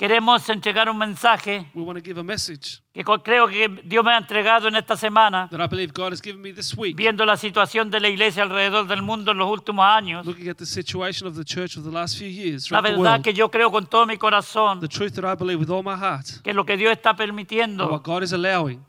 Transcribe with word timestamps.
queremos 0.00 0.48
entregar 0.48 0.88
un 0.88 0.96
mensaje 0.96 1.66
we 1.74 1.82
want 1.82 1.98
to 1.98 2.02
give 2.02 2.18
a 2.18 2.22
message 2.22 2.80
que 2.94 3.04
co- 3.04 3.22
creo 3.22 3.46
que 3.46 3.68
Dios 3.84 4.02
me 4.02 4.12
ha 4.12 4.16
entregado 4.16 4.66
en 4.66 4.74
esta 4.76 4.96
semana, 4.96 5.46
that 5.50 5.60
I 5.62 5.66
believe 5.68 5.92
God 5.92 6.12
has 6.12 6.22
given 6.22 6.40
me 6.40 6.54
this 6.54 6.74
week, 6.74 6.96
viendo 6.96 7.26
la 7.26 7.36
situación 7.36 7.90
de 7.90 8.00
la 8.00 8.08
iglesia 8.08 8.42
alrededor 8.44 8.86
del 8.88 9.02
mundo 9.02 9.32
en 9.32 9.36
los 9.36 9.50
últimos 9.50 9.84
años. 9.84 10.24
looking 10.24 10.48
at 10.48 10.56
the 10.56 10.64
situation 10.64 11.26
of 11.28 11.36
the 11.36 11.44
church 11.44 11.76
of 11.76 11.84
the 11.84 11.90
last 11.90 12.16
few 12.16 12.26
years 12.26 12.70
La 12.70 12.78
throughout 12.80 12.84
the 12.84 12.96
verdad 13.02 13.10
world. 13.12 13.24
que 13.24 13.34
yo 13.34 13.50
creo 13.50 13.70
con 13.70 13.86
todo 13.86 14.06
mi 14.06 14.16
corazón 14.16 14.80
The 14.80 14.88
truth 14.88 15.12
that 15.16 15.30
I 15.30 15.34
believe 15.36 15.60
with 15.60 15.68
all 15.70 15.82
my 15.82 15.96
heart, 15.96 16.40
que 16.42 16.54
lo 16.54 16.64
que 16.64 16.78
Dios 16.78 16.92
está 16.92 17.10
and 17.10 17.18
permitiendo 17.18 17.86
what 17.90 18.02
God 18.02 18.22
is 18.22 18.32
allowing, 18.32 18.82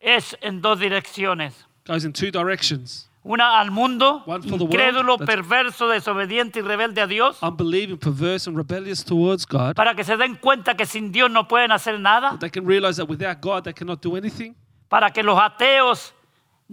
es 0.00 0.34
en 0.40 0.62
dos 0.62 0.78
direcciones. 0.80 1.66
goes 1.86 2.04
in 2.06 2.14
two 2.14 2.30
directions. 2.30 3.05
Una 3.28 3.58
al 3.58 3.72
mundo, 3.72 4.22
One 4.24 4.40
for 4.42 4.56
the 4.56 4.64
world, 4.64 4.72
incrédulo, 4.72 5.16
that's- 5.18 5.26
perverso, 5.26 5.88
desobediente 5.88 6.60
y 6.60 6.62
rebelde 6.62 7.00
a 7.00 7.08
Dios, 7.08 7.42
Unbelieving, 7.42 7.98
perverse, 7.98 8.48
and 8.48 8.56
rebellious 8.56 9.04
towards 9.04 9.44
God, 9.44 9.74
para 9.74 9.96
que 9.96 10.04
se 10.04 10.16
den 10.16 10.36
cuenta 10.36 10.76
que 10.76 10.86
sin 10.86 11.10
Dios 11.10 11.28
no 11.28 11.48
pueden 11.48 11.72
hacer 11.72 11.98
nada, 11.98 12.30
that 12.30 12.38
they 12.38 12.50
can 12.50 12.64
realize 12.64 12.96
that 13.02 13.08
without 13.08 13.40
God 13.40 13.64
they 13.64 13.74
cannot 13.74 14.00
do 14.00 14.16
anything. 14.16 14.54
para 14.88 15.10
que 15.10 15.24
los 15.24 15.36
ateos 15.40 16.14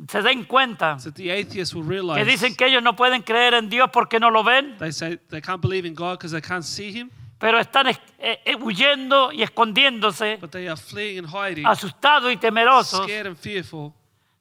se 0.08 0.22
den 0.22 0.44
cuenta 0.45 1.00
So 1.00 1.09
that 1.09 1.16
the 1.17 1.31
atheists 1.31 1.73
will 1.73 1.83
que 2.14 2.23
dicen 2.25 2.55
que 2.55 2.67
ellos 2.67 2.83
no 2.83 2.95
pueden 2.95 3.23
creer 3.23 3.55
en 3.55 3.67
Dios 3.70 3.89
porque 3.92 4.20
no 4.20 4.30
lo 4.30 4.44
ven, 4.44 4.77
they 4.77 4.92
say 4.92 5.17
they 5.30 5.42
can't 5.42 5.59
believe 5.61 5.88
in 5.88 5.95
God 5.95 6.20
because 6.20 6.31
they 6.33 6.42
can't 6.42 6.64
see 6.64 6.92
Him, 6.92 7.09
pero 7.39 7.58
están 7.59 7.88
es- 7.88 7.99
eh, 8.20 8.39
eh, 8.45 8.55
huyendo 8.61 9.31
y 9.31 9.42
escondiéndose, 9.42 10.38
but 10.39 10.52
they 10.52 10.67
are 10.67 10.77
fleeing 10.80 11.17
and 11.17 11.27
hiding, 11.30 11.66
asustados 11.66 12.31
y 12.31 12.38
temerosos 12.38 13.05
scared 13.05 13.25
and 13.25 13.38
fearful 13.38 13.92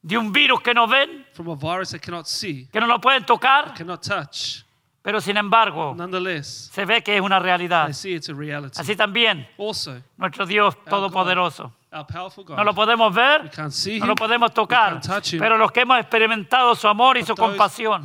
de 0.03 0.17
un 0.17 0.31
virus 0.33 0.61
que 0.61 0.73
no 0.73 0.85
ven, 0.87 1.25
from 1.33 1.49
a 1.49 1.55
virus 1.55 1.89
they 1.91 1.99
cannot 1.99 2.27
see, 2.27 2.67
que 2.71 2.79
no 2.79 2.85
lo 2.87 2.99
pueden 2.99 3.25
tocar, 3.25 3.73
cannot 3.73 4.01
touch. 4.01 4.63
pero 5.01 5.19
sin 5.21 5.37
embargo 5.37 5.93
Nonetheless, 5.95 6.69
se 6.73 6.85
ve 6.85 7.01
que 7.01 7.15
es 7.15 7.21
una 7.21 7.39
realidad. 7.39 7.85
they 7.85 7.93
see 7.93 8.13
it's 8.13 8.29
a 8.29 8.33
reality. 8.33 8.79
Así 8.79 8.95
también 8.95 9.47
Also, 9.57 10.01
nuestro 10.17 10.45
Dios 10.45 10.75
todopoderoso. 10.85 11.73
No 11.93 12.63
lo 12.63 12.73
podemos 12.73 13.13
ver, 13.13 13.51
no 13.99 14.05
lo 14.05 14.15
podemos 14.15 14.53
tocar, 14.53 14.99
pero 15.37 15.57
los 15.57 15.71
que 15.71 15.81
hemos 15.81 15.99
experimentado 15.99 16.73
su 16.75 16.87
amor 16.87 17.17
y 17.17 17.23
su 17.23 17.35
compasión 17.35 18.01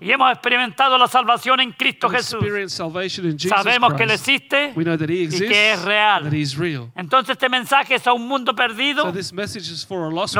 y 0.00 0.10
hemos 0.10 0.32
experimentado 0.32 0.96
la 0.96 1.06
salvación 1.06 1.60
en 1.60 1.72
Cristo 1.72 2.08
Jesús, 2.08 2.42
sabemos 3.48 3.94
que 3.94 4.04
Él 4.04 4.10
existe 4.10 4.72
we 4.74 4.84
know 4.84 4.96
that 4.96 5.08
He 5.08 5.14
y 5.14 5.24
exists, 5.24 5.48
que 5.48 5.72
es 5.72 5.82
real. 5.82 6.30
Entonces 6.94 7.32
este 7.32 7.48
mensaje 7.48 7.96
es 7.96 8.06
a 8.06 8.12
un 8.12 8.26
mundo 8.26 8.54
perdido. 8.54 9.04
Lo 9.04 9.12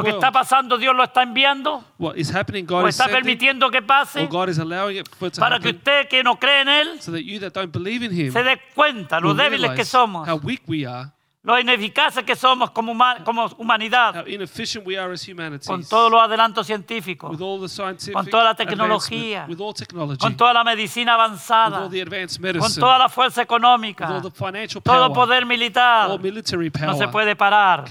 que 0.03 0.11
está 0.11 0.33
pasando 0.33 0.79
Dios 0.79 0.95
lo 0.95 1.05
está 1.05 1.23
enviando. 1.23 1.85
What 1.99 2.17
is 2.17 2.35
happening, 2.35 2.65
God 2.65 2.85
o 2.85 2.89
está 2.89 3.09
permitiendo 3.09 3.71
que 3.71 3.83
pase 3.83 4.29
para 5.39 5.59
que 5.61 5.69
usted 5.71 6.09
que 6.09 6.23
no 6.23 6.39
cree 6.39 6.63
en 6.63 6.69
Él 6.69 7.01
so 7.01 7.13
that 7.13 7.21
you 7.21 7.39
that 7.41 7.53
don't 7.53 7.73
believe 7.73 8.05
in 8.05 8.13
Him 8.13 8.33
se 8.33 8.43
dé 8.43 8.61
cuenta 8.75 9.21
lo 9.21 9.35
débiles 9.35 9.73
que 9.73 9.85
somos, 9.85 10.27
lo 11.45 11.59
ineficaces 11.61 12.25
que 12.25 12.35
somos 12.35 12.71
como, 12.71 12.93
huma- 12.95 13.23
como 13.23 13.45
humanidad, 13.59 14.25
con 15.67 15.85
todos 15.91 16.11
los 16.11 16.21
adelantos 16.23 16.67
científicos, 16.67 17.31
con 18.15 18.25
toda 18.31 18.45
la 18.45 18.55
tecnología, 18.57 19.47
con 20.19 20.37
toda 20.39 20.53
la 20.55 20.65
medicina 20.65 21.13
avanzada, 21.15 21.81
con 22.61 22.71
toda 22.81 22.99
la 22.99 23.09
fuerza 23.11 23.43
económica, 23.43 24.07
all 24.17 24.23
the 24.23 24.31
financial 24.31 24.83
todo 24.83 25.09
poder 25.15 25.45
militar. 25.47 26.09
No 26.87 26.95
se 26.97 27.09
puede 27.13 27.37
parar 27.37 27.85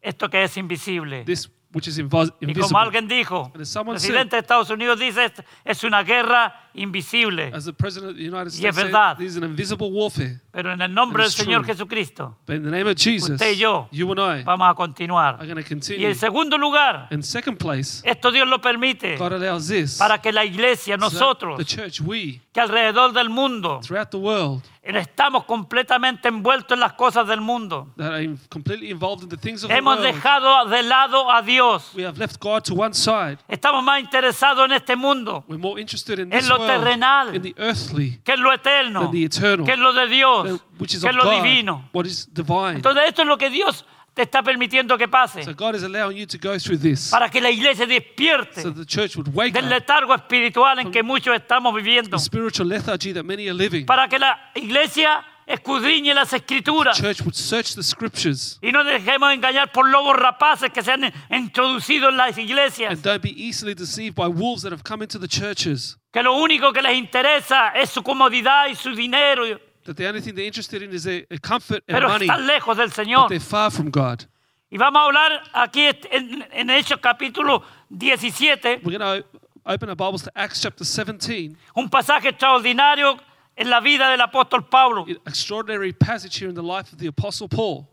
esto 0.00 0.30
que 0.30 0.42
es 0.44 0.56
invisible. 0.56 1.24
this 1.24 1.50
which 1.76 1.86
is 1.88 1.98
Y 1.98 2.02
como 2.08 2.24
invisible. 2.40 2.78
alguien 2.78 3.06
dijo, 3.06 3.52
el 3.54 3.60
presidente 3.90 4.36
de 4.36 4.40
Estados 4.40 4.70
Unidos 4.70 4.98
dice, 4.98 5.26
"Es- 5.26 5.42
es 5.64 5.84
una 5.84 6.02
guerra 6.02 6.70
invisible. 6.72 7.50
As 7.54 7.64
the 7.66 7.72
President 7.72 8.12
of 8.12 8.16
the 8.16 8.22
United 8.28 8.46
Y 8.52 8.66
es 8.66 8.74
States 8.74 8.76
said, 8.76 8.84
verdad. 8.86 9.20
an 9.20 9.44
invisible 9.50 9.88
warfare. 9.90 10.40
Pero 10.52 10.72
en 10.72 10.80
el 10.80 10.92
nombre 10.92 11.22
del 11.22 11.32
Señor 11.32 11.62
true. 11.62 11.74
Jesucristo 11.74 12.38
But 12.46 12.56
in 12.56 12.62
the 12.64 12.70
name 12.70 12.90
of 12.90 12.96
Jesus, 12.96 13.30
Usted 13.30 13.52
y 13.52 13.56
yo 13.56 13.88
you 13.92 14.10
and 14.12 14.40
I 14.40 14.42
vamos 14.44 14.68
a 14.70 14.74
continuar. 14.74 15.38
Y 15.44 16.04
en 16.04 16.14
segundo 16.14 16.56
lugar, 16.58 17.08
In 17.10 17.22
second 17.22 17.58
place, 17.58 18.00
esto 18.04 18.30
Dios 18.30 18.48
lo 18.48 18.60
permite 18.60 19.16
God 19.18 19.34
allows 19.34 19.68
this 19.68 19.98
para 19.98 20.18
que 20.20 20.32
la 20.32 20.44
iglesia, 20.44 20.96
so 20.96 21.00
nosotros, 21.00 21.58
the 21.58 21.64
church, 21.64 22.00
we, 22.00 22.40
que 22.52 22.60
alrededor 22.60 23.12
del 23.12 23.28
mundo 23.28 23.80
throughout 23.82 24.10
the 24.10 24.16
world, 24.18 24.62
estamos 24.94 25.44
completamente 25.44 26.28
envueltos 26.28 26.76
en 26.76 26.80
las 26.80 26.92
cosas 26.92 27.26
del 27.26 27.40
mundo. 27.40 27.88
that 27.96 28.22
completely 28.50 28.90
involved 28.90 29.24
in 29.24 29.28
the 29.28 29.36
things 29.36 29.64
of 29.64 29.68
the 29.68 29.74
Hemos 29.76 29.98
world, 29.98 30.14
dejado 30.14 30.66
de 30.66 30.82
lado 30.84 31.28
a 31.32 31.42
Dios. 31.42 31.90
we 31.96 32.04
have 32.06 32.16
left 32.18 32.38
God 32.38 32.62
to 32.62 32.74
one 32.74 32.94
side. 32.94 33.38
Estamos 33.48 33.82
más 33.82 33.98
interesados 34.00 34.64
en 34.66 34.72
este 34.72 34.94
mundo 34.94 35.44
We're 35.48 35.58
more 35.58 35.80
interested 35.80 36.18
in 36.20 36.32
En 36.32 36.38
this 36.38 36.48
lo 36.48 36.58
world, 36.58 36.70
terrenal. 36.84 37.34
in 37.34 37.42
the 37.42 37.54
earthly, 37.56 38.20
que 38.22 38.34
es 38.34 38.38
lo 38.38 38.52
eterno, 38.52 39.00
than 39.02 39.10
the 39.12 39.24
eternal, 39.24 39.64
que 39.66 39.72
es 39.72 39.78
lo 39.78 39.92
de 39.92 40.06
Dios, 40.06 40.44
than- 40.46 40.60
which 40.78 40.94
is 40.94 41.00
que 41.02 41.08
of 41.08 41.16
lo 41.16 41.24
God, 41.24 41.42
divino. 41.42 41.88
what 41.92 42.04
is 42.06 42.28
divine. 42.32 42.76
Entonces 42.76 43.02
esto 43.08 43.22
es 43.22 43.28
lo 43.28 43.36
que 43.38 43.50
Dios 43.50 43.84
te 44.16 44.22
está 44.22 44.42
permitiendo 44.42 44.96
que 44.96 45.06
pase 45.06 45.44
So 45.44 45.54
God 45.54 45.74
is 45.74 45.82
allowing 45.82 46.16
you 46.16 46.26
to 46.26 46.38
go 46.38 46.58
through 46.58 46.80
this, 46.80 47.10
para 47.10 47.28
que 47.28 47.38
la 47.38 47.50
iglesia 47.50 47.86
despierte 47.86 48.62
so 48.62 48.72
the 48.72 48.86
church 48.86 49.14
would 49.14 49.28
wake 49.34 49.52
del 49.52 49.66
up 49.66 49.70
letargo 49.70 50.14
espiritual 50.14 50.78
en 50.78 50.90
que 50.90 51.02
muchos 51.02 51.36
estamos 51.36 51.74
viviendo, 51.74 52.16
the 52.16 52.22
spiritual 52.22 52.66
lethargy 52.66 53.12
that 53.12 53.24
many 53.24 53.46
are 53.46 53.52
living. 53.52 53.84
para 53.84 54.08
que 54.08 54.18
la 54.18 54.52
iglesia 54.54 55.22
escudriñe 55.46 56.14
las 56.14 56.32
escrituras 56.32 56.96
church 56.96 57.20
would 57.20 57.34
search 57.34 57.74
the 57.74 57.82
scriptures 57.82 58.58
y 58.62 58.72
no 58.72 58.82
dejemos 58.84 59.34
engañar 59.34 59.70
por 59.70 59.86
lobos 59.86 60.16
rapaces 60.16 60.70
que 60.72 60.82
se 60.82 60.92
han 60.92 61.12
introducido 61.30 62.08
en 62.08 62.16
las 62.16 62.38
iglesias, 62.38 62.92
and 62.92 63.02
don't 63.02 63.22
be 63.22 63.34
easily 63.36 63.74
deceived 63.74 64.14
by 64.14 64.26
wolves 64.26 64.62
that 64.62 64.72
have 64.72 64.82
come 64.82 65.04
into 65.04 65.18
the 65.18 65.28
churches. 65.28 65.98
que 66.10 66.22
lo 66.22 66.32
único 66.32 66.72
que 66.72 66.80
les 66.80 66.96
interesa 66.96 67.68
es 67.74 67.90
su 67.90 68.02
comodidad 68.02 68.68
y 68.68 68.74
su 68.74 68.94
dinero, 68.94 69.44
That 69.86 69.96
the 69.96 70.06
only 70.08 70.20
thing 70.20 70.34
they're 70.34 70.46
interested 70.46 70.82
in 70.82 70.92
is 70.92 71.04
their 71.04 71.22
comfort 71.40 71.82
and 71.88 71.96
pero 71.98 72.08
money, 72.08 72.26
están 72.28 72.46
lejos 72.46 72.76
del 72.76 72.88
but 72.88 72.96
Señor. 72.96 73.28
they're 73.28 73.40
far 73.40 73.70
from 73.70 73.90
God. 73.90 74.24
Y 74.70 74.78
vamos 74.78 75.00
a 75.00 75.04
hablar 75.06 75.42
aquí 75.54 75.86
en, 76.10 76.44
en 76.52 76.68
Hechos 76.70 76.98
capítulo 77.00 77.62
17, 77.90 78.80
We're 78.84 78.98
going 78.98 79.22
to 79.22 79.24
open 79.64 79.88
our 79.88 79.94
Bibles 79.96 80.22
to 80.22 80.32
Acts 80.36 80.60
chapter 80.60 80.84
17, 80.84 81.56
un 81.76 81.88
pasaje 81.88 82.28
extraordinario 82.30 83.18
en 83.56 83.70
la 83.70 83.80
vida 83.80 84.10
del 84.10 84.20
apóstol 84.20 84.68
Pablo. 84.68 85.04
an 85.06 85.16
extraordinary 85.26 85.92
passage 85.92 86.36
here 86.36 86.48
in 86.48 86.54
the 86.54 86.62
life 86.62 86.92
of 86.92 86.98
the 86.98 87.06
Apostle 87.06 87.48
Paul. 87.48 87.88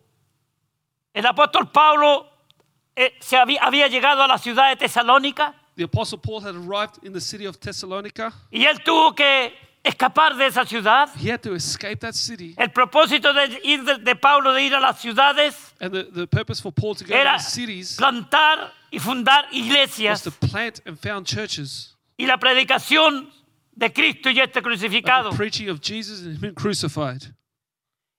El 1.13 1.25
apóstol 1.25 1.71
Pablo 1.71 2.25
eh, 2.95 3.11
se 3.19 3.37
había, 3.37 3.59
había 3.61 3.87
llegado 3.87 4.23
a 4.23 4.27
la 4.27 4.37
ciudad 4.39 4.69
de 4.69 4.77
Tesalónica 4.87 5.53
The 5.75 5.83
Apostle 5.85 6.19
Paul 6.19 6.41
had 6.41 6.55
arrived 6.55 6.99
in 7.03 7.13
the 7.13 7.21
city 7.21 7.45
of 7.45 7.59
Thessalonica. 7.59 8.31
y 8.51 8.65
él 8.65 8.83
tuvo 8.83 9.15
que 9.15 9.53
escapar 9.83 10.35
de 10.37 10.47
esa 10.47 10.65
ciudad. 10.65 11.09
He 11.15 11.29
had 11.29 11.41
to 11.41 11.53
escape 11.53 11.99
that 12.01 12.13
city, 12.13 12.55
El 12.57 12.69
propósito 12.69 13.33
de, 13.33 13.59
ir 13.63 13.83
de, 13.83 13.97
de 13.99 14.15
Pablo 14.15 14.53
de 14.53 14.63
ir 14.63 14.73
a 14.73 14.79
las 14.79 15.01
ciudades 15.01 15.73
and 15.81 15.93
the, 15.93 16.03
the 16.03 16.27
purpose 16.27 16.61
for 16.61 16.71
Paul 16.71 16.95
to 16.95 17.03
go 17.03 17.13
to 17.13 17.19
era 17.19 17.37
the 17.37 17.43
cities 17.43 17.97
plantar 17.97 18.71
y 18.91 18.99
fundar 18.99 19.45
was 19.45 19.53
iglesias 19.53 20.21
to 20.23 20.31
plant 20.31 20.81
and 20.85 20.97
found 20.97 21.25
churches. 21.25 21.95
y 22.17 22.25
la 22.25 22.37
predicación 22.37 23.29
de 23.75 23.91
Cristo 23.91 24.29
y 24.29 24.39
este 24.39 24.61
crucificado. 24.61 25.31
The 25.31 25.37
preaching 25.37 25.69
of 25.69 25.81
Jesus 25.81 26.21
and 26.21 26.43
Him 26.43 26.53
crucified. 26.53 27.33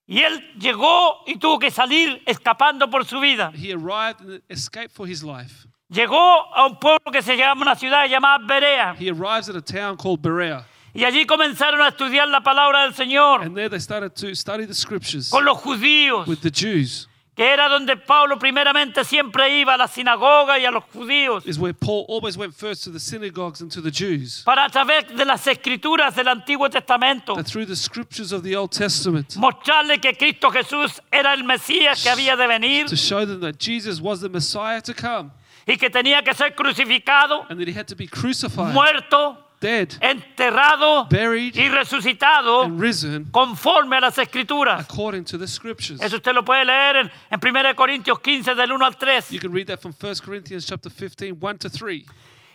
Y 0.06 0.20
él 0.20 0.38
llegó 0.58 1.22
y 1.26 1.36
tuvo 1.36 1.58
que 1.58 1.70
salir 1.70 2.22
escapando 2.26 2.90
por 2.90 3.06
su 3.06 3.20
vida. 3.20 3.52
He 3.54 3.72
arrived 3.72 4.20
and 4.20 4.42
escaped 4.50 4.90
for 4.94 5.06
his 5.06 5.22
life. 5.22 5.66
Llegó 5.88 6.54
a 6.54 6.66
un 6.66 6.78
pueblo 6.78 7.10
que 7.10 7.22
se 7.22 7.36
llama 7.36 7.62
una 7.62 7.74
ciudad 7.74 8.06
llamada 8.06 8.44
Berea. 8.46 8.94
He 8.98 9.08
arrives 9.10 9.48
at 9.48 9.56
a 9.56 9.62
town 9.62 9.96
called 9.96 10.20
Berea, 10.20 10.66
Y 10.94 11.04
allí 11.04 11.26
comenzaron 11.26 11.82
a 11.82 11.88
estudiar 11.88 12.28
la 12.28 12.40
palabra 12.40 12.84
del 12.84 12.94
Señor 12.94 13.42
and 13.42 13.56
there 13.56 13.68
they 13.68 13.80
started 13.80 14.10
to 14.14 14.34
study 14.34 14.64
the 14.66 14.74
scriptures 14.74 15.28
con 15.30 15.44
los 15.44 15.58
judíos, 15.58 16.26
with 16.28 16.38
the 16.40 16.50
Jews. 16.50 17.08
que 17.34 17.42
era 17.44 17.68
donde 17.68 17.96
Pablo 17.96 18.38
primeramente 18.38 19.02
siempre 19.02 19.58
iba 19.58 19.74
a 19.74 19.76
la 19.76 19.88
sinagoga 19.88 20.56
y 20.56 20.64
a 20.66 20.70
los 20.70 20.84
judíos, 20.84 21.44
Is 21.46 21.58
where 21.58 21.74
Paul 21.74 22.06
always 22.08 22.36
went 22.36 22.54
first 22.54 22.84
to 22.84 22.92
the 22.92 23.00
synagogues 23.00 23.60
and 23.60 23.72
to 23.72 23.82
the 23.82 23.90
Jews. 23.90 24.42
para 24.44 24.66
a 24.66 24.68
través 24.70 25.08
de 25.08 25.24
las 25.24 25.44
escrituras 25.48 26.14
del 26.14 26.28
Antiguo 26.28 26.70
Testamento 26.70 27.34
That 27.34 27.46
through 27.46 27.66
the 27.66 27.74
scriptures 27.74 28.30
of 28.30 28.44
the 28.44 28.54
Old 28.54 28.70
Testament, 28.70 29.34
mostrarle 29.34 30.00
que 30.00 30.12
Cristo 30.16 30.48
Jesús 30.52 31.00
era 31.10 31.34
el 31.34 31.42
Mesías 31.42 32.00
que 32.04 32.08
había 32.10 32.36
de 32.36 32.46
venir 32.46 32.86
to 32.86 32.94
show 32.94 33.26
them 33.26 33.40
that 33.40 33.58
Jesus 33.58 34.00
was 34.00 34.20
the 34.20 34.28
Messiah 34.28 34.80
to 34.80 34.94
come, 34.94 35.32
y 35.66 35.76
que 35.76 35.90
tenía 35.90 36.22
que 36.22 36.34
ser 36.34 36.54
crucificado, 36.54 37.46
and 37.50 37.58
that 37.58 37.66
He 37.66 37.72
had 37.76 37.88
to 37.88 37.96
be 37.96 38.06
crucified, 38.06 38.72
muerto, 38.72 39.38
dead, 39.64 39.88
enterrado 40.00 41.06
buried, 41.08 41.56
y 41.56 41.68
resucitado 41.68 42.64
and 42.64 42.78
risen 42.78 43.24
conforme 43.30 43.96
a 43.96 44.00
las 44.00 44.18
escrituras. 44.18 44.80
according 44.80 45.24
to 45.24 45.38
the 45.38 45.46
scriptures. 45.46 46.00
Eso 46.02 46.16
usted 46.16 46.34
lo 46.34 46.44
puede 46.44 46.64
leer 46.64 46.96
en, 46.96 47.10
en 47.30 47.40
1 47.40 47.74
Corintios 47.74 48.20
15 48.20 48.54
del 48.54 48.72
1 48.72 48.84
al 48.84 48.96
3. 48.96 49.30
You 49.30 49.40
can 49.40 49.52
read 49.52 49.66
that 49.68 49.80
from 49.80 49.94
1 49.98 50.16
Corinthians 50.24 50.66
chapter 50.66 50.90
15, 50.90 51.32
1 51.32 51.58
to 51.58 51.70
3. 51.70 52.04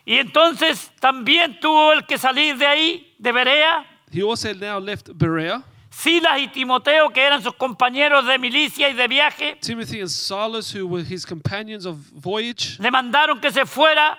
Y 0.06 0.18
entonces 0.18 0.92
también 1.00 1.60
tuvo 1.60 1.94
el 1.94 2.06
que 2.06 2.18
salir 2.18 2.58
de 2.58 2.68
ahí, 2.68 3.16
de 3.18 3.32
Berea, 3.32 3.86
He 4.12 4.24
also 4.24 4.54
now 4.54 4.80
left 4.80 5.10
Berea. 5.14 5.64
Silas 5.92 6.40
y 6.40 6.48
Timoteo, 6.48 7.10
que 7.10 7.22
eran 7.22 7.42
sus 7.42 7.54
compañeros 7.56 8.26
de 8.26 8.38
milicia 8.38 8.90
y 8.90 8.94
de 8.94 9.08
viaje, 9.08 9.58
Timothy 9.60 10.02
and 10.02 10.10
Silas, 10.10 10.72
who 10.72 10.86
were 10.86 11.04
his 11.04 11.26
companions 11.26 11.86
of 11.86 11.98
voyage, 12.14 12.80
le 12.80 12.92
mandaron 12.92 13.40
que 13.42 13.52
se 13.52 13.66
fuera 13.66 14.18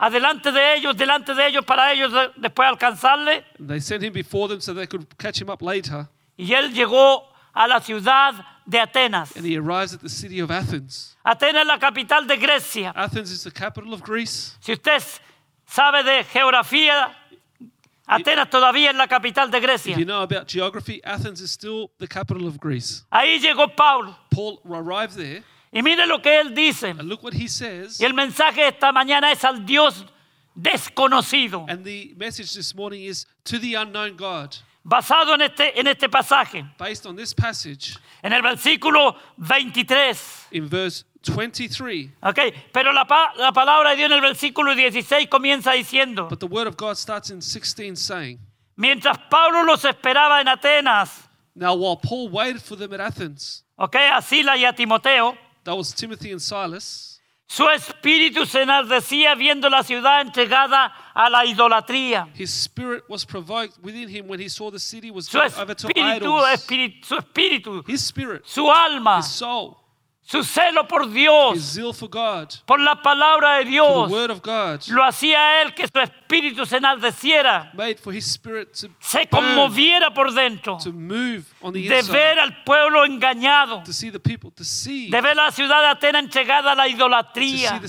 adelante 0.00 0.50
de 0.50 0.74
ellos, 0.76 0.96
delante 0.96 1.34
de 1.34 1.46
ellos, 1.46 1.64
para 1.64 1.92
ellos 1.92 2.10
de- 2.12 2.30
después 2.36 2.66
alcanzarle. 2.68 3.44
and 3.58 3.68
they 3.68 3.80
sent 3.80 4.02
him 4.02 4.12
before 4.12 4.48
them 4.48 4.60
so 4.60 4.72
they 4.74 4.86
could 4.86 5.06
catch 5.18 5.40
him 5.40 5.50
up 5.50 5.60
later. 5.62 6.08
Y 6.38 6.54
él 6.54 6.72
llegó 6.72 7.28
a 7.52 7.66
la 7.68 7.80
ciudad 7.80 8.34
de 8.64 8.78
Atenas. 8.80 9.36
And 9.36 9.44
he 9.44 9.56
arrives 9.58 9.92
at 9.92 10.00
the 10.00 10.08
city 10.08 10.40
of 10.40 10.50
Athens. 10.50 11.16
Atenas 11.24 11.62
es 11.62 11.66
la 11.66 11.78
capital 11.78 12.26
de 12.26 12.36
Grecia. 12.38 12.92
Athens 12.96 13.30
is 13.30 13.42
the 13.44 13.50
capital 13.50 13.92
of 13.92 14.02
Greece. 14.02 14.56
Si 14.60 14.72
usted 14.72 15.02
sabe 15.66 16.02
de 16.02 16.24
geografía, 16.24 17.14
Atenas 18.06 18.48
todavía 18.50 18.90
es 18.90 18.96
la 18.96 19.06
capital 19.06 19.50
de 19.50 19.60
Grecia. 19.60 19.92
If 19.92 19.98
you 19.98 20.04
know 20.06 20.22
about 20.22 20.48
geography, 20.48 21.00
Athens 21.04 21.40
is 21.40 21.50
still 21.52 21.90
the 21.98 22.08
capital 22.08 22.46
of 22.46 22.58
Greece. 22.58 23.04
Ahí 23.12 23.38
llegó 23.38 23.68
Pablo. 23.76 24.16
Paul 24.30 24.60
arrived 24.64 25.14
there, 25.16 25.42
Y 25.72 25.82
mire 25.82 26.06
lo 26.06 26.20
que 26.20 26.40
él 26.40 26.54
dice. 26.54 26.90
and 26.90 27.02
look 27.08 27.22
what 27.22 27.32
he 27.34 27.46
says. 27.48 28.00
Y 28.00 28.04
el 28.04 28.12
mensaje 28.14 28.66
esta 28.68 28.92
mañana 28.92 29.30
es 29.32 29.44
al 29.44 29.64
Dios 29.64 30.04
desconocido, 30.54 31.64
And 31.68 31.84
the 31.84 32.14
message 32.16 32.52
this 32.54 32.74
morning 32.74 33.02
is 33.04 33.26
to 33.44 33.58
the 33.58 33.74
unknown 33.74 34.16
God. 34.16 34.56
basado 34.84 35.34
en 35.34 35.42
este, 35.42 35.78
en 35.78 35.86
este 35.86 36.08
pasaje, 36.08 36.64
Based 36.78 37.06
on 37.06 37.14
this 37.16 37.32
passage 37.34 37.96
en 38.22 38.32
el 38.32 38.42
versículo 38.42 39.16
23. 39.38 40.48
in 40.52 40.68
verse 40.68 41.04
23. 41.22 42.10
¿ok? 42.22 42.38
Pero 42.72 42.92
la, 42.92 43.04
pa- 43.04 43.32
la 43.36 43.52
palabra 43.52 43.90
de 43.90 43.96
Dios 43.96 44.10
en 44.10 44.16
el 44.16 44.22
versículo 44.22 44.74
16 44.74 45.28
comienza 45.28 45.72
diciendo, 45.72 46.28
But 46.28 46.40
the 46.40 46.46
word 46.46 46.66
of 46.66 46.76
God 46.76 46.96
starts 46.96 47.30
in 47.30 47.40
16 47.42 47.94
saying, 47.96 48.38
mientras 48.76 49.18
Pablo 49.30 49.62
los 49.64 49.84
esperaba 49.84 50.40
en 50.40 50.48
Atenas, 50.48 51.28
Now 51.54 51.74
while 51.74 51.96
Paul 51.96 52.28
waited 52.30 52.62
for 52.62 52.76
them 52.76 52.92
at 52.94 53.00
Athens, 53.00 53.64
¿ok? 53.76 53.94
a 54.14 54.22
Sila 54.22 54.56
y 54.56 54.64
a 54.64 54.72
Timoteo, 54.72 55.36
that 55.64 55.74
was 55.76 55.92
Timothy 55.94 56.32
and 56.32 56.40
Silas, 56.40 57.20
su 57.48 57.64
espíritu 57.68 58.46
se 58.46 58.62
enardecía 58.62 59.34
viendo 59.34 59.68
la 59.68 59.82
ciudad 59.82 60.20
entregada 60.20 60.92
a 61.14 61.28
la 61.28 61.44
idolatría. 61.44 62.28
his 62.34 62.50
spirit 62.52 63.02
was 63.08 63.24
provoked 63.24 63.76
within 63.82 64.08
him 64.08 64.28
when 64.28 64.38
he 64.38 64.48
saw 64.48 64.70
the 64.70 64.78
city 64.78 65.10
was 65.10 65.26
Su 65.26 65.38
given 65.40 65.60
over 65.60 65.74
to 65.74 65.88
espíritu, 65.88 66.16
idols. 66.16 66.48
espíritu, 66.54 67.04
su 67.04 67.16
espíritu, 67.16 67.84
His 67.88 68.02
spirit, 68.06 68.42
su 68.46 68.68
alma, 68.70 69.16
his 69.16 69.26
soul, 69.32 69.76
su 70.30 70.44
celo 70.44 70.86
por 70.86 71.10
Dios, 71.10 71.74
por 72.64 72.78
la 72.78 73.02
palabra 73.02 73.56
de 73.58 73.64
Dios, 73.64 74.08
lo 74.88 75.04
hacía 75.04 75.62
él 75.62 75.74
que 75.74 75.88
su 75.88 75.98
espíritu 75.98 76.64
se 76.64 76.76
enardeciera, 76.76 77.72
se 79.00 79.26
conmoviera 79.28 80.14
por 80.14 80.32
dentro, 80.32 80.78
to 80.78 80.92
move 80.92 81.42
on 81.60 81.72
the 81.72 81.80
de 81.80 82.02
ver 82.12 82.38
al 82.38 82.62
pueblo 82.62 83.04
engañado, 83.04 83.82
de 85.10 85.20
ver 85.20 85.34
la 85.34 85.50
ciudad 85.50 85.80
de 85.80 85.88
Atenas 85.88 86.22
entregada 86.22 86.72
a 86.72 86.74
la 86.76 86.86
idolatría. 86.86 87.80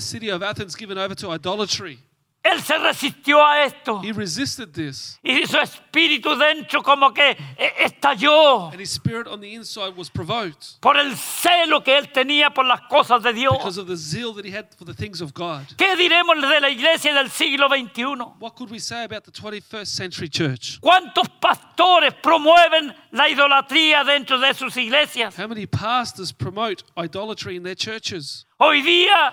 Él 2.44 2.60
se 2.60 2.76
resistió 2.76 3.46
a 3.46 3.62
esto 3.62 4.00
He 4.02 4.12
resisted 4.12 4.72
this, 4.72 5.16
y 5.22 5.46
su 5.46 5.56
espíritu 5.58 6.36
dentro 6.36 6.82
como 6.82 7.12
que 7.14 7.30
eh, 7.56 7.72
estalló 7.84 8.68
and 8.72 8.80
his 8.80 8.90
spirit 8.90 9.28
on 9.28 9.40
the 9.40 9.54
inside 9.54 9.94
was 9.96 10.10
provoked 10.10 10.80
por 10.80 10.96
el 10.96 11.14
celo 11.16 11.84
que 11.84 11.96
él 11.96 12.10
tenía 12.12 12.52
por 12.52 12.64
las 12.64 12.80
cosas 12.90 13.22
de 13.22 13.32
Dios. 13.32 13.52
because 13.58 13.78
of 13.78 13.86
the 13.86 13.96
zeal 13.96 14.34
that 14.34 14.44
he 14.44 14.50
had 14.50 14.66
for 14.76 14.84
the 14.84 14.92
things 14.92 15.20
of 15.20 15.32
God. 15.32 15.66
¿Qué 15.76 15.94
diremos 15.96 16.40
de 16.40 16.60
la 16.60 16.68
iglesia 16.68 17.14
del 17.14 17.30
siglo 17.30 17.68
XXI? 17.68 18.34
What 18.40 18.56
could 18.56 18.70
we 18.72 18.80
say 18.80 19.04
about 19.04 19.22
the 19.24 19.30
21st 19.30 19.86
century 19.86 20.28
church? 20.28 20.80
¿Cuántos 20.80 21.28
pastores 21.40 22.12
promueven 22.20 22.92
la 23.12 23.28
idolatría 23.28 24.04
dentro 24.04 24.40
de 24.40 24.52
sus 24.54 24.76
iglesias? 24.76 25.36
How 25.38 25.46
many 25.46 25.66
pastors 25.66 26.32
promote 26.32 26.82
idolatry 26.98 27.54
in 27.54 27.62
their 27.62 27.76
churches? 27.76 28.46
Hoy 28.58 28.82
día 28.82 29.32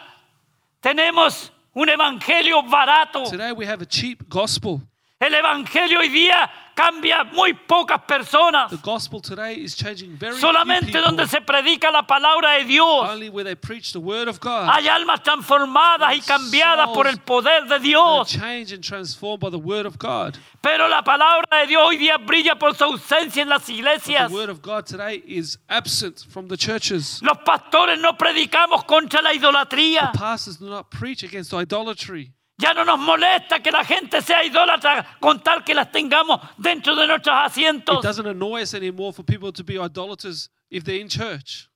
tenemos 0.81 1.51
un 1.80 1.88
evangelio 1.88 2.62
barato. 2.64 3.24
Today 3.30 3.54
we 3.54 3.66
have 3.66 3.81
a 3.81 3.86
cheap 3.86 4.28
gospel. 4.28 4.81
El 5.19 5.33
evangelio 5.33 6.00
hoy 6.00 6.07
día 6.07 6.50
cambia 6.74 7.25
muy 7.25 7.51
pocas 7.54 8.00
personas. 8.07 8.69
The 8.69 8.77
gospel 8.77 9.21
today 9.21 9.56
is 9.62 9.75
changing 9.75 10.16
very 10.18 10.38
Solamente 10.39 10.98
donde 11.01 11.27
se 11.27 11.42
predica 11.42 11.92
la 11.92 12.07
palabra 12.07 12.54
de 12.54 12.63
Dios 12.63 13.10
Only 13.10 13.27
where 13.27 13.44
they 13.44 13.56
preach 13.57 13.92
the 13.92 14.00
word 14.00 14.30
of 14.30 14.39
God. 14.39 14.69
hay 14.69 14.88
almas 14.88 15.21
transformadas 15.21 16.16
y 16.16 16.21
cambiadas 16.21 16.88
por 16.94 17.06
el 17.06 17.18
poder 17.18 17.68
de 17.68 17.80
Dios. 17.80 18.30
changed 18.30 18.71
and 18.71 18.81
transformed 18.81 19.42
by 19.42 19.50
the 19.50 19.57
word 19.60 19.86
of 19.86 19.98
God. 20.00 20.38
Pero 20.62 20.88
la 20.88 21.04
palabra 21.04 21.44
de 21.63 21.68
Dios 21.68 21.83
hoy 21.86 21.98
día 21.98 22.18
brilla 22.18 22.57
por 22.57 22.74
su 22.74 22.86
ausencia 22.86 23.42
en 23.42 23.50
las 23.50 23.68
But 23.68 23.75
iglesias. 23.75 24.30
the 24.30 24.33
word 24.33 24.50
of 24.50 24.62
God 24.62 24.86
today 24.86 25.21
is 25.27 25.57
absent 25.68 26.24
from 26.30 26.48
the 26.48 26.56
churches. 26.56 27.19
Los 27.21 27.39
pastores 27.39 28.00
no 28.00 28.13
predicamos 28.18 28.86
contra 28.86 29.21
la 29.21 29.33
idolatría. 29.33 30.13
Pastors 30.13 30.57
do 30.60 30.69
not 30.69 30.89
preach 30.89 31.24
against 31.24 31.54
idolatry. 31.54 32.31
Ya 32.61 32.73
no 32.73 32.83
nos 32.83 33.00
molesta 33.00 33.61
que 33.63 33.71
la 33.71 33.85
gente 33.85 34.21
sea 34.21 34.44
idólatra 34.44 35.17
con 35.21 35.41
tal 35.41 35.63
que 35.63 35.73
las 35.73 35.89
tengamos 35.94 36.41
dentro 36.57 36.94
de 36.94 37.07
nuestros 37.07 37.33
It 37.33 37.51
asientos. 37.51 38.01
doesn't 38.03 38.27
annoy 38.27 38.61
us 38.63 38.73
anymore 38.73 39.13
for 39.13 39.23
people 39.23 39.53
to 39.53 39.63
be 39.63 39.75
idolaters 39.79 40.50
if 40.69 40.83
they're 40.83 41.00
in 41.00 41.07
church. 41.07 41.69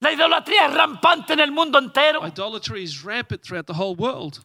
La 0.00 0.12
idolatría 0.12 0.66
es 0.68 0.74
rampante 0.74 1.32
en 1.32 1.40
el 1.40 1.50
mundo 1.50 1.78
entero. 1.80 2.24
Idolatry 2.24 2.84
is 2.84 3.02
rampant 3.04 3.42
throughout 3.42 3.66
the 3.66 3.72
whole 3.74 3.96
world. 3.96 4.38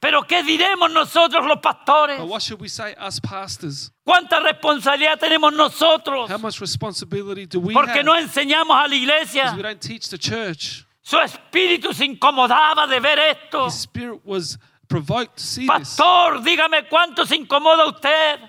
Pero 0.00 0.22
¿qué 0.22 0.42
diremos 0.42 0.90
nosotros 0.90 1.46
los 1.46 1.58
pastores? 1.60 2.18
But 2.18 2.26
what 2.28 2.40
should 2.42 2.60
we 2.60 2.68
say, 2.68 2.94
us 2.98 3.20
pastors? 3.20 3.92
¿Cuánta 4.04 4.40
responsabilidad 4.40 5.20
tenemos 5.20 5.52
nosotros? 5.52 6.28
How 6.30 6.38
much 6.38 6.58
responsibility 6.60 7.46
do 7.46 7.60
we 7.60 7.74
Porque 7.74 7.98
have? 8.00 8.04
no 8.04 8.16
enseñamos 8.16 8.74
a 8.76 8.88
la 8.88 8.96
Because 8.96 9.02
iglesia. 9.36 9.54
we 9.56 9.62
don't 9.62 9.80
teach 9.80 10.08
the 10.08 10.18
church. 10.18 10.84
Su 11.02 11.16
espíritu 11.18 11.92
se 11.94 12.06
incomodaba 12.06 12.88
de 12.88 12.98
ver 12.98 13.18
esto. 13.18 13.66
His 13.66 13.74
spirit 13.74 14.20
was 14.24 14.58
provoked 14.90 15.38
to 15.38 15.42
see 15.42 15.66
this. 15.66 15.96
Pastor, 15.96 16.42
dígame 16.42 16.86
cuánto 16.90 17.24
se 17.24 17.36
incomoda 17.36 17.86
usted 17.86 18.40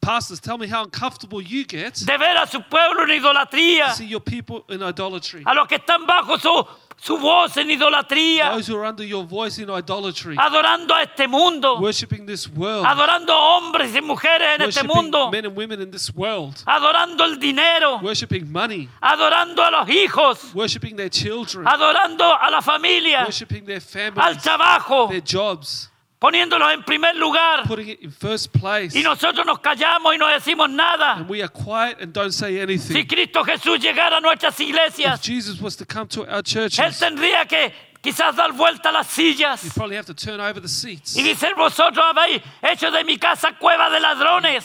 Pastors, 0.00 0.38
tell 0.38 0.56
me 0.56 0.68
how 0.68 0.84
uncomfortable 0.84 1.42
you 1.42 1.64
get 1.64 1.94
to 1.94 2.04
de 2.04 2.16
ver 2.16 2.36
a 2.36 2.46
su 2.46 2.60
pueblo 2.60 3.02
en 3.02 3.20
idolatría, 3.20 3.92
see 3.92 4.06
your 4.06 4.20
people 4.20 4.64
in 4.68 4.80
idolatry. 4.80 5.42
a 5.44 5.52
los 5.52 5.66
que 5.66 5.78
están 5.78 6.06
bajo 6.06 6.38
su, 6.38 6.64
su 7.06 7.16
voz 7.18 7.56
en 7.56 7.70
idolatría, 7.70 8.50
Those 8.50 8.68
who 8.68 8.78
are 8.78 8.88
under 8.88 9.04
your 9.04 9.24
voice 9.24 9.62
in 9.62 9.70
idolatry, 9.70 10.34
adorando 10.36 10.92
a 10.92 11.04
este 11.04 11.28
mundo, 11.28 11.78
worshipping 11.78 12.26
this 12.26 12.48
world, 12.48 12.84
adorando 12.84 13.32
hombres 13.32 13.94
y 13.94 14.00
mujeres 14.00 14.56
en 14.56 14.62
este 14.62 14.82
mundo, 14.82 15.30
men 15.30 15.46
and 15.46 15.56
women 15.56 15.80
in 15.80 15.90
this 15.92 16.12
world, 16.12 16.56
adorando 16.66 17.24
el 17.24 17.38
dinero, 17.38 18.00
worshipping 18.02 18.50
money, 18.50 18.88
adorando 19.00 19.62
a 19.62 19.70
los 19.70 19.88
hijos, 19.88 20.52
worshipping 20.52 20.96
their 20.96 21.08
children, 21.08 21.64
adorando 21.68 22.24
a 22.24 22.50
la 22.50 22.60
familia, 22.60 23.22
worshipping 23.24 23.64
their 23.64 23.76
al 23.76 23.80
families, 23.80 24.42
trabajo, 24.42 25.08
their 25.08 25.22
jobs, 25.22 25.88
poniéndolos 26.18 26.72
en 26.72 26.82
primer 26.82 27.14
lugar. 27.16 27.64
putting 27.66 27.88
it 27.88 28.00
in 28.00 28.10
first 28.10 28.52
place. 28.52 28.94
Y 28.94 29.02
nosotros 29.02 29.44
nos 29.46 29.58
callamos 29.60 30.14
y 30.14 30.18
no 30.18 30.26
decimos 30.28 30.70
nada. 30.70 31.16
And 31.16 31.28
we 31.28 31.42
are 31.42 31.48
quiet 31.48 32.00
and 32.00 32.12
don't 32.12 32.32
say 32.32 32.54
Si 32.54 32.60
anything. 32.60 33.06
Cristo 33.06 33.44
Jesús 33.44 33.78
llegara 33.80 34.18
a 34.18 34.20
nuestras 34.20 34.58
If 34.60 34.68
iglesias, 34.68 35.20
Jesus 35.22 35.60
was 35.60 35.76
to 35.76 35.84
come 35.84 36.06
to 36.08 36.22
our 36.22 36.38
Él 36.38 36.44
churches, 36.44 36.98
tendría 36.98 37.46
que 37.46 37.72
quizás 38.02 38.36
dar 38.36 38.52
vuelta 38.52 38.90
a 38.90 38.92
las 38.92 39.08
sillas 39.08 39.62
you 39.64 39.70
probably 39.70 39.96
have 39.96 40.06
to 40.06 40.14
turn 40.14 40.40
over 40.40 40.60
the 40.60 40.68
seats. 40.68 41.16
y 41.16 41.22
decir, 41.22 41.54
vosotros 41.56 42.04
habéis 42.04 42.40
hecho 42.62 42.90
de 42.90 43.04
mi 43.04 43.18
casa 43.18 43.56
cueva 43.58 43.90
de 43.90 44.00
ladrones, 44.00 44.64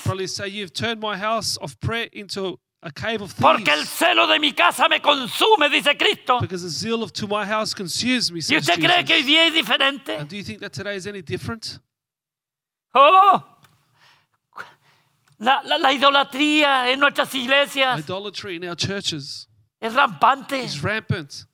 Probably 2.81 2.89
say, 2.89 2.89
You've 2.89 2.89
my 2.89 2.89
house 2.89 2.89
of 2.89 2.89
a 2.89 2.91
cave 2.91 3.21
of 3.21 3.35
porque 3.37 3.69
el 3.69 3.85
celo 3.85 4.27
de 4.27 4.39
mi 4.39 4.53
casa 4.53 4.89
me 4.89 4.99
consume, 4.99 5.69
dice 5.69 5.95
Cristo. 5.97 6.39
Because 6.39 6.63
the 6.63 6.69
zeal 6.69 7.03
of 7.03 7.13
to 7.13 7.27
my 7.27 7.45
house 7.45 7.73
consumes 7.73 8.31
me, 8.31 8.37
¿Y 8.37 8.41
says 8.41 8.67
usted 8.69 8.79
cree 8.79 9.03
que 9.05 9.15
hoy 9.15 9.21
Jesus. 9.21 9.25
día 9.27 9.47
es 9.47 9.53
diferente? 9.53 10.17
And 10.19 10.27
do 10.29 10.35
you 10.35 10.43
think 10.43 10.59
that 10.61 10.73
today 10.73 10.95
is 10.95 11.05
any 11.07 11.21
different? 11.21 11.79
Oh, 12.93 13.43
la, 15.39 15.61
la- 15.63 15.77
la 15.77 15.91
idolatría 15.93 16.91
en 16.91 16.99
nuestras 16.99 17.33
iglesias 17.33 17.99
Idolatry 17.99 18.57
in 18.57 18.65
our 18.65 18.75
churches 18.75 19.47
es 19.81 19.93
rampante. 19.93 20.61
is 20.63 20.83
rampant. 20.83 21.45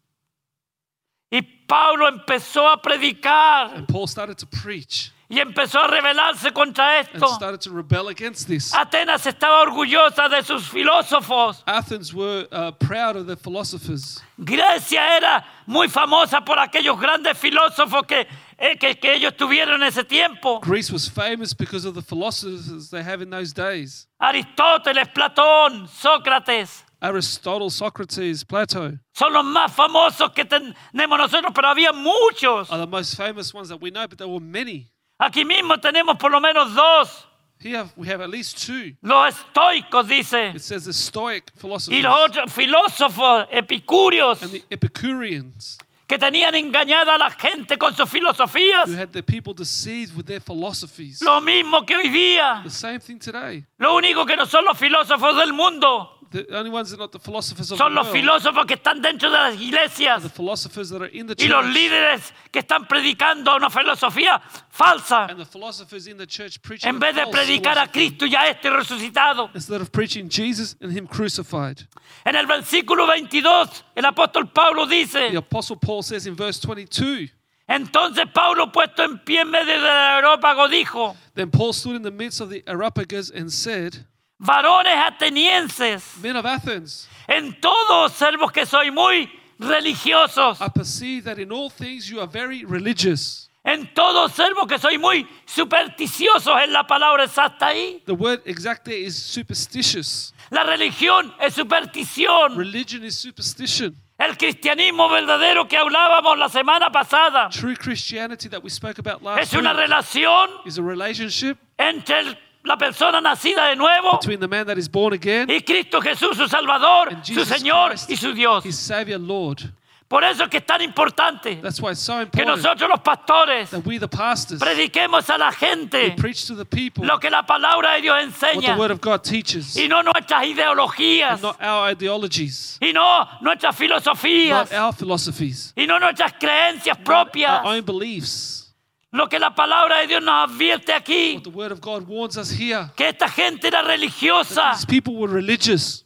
Y 1.32 1.42
Pablo 1.68 2.08
empezó 2.10 2.68
a 2.72 2.82
predicar 2.82 3.76
And 3.76 3.88
Paul 3.88 4.08
started 4.08 4.38
to 4.40 4.46
preach. 4.48 5.12
Y 5.30 5.40
empezó 5.40 5.80
a 5.80 5.88
rebelarse 5.88 6.52
contra 6.54 7.00
and 7.00 7.08
esto. 7.08 7.28
started 7.36 7.60
to 7.60 7.72
rebel 7.72 8.08
against 8.08 8.48
this. 8.48 8.74
Atenas 8.74 9.26
estaba 9.26 9.62
orgullosa 9.62 10.30
de 10.30 10.42
sus 10.44 10.70
filósofos. 10.70 11.64
Athens 11.68 12.14
were 12.14 12.48
uh, 12.52 12.72
proud 12.72 13.16
of 13.18 13.28
their 13.28 13.36
philosophers. 13.36 14.22
Grecia 14.38 15.18
era 15.18 15.46
muy 15.66 15.90
famosa 15.90 16.46
por 16.46 16.58
aquellos 16.60 17.00
grandes 17.00 17.38
filósofos 17.38 18.06
que, 18.08 18.28
eh, 18.58 18.78
que, 18.80 18.96
que 18.96 19.14
ellos 19.16 19.36
tuvieron 19.36 19.82
en 19.82 19.88
ese 19.88 20.04
tiempo. 20.04 20.60
Greece 20.62 20.92
was 20.92 21.08
famous 21.10 21.54
because 21.54 21.86
of 21.86 21.94
the 21.94 22.02
philosophers 22.02 22.90
they 22.90 23.04
have 23.04 23.22
in 23.22 23.30
those 23.30 23.54
days. 23.54 24.08
Aristóteles, 24.22 25.10
Platón, 25.14 25.88
Sócrates. 25.90 26.84
Aristotle, 27.00 27.70
Socrates, 27.70 28.44
Plato 28.44 28.92
Son 29.14 29.32
los 29.32 29.46
más 29.46 29.72
famosos 29.72 30.32
que 30.34 30.46
tenemos 30.46 31.18
nosotros, 31.18 31.52
pero 31.54 31.68
había 31.68 31.94
muchos. 31.94 32.72
are 32.72 32.80
the 32.80 32.88
most 32.88 33.16
famous 33.16 33.54
ones 33.54 33.70
that 33.70 33.80
we 33.80 33.92
know, 33.92 34.08
but 34.08 34.18
there 34.18 34.28
were 34.28 34.40
many. 34.40 34.90
Aquí 35.20 35.44
mismo 35.46 35.80
tenemos 35.80 36.18
por 36.18 36.32
lo 36.32 36.40
menos 36.40 36.74
dos. 36.74 37.28
Here 37.60 37.86
we 37.96 38.08
have 38.08 38.22
at 38.22 38.30
least 38.30 38.64
two. 38.68 38.96
Los 39.02 39.34
estoicos, 39.34 40.08
dice. 40.08 40.52
It 40.56 40.62
says 40.62 40.86
the 40.86 40.94
Stoic 40.94 41.52
Y 41.56 41.60
philosophers 41.60 42.04
los 42.04 42.20
otros 42.20 42.54
filósofos 42.54 43.48
epicúreos 43.52 44.44
and 44.44 44.52
the 44.52 44.64
Epicureans, 44.70 45.80
que 46.08 46.20
tenían 46.20 46.54
engañada 46.54 47.16
a 47.16 47.18
la 47.18 47.32
gente 47.32 47.78
con 47.80 47.96
sus 47.96 48.08
filosofías. 48.08 48.88
who 48.88 48.96
had 48.96 49.12
the 49.12 49.24
people 49.24 49.56
deceived 49.56 50.16
with 50.16 50.26
their 50.28 50.40
philosophies. 50.40 51.20
Lo 51.24 51.42
mismo 51.42 51.84
que 51.84 51.96
hoy 51.96 52.10
día. 52.10 52.62
The 52.64 52.70
same 52.70 53.00
thing 53.00 53.18
today. 53.18 53.66
Lo 53.80 53.96
único 53.96 54.24
que 54.28 54.36
no 54.38 54.46
son 54.46 54.64
los 54.64 54.78
filósofos 54.78 55.36
del 55.38 55.52
mundo. 55.52 56.17
The 56.38 56.56
only 56.56 56.70
ones 56.70 56.92
that 56.92 56.98
are 56.98 57.04
not 57.04 57.12
the 57.12 57.20
philosophers 57.20 57.72
of 57.72 57.80
Son 57.80 57.96
los 57.96 58.08
filósofos 58.10 58.68
que 58.68 58.76
están 58.76 59.02
dentro 59.02 59.32
de 59.32 59.38
las 59.38 59.56
iglesias 59.60 60.22
the 60.22 60.30
philosophers 60.30 60.90
that 60.90 61.02
are 61.02 61.08
in 61.08 61.26
the 61.26 61.34
y 61.40 61.48
los 61.48 61.64
church, 61.66 61.74
líderes 61.74 62.34
que 62.52 62.62
están 62.62 62.88
predicando 62.88 63.56
una 63.56 63.72
filosofía 63.72 64.40
falsa 64.70 65.28
and 65.30 65.40
the 65.40 65.46
philosophers 65.46 66.06
in 66.06 66.16
the 66.18 66.28
church 66.28 66.62
preaching 66.62 66.90
en 66.90 67.00
vez 67.00 67.16
de 67.16 67.24
false 67.24 67.38
predicar 67.38 67.78
a 67.80 67.88
Cristo 67.88 68.26
y 68.28 68.36
a 68.36 68.50
este 68.50 68.70
resucitado. 68.70 69.50
instead 69.56 69.82
of 69.82 69.92
preaching 69.92 70.30
Jesus 70.30 70.76
and 70.80 70.92
Him 70.92 71.08
crucified. 71.08 71.88
En 72.24 72.36
el 72.36 72.46
versículo 72.46 73.08
22, 73.08 73.84
el 73.96 74.06
apóstol 74.06 74.54
Pablo 74.54 74.86
The 74.86 74.96
dice, 74.96 75.36
Apostle 75.38 75.78
Paul 75.78 76.04
says 76.04 76.28
in 76.28 76.36
verse 76.36 76.60
22, 76.60 77.32
entonces 77.68 78.26
Pablo 78.32 78.72
puesto 78.72 79.04
en 79.04 79.18
pie 79.20 79.42
en 79.42 79.50
medio 79.50 79.74
del 79.74 79.86
aerópago 79.86 80.68
dijo, 80.70 81.16
Then 81.34 81.50
Paul 81.50 81.74
stood 81.74 81.96
in 81.96 82.04
the 82.04 82.12
midst 82.12 82.42
of 82.42 82.50
the 82.52 82.64
Areopagus 82.68 83.32
and 83.32 83.52
said, 83.52 84.06
varones 84.40 84.96
atenienses, 84.96 86.04
Men 86.22 86.36
of 86.38 86.46
Athens, 86.46 87.08
en 87.28 87.54
todo 87.60 88.06
observo 88.06 88.50
que 88.50 88.66
soy 88.66 88.92
muy 88.92 89.30
religiosos, 89.60 90.60
I 90.62 90.70
perceive 90.70 91.24
that 91.26 91.40
in 91.40 91.52
all 91.52 91.70
things 91.70 92.08
you 92.10 92.20
are 92.20 92.28
very 92.28 92.64
religious. 92.66 93.50
en 93.66 93.86
todo 93.94 94.24
observo 94.24 94.66
que 94.66 94.78
soy 94.80 94.98
muy 94.98 95.28
supersticiosos 95.46 96.62
en 96.64 96.72
la 96.72 96.84
palabra 96.88 97.26
exacta 97.26 97.68
ahí. 97.68 98.02
The 98.06 98.14
word 98.14 98.42
exact 98.46 98.86
there 98.86 98.98
is 98.98 99.16
superstitious. 99.18 100.34
La 100.52 100.64
religión 100.64 101.34
es 101.42 101.54
superstición. 101.56 102.56
Religion 102.56 103.04
is 103.04 103.18
superstition. 103.18 103.94
El 104.20 104.36
cristianismo 104.38 105.10
verdadero 105.10 105.68
que 105.68 105.78
hablábamos 105.78 106.38
la 106.40 106.50
semana 106.50 106.90
pasada 106.92 107.50
True 107.52 107.76
Christianity 107.76 108.50
that 108.50 108.64
we 108.64 108.70
spoke 108.70 108.98
about 109.00 109.22
last 109.22 109.42
es 109.42 109.54
una 109.54 109.74
relación 109.74 110.50
is 110.66 110.80
a 110.80 110.82
relationship 110.82 111.58
entre 111.78 112.20
el- 112.22 112.38
la 112.68 112.78
persona 112.78 113.22
nacida 113.22 113.68
de 113.70 113.76
nuevo 113.76 114.20
between 114.20 114.40
the 114.40 114.48
man 114.48 114.66
that 114.66 114.78
is 114.78 114.90
born 114.90 115.14
again 115.14 115.50
y 115.50 115.62
Cristo 115.62 116.02
Jesús, 116.02 116.36
su 116.36 116.48
Salvador, 116.48 117.10
and 117.14 117.24
su 117.24 117.46
Señor 117.46 117.92
Christ, 117.92 118.10
y 118.10 118.16
su 118.16 118.34
Dios. 118.34 118.64
his 118.66 118.78
Savior 118.78 119.20
Lord. 119.20 119.62
Por 120.08 120.24
eso 120.24 120.46
es 120.46 120.50
que 120.50 120.60
es 120.60 120.66
tan 120.66 120.82
importante 120.82 121.58
That's 121.62 121.82
why 121.82 121.92
it's 121.92 122.00
so 122.00 122.14
que 122.14 122.22
important 122.24 122.64
nosotros 122.64 122.90
los 122.90 123.02
pastores 123.02 123.70
that 123.72 123.86
we, 123.86 124.00
the 124.00 124.08
pastors, 124.08 124.62
prediquemos 124.62 125.30
a 125.30 125.38
la 125.38 125.52
gente 125.52 126.12
preach 126.12 126.48
to 126.48 126.56
the 126.56 126.64
people 126.64 127.06
lo 127.06 127.20
que 127.20 127.30
la 127.30 127.46
palabra 127.46 127.96
de 127.96 128.04
Dios 128.04 128.16
what 128.16 128.24
enseña 128.24 128.78
Word 128.78 128.92
of 128.92 129.02
God 129.02 129.22
teaches, 129.22 129.76
y 129.76 129.90
no 129.90 130.02
nuestras 130.04 130.46
ideologías 130.46 131.34
and 131.34 131.42
not 131.42 131.62
our 131.62 131.92
ideologies, 131.92 132.78
y 132.82 132.94
no 132.94 133.28
nuestras 133.42 133.76
filosofías 133.76 134.72
not 134.72 134.80
our 134.82 134.94
philosophies, 134.94 135.74
y 135.76 135.86
no 135.86 136.00
nuestras 136.00 136.32
creencias 136.40 136.98
our 136.98 137.04
propias. 137.04 137.66
own 137.66 137.84
beliefs. 137.84 138.67
Lo 139.12 139.30
que 139.30 139.40
la 139.40 139.56
palabra 139.56 140.00
de 140.02 140.08
Dios 140.08 140.22
nos 140.22 140.50
advierte 140.50 140.92
aquí, 140.94 141.36
What 141.36 141.44
the 141.44 141.50
Word 141.50 141.72
of 141.72 141.80
God 141.82 142.04
warns 142.08 142.36
us 142.38 142.50
here. 142.52 142.90
que 142.96 143.08
esta 143.08 143.30
gente 143.30 143.68
era 143.68 143.82
religiosa 143.82 144.74
These 144.74 144.86
people 144.86 145.16
were 145.16 145.32
religious. 145.34 146.04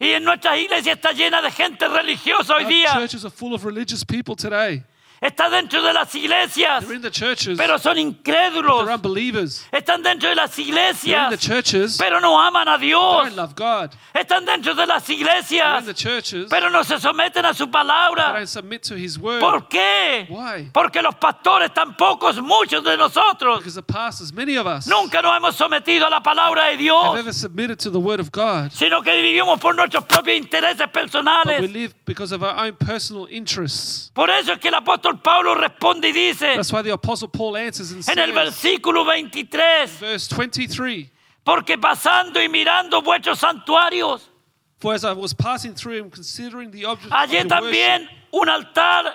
y 0.00 0.08
en 0.12 0.24
nuestras 0.24 0.58
iglesias 0.58 0.96
está 0.96 1.12
llena 1.12 1.42
de 1.42 1.50
gente 1.50 1.86
religiosa 1.86 2.54
hoy 2.56 2.64
Our 2.64 2.68
día. 2.70 2.92
churches 2.94 3.24
are 3.24 3.30
full 3.30 3.52
of 3.54 3.64
religious 3.64 4.02
people 4.04 4.34
today. 4.34 4.82
Está 5.24 5.48
dentro 5.48 5.80
de 5.82 5.92
las 5.94 6.14
iglesias, 6.14 6.84
They're 6.84 6.96
in 6.96 7.00
the 7.00 7.10
churches, 7.10 7.56
pero 7.56 7.78
son 7.78 7.94
they're 7.94 8.06
incrédulos. 8.06 8.86
unbelievers. 8.86 9.66
Están 9.72 10.02
dentro 10.02 10.28
de 10.28 10.34
las 10.34 10.50
They're 10.54 10.68
in 10.68 10.74
the 10.74 10.80
iglesias, 10.90 11.40
churches, 11.40 11.96
they 11.96 12.06
pero 12.06 12.20
no 12.20 12.38
aman 12.38 12.68
a 12.68 12.76
Dios. 12.76 13.24
don't 13.24 13.36
love 13.36 13.54
God. 13.56 13.94
Están 14.14 14.44
dentro 14.44 14.74
de 14.74 14.86
las 14.86 15.04
They're 15.06 15.18
iglesias, 15.18 15.80
in 15.80 15.86
the 15.86 15.94
churches, 15.94 16.46
pero 16.50 16.68
no 16.68 16.82
se 16.84 16.98
someten 17.00 17.46
a 17.46 17.54
su 17.54 17.64
they 17.64 17.72
palabra. 17.72 18.34
don't 18.34 18.46
submit 18.46 18.82
to 18.82 18.94
His 18.96 19.18
Word. 19.18 19.40
¿Por 19.40 19.66
qué? 19.68 20.26
Why? 20.28 20.68
Porque 20.72 21.00
los 21.00 21.14
pastores, 21.14 21.72
tan 21.72 21.96
pocos, 21.96 22.36
muchos 22.42 22.84
de 22.84 22.94
nosotros, 22.98 23.60
Because 23.60 23.76
the 23.76 23.82
pastors, 23.82 24.30
many 24.30 24.56
of 24.58 24.66
us, 24.66 24.86
nunca 24.86 25.22
nos 25.22 25.34
hemos 25.38 25.56
sometido 25.56 26.06
a 26.06 26.10
la 26.10 26.20
palabra 26.22 26.64
de 26.66 26.72
have 26.72 26.78
Dios, 26.78 27.18
ever 27.18 27.32
submitted 27.32 27.78
to 27.78 27.90
the 27.90 27.98
Word 27.98 28.20
of 28.20 28.30
God. 28.30 28.72
sino 28.72 29.00
que 29.02 29.10
vivimos 29.22 29.58
por 29.58 29.74
nuestros 29.74 30.04
propios 30.04 30.36
intereses 30.36 30.76
But 30.86 30.94
we 30.94 31.00
personales. 31.00 31.72
live 31.72 31.94
because 32.04 32.30
of 32.32 32.42
our 32.42 32.54
own 32.66 32.76
personal 32.76 33.26
interests. 33.30 34.10
Por 34.12 34.28
eso 34.28 34.52
es 34.52 34.58
que 34.58 34.68
el 34.68 34.74
apóstol 34.74 35.13
Pablo 35.22 35.54
responde 35.54 36.08
y 36.08 36.12
dice 36.12 36.54
That's 36.56 36.72
why 36.72 36.82
the 36.82 36.92
Apostle 36.92 37.28
Paul 37.28 37.56
answers 37.56 37.90
and 37.92 38.02
en 38.08 38.18
el 38.18 38.32
says, 38.32 38.54
versículo 38.62 39.04
23, 39.04 39.98
verse 40.00 40.28
23, 40.28 41.10
porque 41.44 41.78
pasando 41.78 42.40
y 42.42 42.48
mirando 42.48 43.02
vuestros 43.02 43.38
santuarios, 43.38 44.22
For 44.78 44.92
as 44.94 45.04
I 45.04 45.12
was 45.12 45.32
passing 45.32 45.74
through 45.74 46.02
and 46.02 46.12
considering 46.12 46.70
the 46.70 46.84
object 46.84 47.06
of 47.06 47.12
hallé 47.12 47.32
your 47.40 47.44
también 47.48 48.02
worship, 48.02 48.18
un 48.32 48.48
altar 48.48 49.14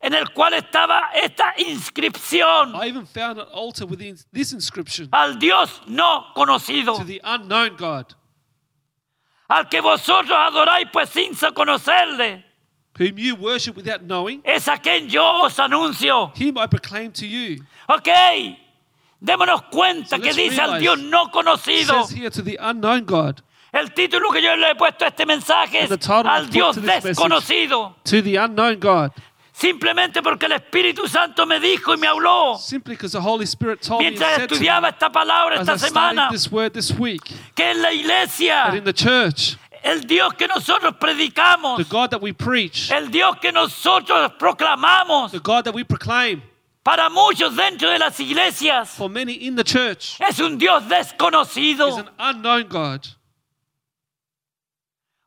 en 0.00 0.12
el 0.14 0.26
cual 0.34 0.52
estaba 0.54 1.10
esta 1.14 1.54
inscripción 1.58 2.74
I 2.76 2.88
even 2.88 3.06
found 3.06 3.38
an 3.38 3.46
altar 3.52 3.86
with 3.86 4.00
in- 4.02 4.18
this 4.32 4.52
inscription 4.52 5.08
al 5.12 5.34
Dios 5.38 5.80
no 5.86 6.26
conocido, 6.36 6.98
to 6.98 7.04
the 7.04 7.20
unknown 7.24 7.76
God, 7.76 8.14
al 9.48 9.64
que 9.68 9.80
vosotros 9.80 10.36
adoráis 10.36 10.88
pues 10.92 11.08
sin 11.10 11.34
conocerle. 11.54 12.44
Whom 12.98 13.18
you 13.18 13.34
worship 13.36 13.76
without 13.76 14.02
knowing. 14.02 14.40
Es 14.44 14.68
a 14.68 14.78
quien 14.78 15.08
yo 15.08 15.42
os 15.44 15.58
anuncio. 15.58 16.32
Him 16.36 16.56
I 16.58 16.66
proclaim 16.66 17.10
to 17.12 17.26
you. 17.26 17.62
Ok, 17.88 18.08
démonos 19.20 19.62
cuenta 19.70 20.16
So 20.16 20.22
que 20.22 20.32
dice 20.32 20.60
al 20.60 20.78
Dios 20.80 20.98
no 20.98 21.30
conocido. 21.30 22.04
says 22.06 22.10
here 22.16 22.30
to 22.30 22.42
the 22.42 22.56
unknown 22.60 23.04
God, 23.04 23.42
El 23.72 23.92
título 23.92 24.30
que 24.32 24.40
yo 24.40 24.54
le 24.54 24.70
he 24.70 24.74
puesto 24.76 25.04
a 25.04 25.08
este 25.08 25.26
mensaje 25.26 25.82
es 25.82 26.08
al 26.08 26.48
Dios 26.48 26.76
desconocido. 26.76 27.96
to 28.04 28.22
the 28.22 28.36
unknown 28.36 28.78
God, 28.78 29.10
Simplemente 29.56 30.20
porque 30.20 30.46
el 30.46 30.52
Espíritu 30.52 31.06
Santo 31.08 31.46
me 31.46 31.60
dijo 31.60 31.94
y 31.94 31.96
me 31.96 32.08
habló 32.08 32.58
simply 32.58 32.94
because 32.96 33.12
the 33.12 33.20
Holy 33.20 33.44
Spirit 33.46 33.80
told 33.80 34.00
mientras 34.00 34.38
estudiaba 34.40 34.88
esta 34.88 35.10
palabra 35.12 35.60
esta 35.60 35.78
semana 35.78 36.28
this 36.30 36.50
word 36.50 36.72
this 36.72 36.90
week, 36.92 37.22
que 37.54 37.70
en 37.70 37.80
la 37.80 37.92
iglesia 37.92 38.74
in 38.76 38.82
the 38.82 38.92
church, 38.92 39.56
el 39.84 40.00
Dios 40.06 40.32
que 40.34 40.48
nosotros 40.48 40.94
predicamos, 40.98 41.76
the 41.76 41.84
God 41.84 42.10
that 42.10 42.20
we 42.22 42.32
preach, 42.32 42.90
el 42.90 43.08
Dios 43.10 43.36
que 43.40 43.52
nosotros 43.52 44.32
proclamamos 44.38 45.30
the 45.30 45.38
God 45.40 45.64
that 45.64 45.74
we 45.74 45.84
proclaim, 45.84 46.42
para 46.82 47.08
muchos 47.10 47.54
dentro 47.54 47.90
de 47.90 47.98
las 47.98 48.18
iglesias 48.18 48.88
for 48.96 49.08
many 49.10 49.32
in 49.46 49.54
the 49.56 49.64
church, 49.64 50.16
es 50.20 50.40
un 50.40 50.56
Dios 50.58 50.82
is 50.84 50.88
desconocido. 50.88 51.98
an 51.98 52.08
unknown 52.18 52.66
God. 52.68 53.06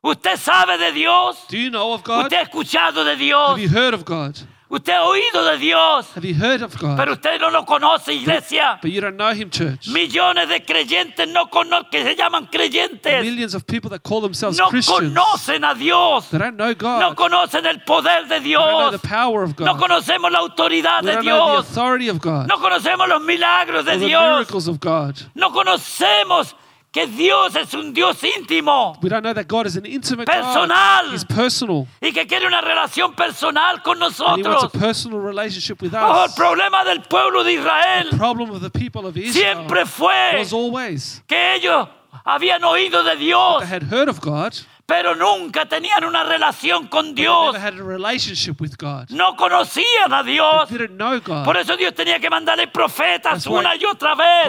Usted 0.02 0.36
sabe 0.38 0.78
de 0.78 0.92
Dios, 0.92 1.46
Do 1.48 1.58
you 1.58 1.70
know 1.70 1.92
of 1.92 2.02
God? 2.04 2.24
usted 2.26 2.36
ha 2.38 2.42
escuchado 2.42 3.04
de 3.04 3.16
Dios, 3.16 3.50
Have 3.50 3.58
you 3.60 3.68
heard 3.68 3.94
of 3.94 4.04
God? 4.04 4.38
Usted 4.70 4.92
ha 4.92 5.04
oído 5.04 5.44
de 5.44 5.58
Dios, 5.58 6.06
Have 6.16 6.24
you 6.26 6.34
heard 6.34 6.62
of 6.62 6.76
God? 6.78 6.96
pero 6.96 7.12
usted 7.12 7.40
no 7.40 7.50
lo 7.50 7.64
conoce, 7.64 8.12
iglesia. 8.12 8.78
But 8.82 8.90
you 8.90 9.00
don't 9.00 9.16
know 9.16 9.32
Him, 9.32 9.50
church. 9.50 9.88
Millones 9.88 10.48
de 10.48 10.64
creyentes 10.64 11.26
no 11.28 11.46
cono- 11.48 11.88
que 11.90 12.02
se 12.04 12.14
llaman 12.16 12.46
creyentes 12.46 13.22
Millions 13.24 13.54
of 13.54 13.66
people 13.66 13.88
that 13.90 14.02
call 14.02 14.20
themselves 14.20 14.58
no 14.58 14.68
Christians, 14.68 15.12
conocen 15.14 15.64
a 15.64 15.74
Dios, 15.74 16.28
they 16.30 16.38
don't 16.38 16.56
know 16.56 16.72
no 17.00 17.14
conocen 17.14 17.64
el 17.66 17.80
poder 17.84 18.28
de 18.28 18.40
They 18.40 18.52
don't 18.52 18.70
know 18.70 18.90
Dios, 18.90 19.00
the 19.00 19.08
power 19.08 19.42
of 19.42 19.58
no 19.58 19.74
God. 19.74 19.80
conocemos 19.80 20.30
la 20.30 20.38
autoridad 20.40 21.02
We 21.02 21.10
de 21.10 21.14
don't 21.16 21.24
know 21.24 21.46
the 21.46 21.52
Dios, 21.62 21.70
authority 21.70 22.08
of 22.08 22.20
God. 22.20 22.46
no 22.48 22.58
conocemos 22.58 23.08
los 23.08 23.22
milagros 23.22 23.84
de 23.84 23.92
Or 23.92 23.98
the 23.98 24.06
Dios, 24.06 24.22
miracles 24.22 24.68
of 24.68 24.78
God. 24.80 25.16
no 25.34 25.50
conocemos 25.52 26.54
que 26.90 27.06
Dios 27.06 27.54
es 27.54 27.74
un 27.74 27.92
Dios 27.92 28.18
íntimo 28.24 28.98
We 29.02 29.08
don't 29.10 29.22
know 29.22 29.34
that 29.34 29.46
God 29.46 29.66
is 29.66 29.76
an 29.76 29.84
intimate 29.84 30.26
Personal. 30.26 30.68
God. 31.04 31.12
He's 31.12 31.24
personal. 31.24 31.86
y 32.00 32.12
que 32.12 32.26
quiere 32.26 32.46
una 32.46 32.60
relación 32.60 33.14
personal 33.14 33.82
con 33.82 34.02
And 34.02 34.12
He 34.14 34.22
wants 34.22 34.46
a 34.46 34.48
nosotros. 34.48 34.82
personal 34.82 35.20
relationship 35.20 35.82
with 35.82 35.94
el 35.94 36.02
us. 36.02 36.34
problema 36.34 36.84
del 36.84 37.02
pueblo 37.02 37.44
de 37.44 37.54
Israel 37.54 38.08
The 38.10 38.16
problem 38.16 38.50
of 38.50 38.60
the 38.62 38.70
people 38.70 39.06
of 39.06 39.16
Israel 39.16 39.32
siempre 39.66 39.84
fue 39.86 40.38
was 40.38 40.52
always 40.52 41.22
que 41.26 41.54
ellos 41.56 41.88
habían 42.24 42.64
oído 42.64 43.02
de 43.04 43.16
Dios, 43.16 43.60
they 43.60 43.66
had 43.68 43.82
heard 43.84 44.08
of 44.08 44.20
God, 44.20 44.54
pero 44.88 45.14
nunca 45.14 45.66
tenían 45.66 46.02
una 46.02 46.24
relación 46.24 46.86
con 46.86 47.14
Dios. 47.14 47.54
No 49.10 49.36
conocían 49.36 50.14
a 50.14 50.22
Dios. 50.22 50.66
Por 51.44 51.58
eso 51.58 51.76
Dios 51.76 51.92
tenía 51.94 52.18
que 52.18 52.30
mandarle 52.30 52.68
profetas 52.68 53.46
una 53.46 53.76
y 53.76 53.84
otra 53.84 54.14
vez. 54.14 54.48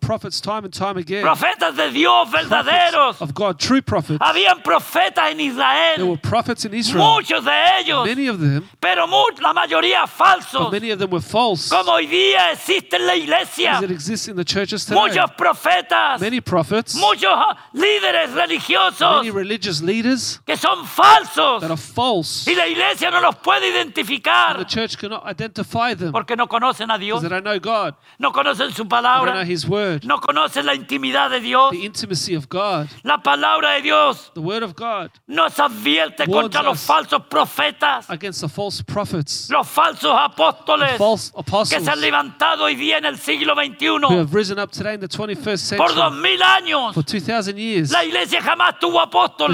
Profetas 0.00 1.76
de 1.76 1.90
Dios 1.90 2.30
verdaderos. 2.30 3.20
of 3.20 3.34
God, 3.34 3.56
true 3.56 3.82
prophets. 3.82 4.20
Habían 4.20 4.62
profetas 4.62 5.32
en 5.32 5.38
There 5.38 5.48
Israel. 5.48 6.02
were 6.04 6.20
prophets 6.20 6.64
in 6.64 6.74
Israel. 6.74 7.02
Muchos 7.02 7.44
de 7.44 7.80
ellos. 7.80 8.06
Many 8.06 8.28
of 8.28 8.38
them, 8.38 8.68
Pero 8.78 9.08
la 9.40 9.52
mayoría 9.52 10.06
falsos. 10.06 10.70
many 10.70 10.92
of 10.92 11.00
them 11.00 11.10
were 11.10 11.20
false. 11.20 11.68
Como 11.68 11.90
hoy 11.90 12.06
día 12.06 12.52
existe 12.52 12.94
en 12.94 13.08
la 13.08 13.16
iglesia. 13.16 13.80
Muchos 13.80 15.30
profetas. 15.32 16.20
Many 16.20 16.40
prophets, 16.40 16.94
Muchos 16.94 17.32
ah, 17.34 17.56
líderes 17.72 18.32
religiosos 18.34 19.24
religious 19.64 19.82
leaders 19.82 20.40
que 20.46 20.56
son 20.56 20.84
falsos. 20.86 21.60
that 21.60 21.70
are 21.70 21.76
false. 21.76 22.46
Y 22.46 22.54
la 22.54 22.66
iglesia 22.66 23.10
no 23.10 23.20
los 23.20 23.36
puede 23.36 23.64
And 23.64 23.74
the 23.94 24.00
identificar 24.00 24.64
church 24.66 24.96
cannot 24.98 25.24
identify 25.26 25.94
them 25.94 26.12
porque 26.12 26.36
no 26.36 26.46
conocen 26.46 26.90
a 26.90 26.98
Dios, 26.98 27.20
because 27.22 27.22
they 27.22 27.28
don't 27.28 27.44
know 27.44 27.58
God. 27.58 27.94
no 28.18 28.32
conocen 28.32 28.70
su 28.72 28.84
They 28.84 28.88
don't 28.88 29.02
know 29.02 29.02
palabra, 29.02 29.44
His 29.46 29.66
word, 29.66 30.04
no 30.04 30.18
conocen 30.20 30.66
la 30.66 30.74
intimidad 30.74 31.30
de 31.30 31.40
Dios. 31.40 31.70
the 31.70 31.84
intimacy 31.84 32.34
of 32.34 32.48
God, 32.48 32.88
La 33.02 33.18
palabra 33.22 33.72
de 33.76 33.82
Dios 33.82 34.30
the 34.34 34.40
word 34.40 34.62
of 34.62 34.74
God 34.74 35.10
nos 35.26 35.58
advierte 35.58 36.26
contra 36.26 36.62
los 36.62 36.80
falsos 36.80 37.22
profetas, 37.28 38.08
against 38.10 38.40
the 38.40 38.48
false 38.48 38.82
prophets, 38.82 39.48
los 39.50 39.66
falsos 39.66 40.14
apóstoles 40.14 40.96
false 40.98 41.30
que 41.32 41.40
apostles 41.40 41.84
se 41.84 41.90
han 41.90 42.00
levantado 42.00 42.64
hoy 42.64 42.74
día 42.76 42.98
en 42.98 43.04
el 43.06 43.18
siglo 43.18 43.54
who 43.54 43.62
XXI 43.62 44.18
have 44.18 44.34
risen 44.34 44.58
up 44.58 44.70
today 44.70 44.94
in 44.94 45.00
the 45.00 45.08
21st 45.08 45.76
por 45.76 45.88
dos 45.94 45.96
century 46.12 46.20
mil 46.22 46.42
años. 46.42 46.94
for 46.94 47.02
2,000 47.02 47.56
years. 47.56 47.90
La 47.90 48.04
iglesia 48.04 48.40
jamás 48.42 48.78
tuvo 48.78 49.00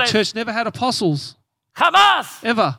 The 0.07 0.12
church 0.12 0.35
never 0.35 0.52
had 0.52 0.66
apostles, 0.66 1.37
jamás. 1.75 2.42
ever. 2.42 2.78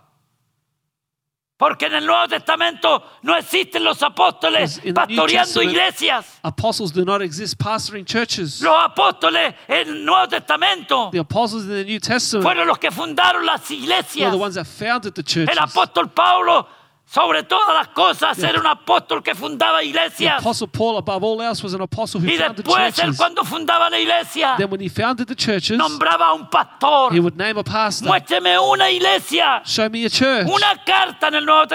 Porque 1.57 1.85
en 1.85 1.93
el 1.93 2.07
Nuevo 2.07 2.27
Testamento 2.27 3.03
no 3.21 3.35
existen 3.35 3.83
los 3.83 4.01
apóstoles 4.01 4.77
Because 4.77 4.87
in 4.87 4.93
the 4.95 5.05
New 5.05 5.15
pastoreando 5.15 5.61
iglesias. 5.61 6.39
Apostles 6.43 6.91
do 6.91 7.05
not 7.05 7.21
exist 7.21 7.59
pastoring 7.59 8.03
churches. 8.03 8.61
Los 8.61 8.75
apóstoles 8.83 9.53
en 9.67 9.87
el 9.89 10.03
Nuevo 10.03 10.27
Testamento 10.27 11.09
The 11.11 11.19
apostles 11.19 11.65
in 11.65 11.69
the 11.69 11.83
New 11.83 11.99
Testament 11.99 12.43
fueron 12.43 12.67
los 12.67 12.79
que 12.79 12.89
fundaron 12.89 13.45
las 13.45 13.69
iglesias. 13.69 14.25
were 14.25 14.31
the 14.31 14.41
ones 14.41 14.55
that 14.55 14.65
founded 14.65 15.13
the 15.13 15.21
churches. 15.21 15.55
El 15.55 15.63
apóstol 15.63 16.11
Pablo, 16.11 16.67
sobre 17.13 17.43
todas 17.43 17.73
las 17.73 17.89
cosas, 17.89 18.39
era 18.39 18.57
un 18.57 18.65
apóstol 18.65 19.21
que 19.21 19.35
fundaba 19.35 19.79
The 20.17 20.29
apostle 20.29 20.67
Paul, 20.67 20.97
above 20.97 21.23
all 21.23 21.41
else, 21.41 21.61
was 21.61 21.73
an 21.73 21.81
apostle 21.81 22.21
who 22.21 22.27
Y 22.27 22.37
founded 22.37 22.63
después 22.63 22.87
él 22.87 22.93
churches. 22.93 23.17
cuando 23.17 23.43
fundaba 23.43 23.89
la 23.89 23.99
iglesia, 23.99 24.55
Then 24.57 24.69
when 24.69 24.79
he 24.79 24.87
founded 24.87 25.27
the 25.27 25.35
churches, 25.35 25.77
nombraba 25.77 26.27
a 26.29 26.33
un 26.33 26.49
pastor. 26.49 27.11
he 27.11 27.19
would 27.19 27.35
name 27.35 27.57
a 27.59 27.63
pastor. 27.63 28.07
Muéstreme 28.07 28.57
una 28.59 28.89
iglesia, 28.89 29.61
Show 29.65 29.89
me 29.89 30.05
a 30.05 30.09
church. 30.09 30.47
una 30.47 30.81
carta 30.85 31.27
en 31.27 31.35
el 31.35 31.45
Nuevo 31.45 31.65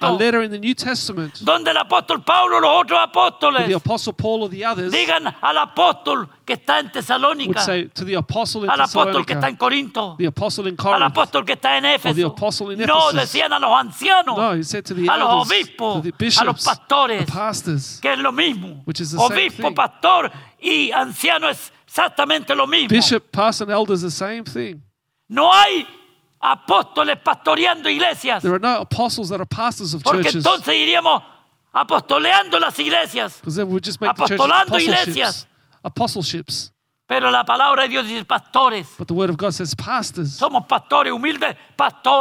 A 0.00 0.12
letter 0.12 0.42
in 0.42 0.50
the 0.50 0.58
New 0.58 0.74
Testament. 0.74 1.38
donde 1.40 1.70
el 1.72 1.76
apóstol 1.76 2.24
Pablo 2.24 2.58
los 2.58 2.70
otros 2.80 3.00
The 3.66 3.74
apostle 3.74 4.14
Paul 4.14 4.44
or 4.44 4.48
the 4.50 4.64
others 4.64 4.90
digan 4.92 5.26
al 5.42 5.58
apóstol 5.58 6.26
que 6.50 6.54
está 6.54 6.80
en 6.80 6.86
would 6.86 6.92
Tesalónica, 6.92 7.60
say 7.64 7.88
to 7.94 8.04
the 8.04 8.14
apostle 8.16 8.64
in 8.64 8.70
al 8.70 8.80
apóstol 8.80 9.24
que 9.24 9.34
está 9.34 9.48
en 9.48 9.56
Corinto, 9.56 10.16
the 10.18 10.26
apostle 10.26 10.66
in 10.68 10.74
al 10.74 10.76
Corinth. 10.84 11.02
apóstol 11.16 11.44
que 11.46 11.52
está 11.54 11.76
en 11.76 11.84
the 11.84 11.94
Éfeso. 11.94 12.26
apostle 12.26 12.72
in 12.72 12.78
No, 12.80 13.10
Ephesus. 13.10 13.32
decían 13.32 13.52
a 13.52 13.58
los 13.60 13.70
ancianos, 13.70 14.36
No, 14.36 14.52
he 14.54 14.64
said 14.64 14.84
to 14.84 14.94
the 14.94 15.06
a 15.08 15.16
los 15.16 15.46
obispos, 15.48 16.02
to 16.02 16.02
the 16.02 16.08
a 16.08 16.12
los 16.12 16.18
bishops, 16.18 16.64
pastores, 16.64 17.24
the 17.26 17.32
pastors. 17.32 17.98
que 18.02 18.12
es 18.12 18.18
lo 18.18 18.32
mismo. 18.32 18.82
Which 18.84 19.00
is 19.00 19.12
the 19.12 19.18
same 19.18 19.32
Obispo, 19.32 19.62
thing. 19.68 19.74
pastor 19.74 20.32
y 20.60 20.90
anciano 20.92 21.48
es 21.48 21.72
exactamente 21.86 22.54
lo 22.56 22.66
mismo. 22.66 22.88
Bishop, 22.88 23.30
pastor, 23.30 23.64
and 23.68 23.72
elders, 23.72 24.02
the 24.02 24.10
same 24.10 24.42
thing. 24.44 24.82
No 25.28 25.52
hay 25.52 25.86
apóstoles 26.40 27.16
pastoreando 27.22 27.88
iglesias, 27.88 28.42
There 28.42 28.52
are 28.54 28.58
no 28.58 28.80
apostles 28.80 29.28
that 29.28 29.40
are 29.40 29.46
pastors 29.46 29.94
of 29.94 30.02
porque 30.02 30.22
churches. 30.24 30.36
entonces 30.44 30.74
iríamos 30.74 31.22
apostoleando 31.72 32.58
las 32.58 32.76
iglesias. 32.78 33.36
Because 33.40 33.56
then 33.56 33.68
we'll 33.68 33.78
just 33.80 34.00
make 34.00 34.14
the 34.16 34.22
churches 34.26 34.40
Apostolando 34.40 34.78
iglesias. 34.80 35.46
Apostleships. 35.82 36.72
Pero 37.06 37.28
la 37.28 37.44
palabra 37.44 37.82
de 37.82 37.88
Dios 37.88 38.06
dice 38.06 38.24
pastores. 38.24 38.86
But 38.96 39.08
the 39.08 39.14
word 39.14 39.30
of 39.30 39.36
God 39.36 39.50
says 39.52 39.74
pastors. 39.74 40.30
Somos 40.38 40.64
pastores, 40.68 41.12
humildes 41.12 41.56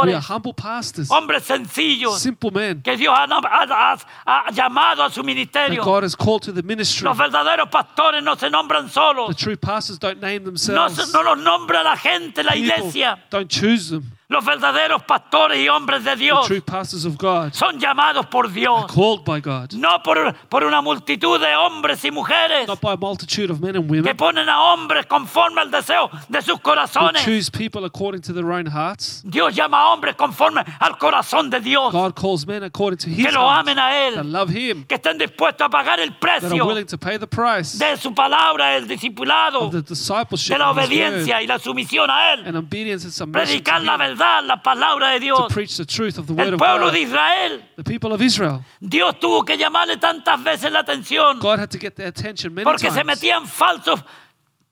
We 0.08 0.14
are 0.16 0.20
humble 0.20 0.52
pastors, 0.52 1.10
hombres 1.12 1.44
sencillos 1.44 2.20
simple 2.20 2.50
men 2.50 2.82
que 2.82 2.98
Dios 2.98 3.14
ha, 3.16 3.28
ha- 3.30 3.98
ha- 4.26 4.52
llamado 4.52 5.04
a 5.04 5.10
su 5.12 5.22
that 5.22 5.26
ministerio. 5.28 5.84
God 5.84 6.04
has 6.04 6.16
called 6.16 6.42
to 6.42 6.52
the 6.52 6.64
ministry. 6.64 7.06
Los 7.06 7.16
verdaderos 7.16 7.70
pastores 7.70 8.24
no 8.24 8.36
se 8.36 8.50
nombran 8.50 8.90
The 9.28 9.36
true 9.36 9.58
pastors 9.58 10.00
don't 10.00 10.20
name 10.20 10.44
themselves. 10.44 10.96
se- 10.96 11.12
no 11.14 11.22
los 11.22 11.38
nombra 11.38 11.84
la 11.84 11.96
gente, 11.96 12.42
la 12.42 12.54
People 12.54 12.74
iglesia. 12.74 13.24
don't 13.30 13.48
choose 13.48 13.92
them. 13.92 14.12
Los 14.32 14.46
verdaderos 14.46 15.02
pastores 15.06 15.58
y 15.58 15.68
hombres 15.70 16.04
de 16.04 16.12
The 16.12 16.16
Dios 16.18 16.46
true 16.46 16.62
pastors 16.62 17.04
of 17.04 17.18
God 17.18 17.52
son 17.52 17.80
llamados 17.80 18.28
por 18.28 18.52
Dios. 18.54 18.86
called 18.86 19.24
by 19.26 19.40
God, 19.42 19.74
No 19.74 20.04
por, 20.04 20.36
por 20.48 20.64
una 20.64 20.84
multitud 20.84 21.40
de 21.40 21.56
hombres 21.56 22.06
y 22.06 22.12
mujeres 22.12 22.68
not 22.68 22.80
by 22.80 22.94
a 22.94 22.96
multitude 22.98 23.50
of 23.52 23.60
men 23.60 23.76
and 23.76 23.88
que 23.90 24.02
women 24.02 24.16
ponen 24.16 24.48
a 24.48 24.62
hombres 24.62 25.08
conforme 25.08 25.62
al 25.62 25.72
deseo 25.72 26.12
de 26.30 26.44
sus 26.44 26.54
who 26.54 26.60
corazones. 26.62 27.24
choose 27.26 27.50
people 27.50 27.84
according 27.86 28.22
to 28.22 28.32
their 28.32 28.52
own 28.52 28.68
hearts. 28.68 29.24
Dios 29.26 29.56
llama 29.56 29.80
a 29.82 29.94
hombres 29.94 30.16
conforme 30.16 30.64
al 30.80 30.96
corazón 31.00 31.50
de 31.50 31.60
Dios. 31.60 31.92
God 31.92 32.14
calls 32.14 32.46
men 32.46 32.62
according 32.64 33.00
to 33.00 33.10
His 33.10 33.26
Que 33.26 33.32
lo 33.32 33.50
heart, 33.50 33.62
amen 33.68 33.80
a 33.80 34.14
that 34.14 34.26
Él. 34.26 34.32
love 34.32 34.52
Him, 34.52 34.84
Que 34.86 34.98
estén 35.00 35.18
dispuestos 35.18 35.66
a 35.66 35.70
pagar 35.72 36.00
el 36.00 36.10
that 36.20 36.30
are 36.30 36.40
precio 36.50 36.68
willing 36.68 36.86
to 36.86 37.00
pay 37.00 37.18
the 37.18 37.26
price 37.26 37.80
de 37.80 37.98
su 37.98 38.14
palabra, 38.14 38.76
el 38.76 38.88
discipulado, 38.88 39.62
of 39.62 39.72
the 39.72 39.82
discipleship, 39.82 40.54
de 40.54 40.60
la 40.60 40.70
of 40.70 40.78
His 40.78 40.88
word, 40.88 40.92
obediencia 40.92 41.42
y 41.42 41.48
la 41.48 41.58
sumisión 41.58 42.12
a 42.12 42.34
Él. 42.34 42.46
and 42.46 42.56
obedience 42.58 43.04
and 43.06 43.12
submission 43.12 43.48
to, 43.48 43.64
Predicar 43.64 43.84
la 43.84 43.96
Him, 43.96 44.02
verdad, 44.20 44.44
la 44.46 44.62
palabra 44.62 45.20
de 45.20 45.28
to 45.30 45.48
preach 45.50 45.78
the 45.78 45.86
truth 45.86 46.18
of 46.18 46.28
the 46.28 46.34
word 46.34 46.48
El 46.48 46.54
of 46.56 46.60
God. 46.60 46.92
de 46.92 47.00
Israel, 47.02 47.62
The 47.78 47.84
people 47.84 48.14
of 48.14 48.22
Israel, 48.22 48.64
Dios 48.80 49.20
tuvo 49.20 49.44
que 49.46 49.58
llamarle 49.58 49.98
tantas 49.98 50.44
veces 50.44 50.72
la 50.72 50.80
atención. 50.80 51.40
God 51.40 51.60
had 51.60 51.70
to 51.72 51.78
get 51.80 51.96
their 51.96 52.08
attention 52.08 52.54
many 52.54 52.64
porque 52.66 52.90
se 52.92 53.02
times. 53.04 53.06
metían 53.22 53.46
falsos 53.48 54.04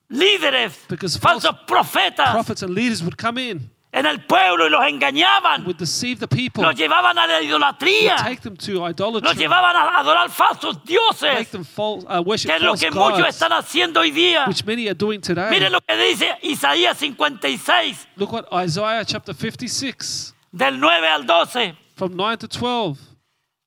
líderes, 0.10 0.86
Because 0.88 1.18
falsos 1.18 1.56
profetas. 1.68 2.32
Prophets 2.32 2.62
and 2.64 2.74
leaders 2.74 3.02
would 3.04 3.18
come 3.18 3.38
in, 3.38 3.70
en 3.92 4.06
el 4.06 4.26
pueblo 4.26 4.68
y 4.68 4.70
los 4.70 4.86
engañaban, 4.86 5.66
would 5.66 5.78
deceive 5.78 6.20
the 6.20 6.28
people, 6.28 6.64
los 6.64 6.76
llevaban 6.76 7.18
a 7.18 7.26
la 7.26 7.42
idolatría, 7.42 8.16
take 8.18 8.42
them 8.42 8.56
to 8.58 8.74
los 8.74 9.36
llevaban 9.36 9.76
a 9.76 10.00
adorar 10.00 10.30
falsos 10.30 10.84
dioses, 10.84 11.50
them 11.50 11.64
false, 11.64 12.06
uh, 12.08 12.22
worship 12.22 12.50
que 12.50 12.56
es 12.56 12.62
lo 12.62 12.76
que 12.76 12.92
muchos 12.92 13.20
gods, 13.20 13.30
están 13.30 13.54
haciendo 13.54 14.02
hoy 14.02 14.12
día. 14.12 14.46
which 14.48 14.66
many 14.66 14.88
are 14.88 14.94
doing 14.96 15.22
today. 15.22 15.50
Miren 15.50 15.72
lo 15.72 15.82
que 15.82 15.96
dice 15.96 16.38
Isaías 16.42 16.98
56, 16.98 18.08
Look 18.18 18.32
what 18.34 18.46
Isaiah 18.52 19.04
chapter 19.06 19.34
56, 19.34 20.34
del 20.52 20.80
9 20.80 21.08
al 21.08 21.26
12. 21.26 21.76
from 21.96 22.16
9 22.16 22.38
to 22.38 22.48
12. 22.48 22.98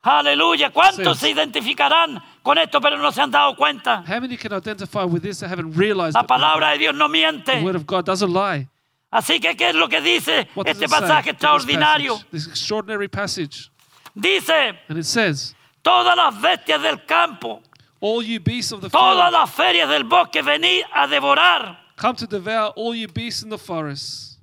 Aleluya. 0.03 0.71
¿Cuántos 0.71 1.19
se 1.19 1.29
identificarán 1.29 2.23
con 2.43 2.57
esto 2.57 2.81
pero 2.81 2.97
no 2.97 3.13
se 3.13 3.21
han 3.21 3.31
dado 3.31 3.55
cuenta? 3.55 4.03
How 4.07 4.19
many 4.21 4.37
can 4.37 4.53
identify 4.53 5.05
with 5.05 5.21
this 5.23 5.41
that 5.41 5.51
haven't 5.51 5.77
realized 5.77 6.15
La 6.15 6.23
palabra 6.27 6.71
de 6.71 6.79
Dios 6.79 6.95
no 6.95 7.07
the 7.07 7.13
miente. 7.13 7.63
word 7.63 7.77
of 7.77 7.87
God 7.87 8.07
doesn't 8.07 8.33
lie? 8.33 8.67
Así 9.13 9.41
que, 9.41 9.57
¿qué 9.57 9.71
es 9.71 9.75
lo 9.75 9.89
que 9.89 10.01
dice 10.01 10.49
What 10.55 10.69
este 10.69 10.89
pasaje 10.89 11.31
extraordinario? 11.31 12.15
passage? 12.15 12.31
This 12.31 12.47
extraordinary 12.47 13.09
passage. 13.09 13.71
Dice, 14.15 14.79
And 14.89 14.99
it 14.99 15.05
says, 15.05 15.55
todas 15.83 16.17
las 16.17 16.41
bestias 16.41 16.81
del 16.83 17.05
campo, 17.07 17.63
All 18.01 18.23
you 18.23 18.41
beasts 18.41 18.73
of 18.73 18.81
the 18.81 18.89
todas 18.89 19.31
las 19.33 19.51
ferias 19.51 19.89
del 19.89 20.05
bosque, 20.05 20.43
venid 20.43 20.85
a 20.95 21.07
devorar. 21.07 21.77
come 21.97 22.15
to 22.17 22.27
devour 22.27 22.73
all 22.77 22.95
you 22.95 23.09
beasts 23.09 23.43
in 23.43 23.51
the 23.51 23.59
forests. 23.59 24.39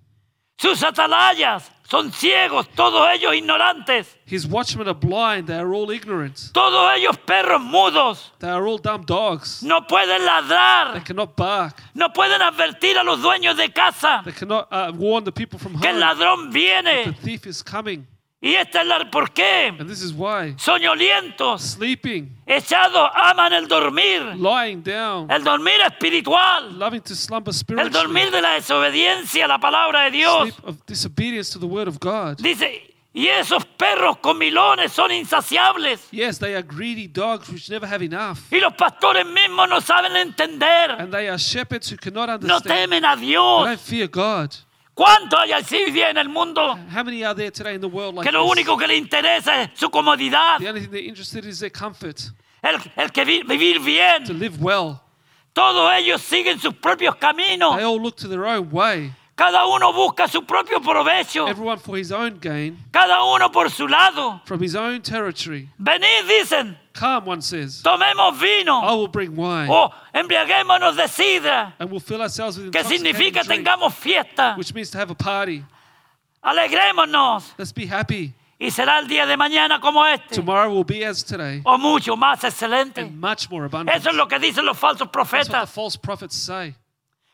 Sus 0.60 0.82
atalayas 0.84 1.70
son 1.90 2.12
ciegos, 2.12 2.68
todos 2.76 3.08
ellos 3.14 3.34
ignorantes. 3.34 4.18
His 4.26 4.46
watchmen 4.46 4.88
are 4.90 4.94
blind, 4.94 5.48
they 5.48 5.56
are 5.58 5.74
all 5.74 5.90
ignorant. 5.90 6.52
Todos 6.54 6.92
ellos 6.98 7.18
perros 7.26 7.62
mudos. 7.62 8.32
They 8.40 8.50
are 8.50 8.66
all 8.68 8.78
dumb 8.78 9.06
dogs. 9.06 9.64
No 9.64 9.82
pueden 9.88 10.20
They 10.20 10.26
ladrar. 10.26 11.04
cannot 11.06 11.36
bark. 11.38 11.82
No 11.94 12.10
pueden 12.12 12.42
advertir 12.42 12.98
a 12.98 13.04
los 13.04 13.22
dueños 13.22 13.56
de 13.56 13.72
casa 13.72 14.22
They 14.26 14.34
cannot 14.34 14.68
uh, 14.72 14.92
warn 14.96 15.24
the 15.24 15.32
people 15.32 15.58
from 15.58 15.80
que 15.80 15.88
el 15.90 15.96
home. 15.96 16.00
ladrón 16.02 16.52
The 16.52 16.60
viene. 16.60 17.14
thief 17.24 17.46
is 17.48 17.64
coming. 17.64 18.06
Y 18.40 18.54
esta 18.54 18.82
es 18.82 18.88
la... 18.88 19.10
¿Por 19.10 19.32
qué? 19.32 19.68
And 19.80 19.90
this 19.90 20.02
is 20.04 20.14
why. 20.14 20.54
Soñolientos, 20.58 21.62
Sleeping, 21.62 22.30
echados, 22.46 23.10
aman 23.16 23.52
el 23.54 23.68
dormir. 23.68 24.36
lying 24.36 24.84
down, 24.84 25.30
El 25.32 25.44
dormir 25.44 25.80
espiritual. 25.88 26.78
loving 26.78 27.02
to 27.02 27.16
slumber 27.16 27.50
El 27.50 27.56
spiritually. 27.56 27.92
dormir 27.92 28.30
de 28.32 28.42
la 28.42 28.52
desobediencia 28.54 29.46
a 29.46 29.48
la 29.48 29.58
palabra 29.60 30.04
de 30.04 30.12
Dios. 30.12 30.50
Sleep 30.54 30.66
of 30.68 30.86
disobedience 30.86 31.52
to 31.52 31.60
the 31.60 31.66
word 31.66 31.88
of 31.88 31.98
God. 32.00 32.38
Dice, 32.38 32.94
y 33.12 33.28
esos 33.28 33.66
perros 33.66 34.18
comilones 34.20 34.92
son 34.92 35.12
insaciables. 35.12 36.08
Yes, 36.12 36.38
they 36.38 36.54
are 36.54 36.62
greedy 36.62 37.08
dogs 37.08 37.50
which 37.50 37.68
never 37.72 37.88
have 37.92 38.04
enough. 38.06 38.38
Y 38.52 38.60
los 38.60 38.74
pastores 38.74 39.26
mismos 39.26 39.68
no 39.68 39.82
saben 39.82 40.16
entender. 40.16 40.92
And 41.00 41.12
they 41.12 41.28
are 41.28 41.40
shepherds 41.40 41.90
who 41.92 41.98
cannot 41.98 42.28
No 42.28 42.34
understand. 42.58 42.92
temen 42.92 43.04
a 43.04 43.16
They 43.16 43.26
Dios. 43.26 43.66
don't 43.66 43.80
fear 43.80 44.08
God. 44.08 44.54
¿Cuánto 44.98 45.38
hay 45.38 45.52
así 45.52 45.76
hoy 45.76 45.92
día 45.92 46.10
en 46.10 46.18
el 46.18 46.28
mundo 46.28 46.74
How 46.92 47.04
many 47.04 47.24
are 47.24 47.36
there 47.36 47.52
today 47.52 47.76
in 47.76 47.82
the 47.82 47.88
world 47.88 48.16
like 48.16 48.28
que 48.28 48.32
lo 48.32 48.44
this? 48.44 48.52
único 48.52 48.76
que 48.80 48.88
le 48.88 48.96
interesa 48.98 49.62
es 49.62 49.70
su 49.80 49.92
comodidad? 49.92 50.58
The 50.58 50.70
only 50.70 50.82
thing 50.82 50.90
they're 50.90 51.08
interested 51.08 51.44
in 51.44 51.52
is 51.52 51.60
their 51.60 51.70
comfort, 51.70 52.20
El, 52.64 52.80
el 52.96 53.10
que 53.12 53.24
vi- 53.24 53.44
vivir 53.44 53.78
to 53.78 53.84
bien. 53.84 54.40
live 54.40 54.58
well. 54.60 55.00
Todos 55.54 55.92
ellos 55.94 56.20
siguen 56.24 56.60
sus 56.60 56.74
propios 56.74 57.16
caminos. 57.18 57.76
They 57.78 57.84
all 57.86 58.02
look 58.02 58.16
to 58.18 58.28
their 58.28 58.46
own 58.48 58.72
way. 58.72 59.14
Cada 59.38 59.68
uno 59.68 59.94
busca 59.94 60.28
su 60.28 60.42
propio 60.42 60.80
provecho, 60.82 61.48
Everyone 61.48 61.78
for 61.78 61.96
his 61.96 62.12
own 62.12 62.40
gain, 62.40 62.76
cada 62.92 63.24
uno 63.24 63.50
por 63.52 63.70
su 63.70 63.88
lado. 63.88 64.42
from 64.46 64.60
his 64.64 64.76
own 64.76 65.00
territory. 65.04 65.70
Venid, 65.80 66.26
dicen, 66.28 66.76
Come, 66.94 67.26
one 67.28 67.42
says, 67.44 67.84
tomemos 67.84 68.34
I 68.34 68.40
vino 68.64 68.82
will 68.98 69.08
bring 69.08 69.36
wine, 69.36 69.70
o 69.70 69.92
embriaguémonos 70.12 70.96
de 70.96 71.08
sidra, 71.08 71.74
and 71.78 71.92
we'll 71.92 72.00
fill 72.00 72.20
ourselves 72.24 72.58
with 72.58 72.72
que 72.72 72.84
significa 72.84 73.44
drink, 73.44 73.64
tengamos 73.64 73.94
fiesta, 73.94 74.56
which 74.58 74.74
means 74.74 74.90
to 74.90 74.98
have 74.98 75.12
a 75.12 75.16
party. 75.16 75.64
alegrémonos. 76.44 77.54
Let's 77.60 77.72
be 77.72 77.86
happy. 77.86 78.34
Y 78.60 78.72
será 78.72 78.98
el 78.98 79.08
día 79.08 79.28
de 79.28 79.38
mañana 79.38 79.80
como 79.80 80.04
este, 80.04 80.34
Tomorrow 80.34 80.72
will 80.74 80.84
be 80.84 81.06
as 81.06 81.24
today, 81.24 81.62
o 81.64 81.78
mucho 81.78 82.16
más 82.18 82.44
excelente. 82.44 83.02
and 83.02 83.20
much 83.22 83.52
more 83.52 83.66
abundant. 83.66 83.96
Eso 83.96 84.10
es 84.10 84.16
lo 84.16 84.28
que 84.28 84.40
dicen 84.40 84.66
los 84.66 84.76
falsos 84.80 85.12
That's 85.12 85.16
what 85.16 85.44
the 85.44 85.52
profetas. 85.54 85.70
false 85.70 85.96
prophets 85.96 86.36
say. 86.36 86.74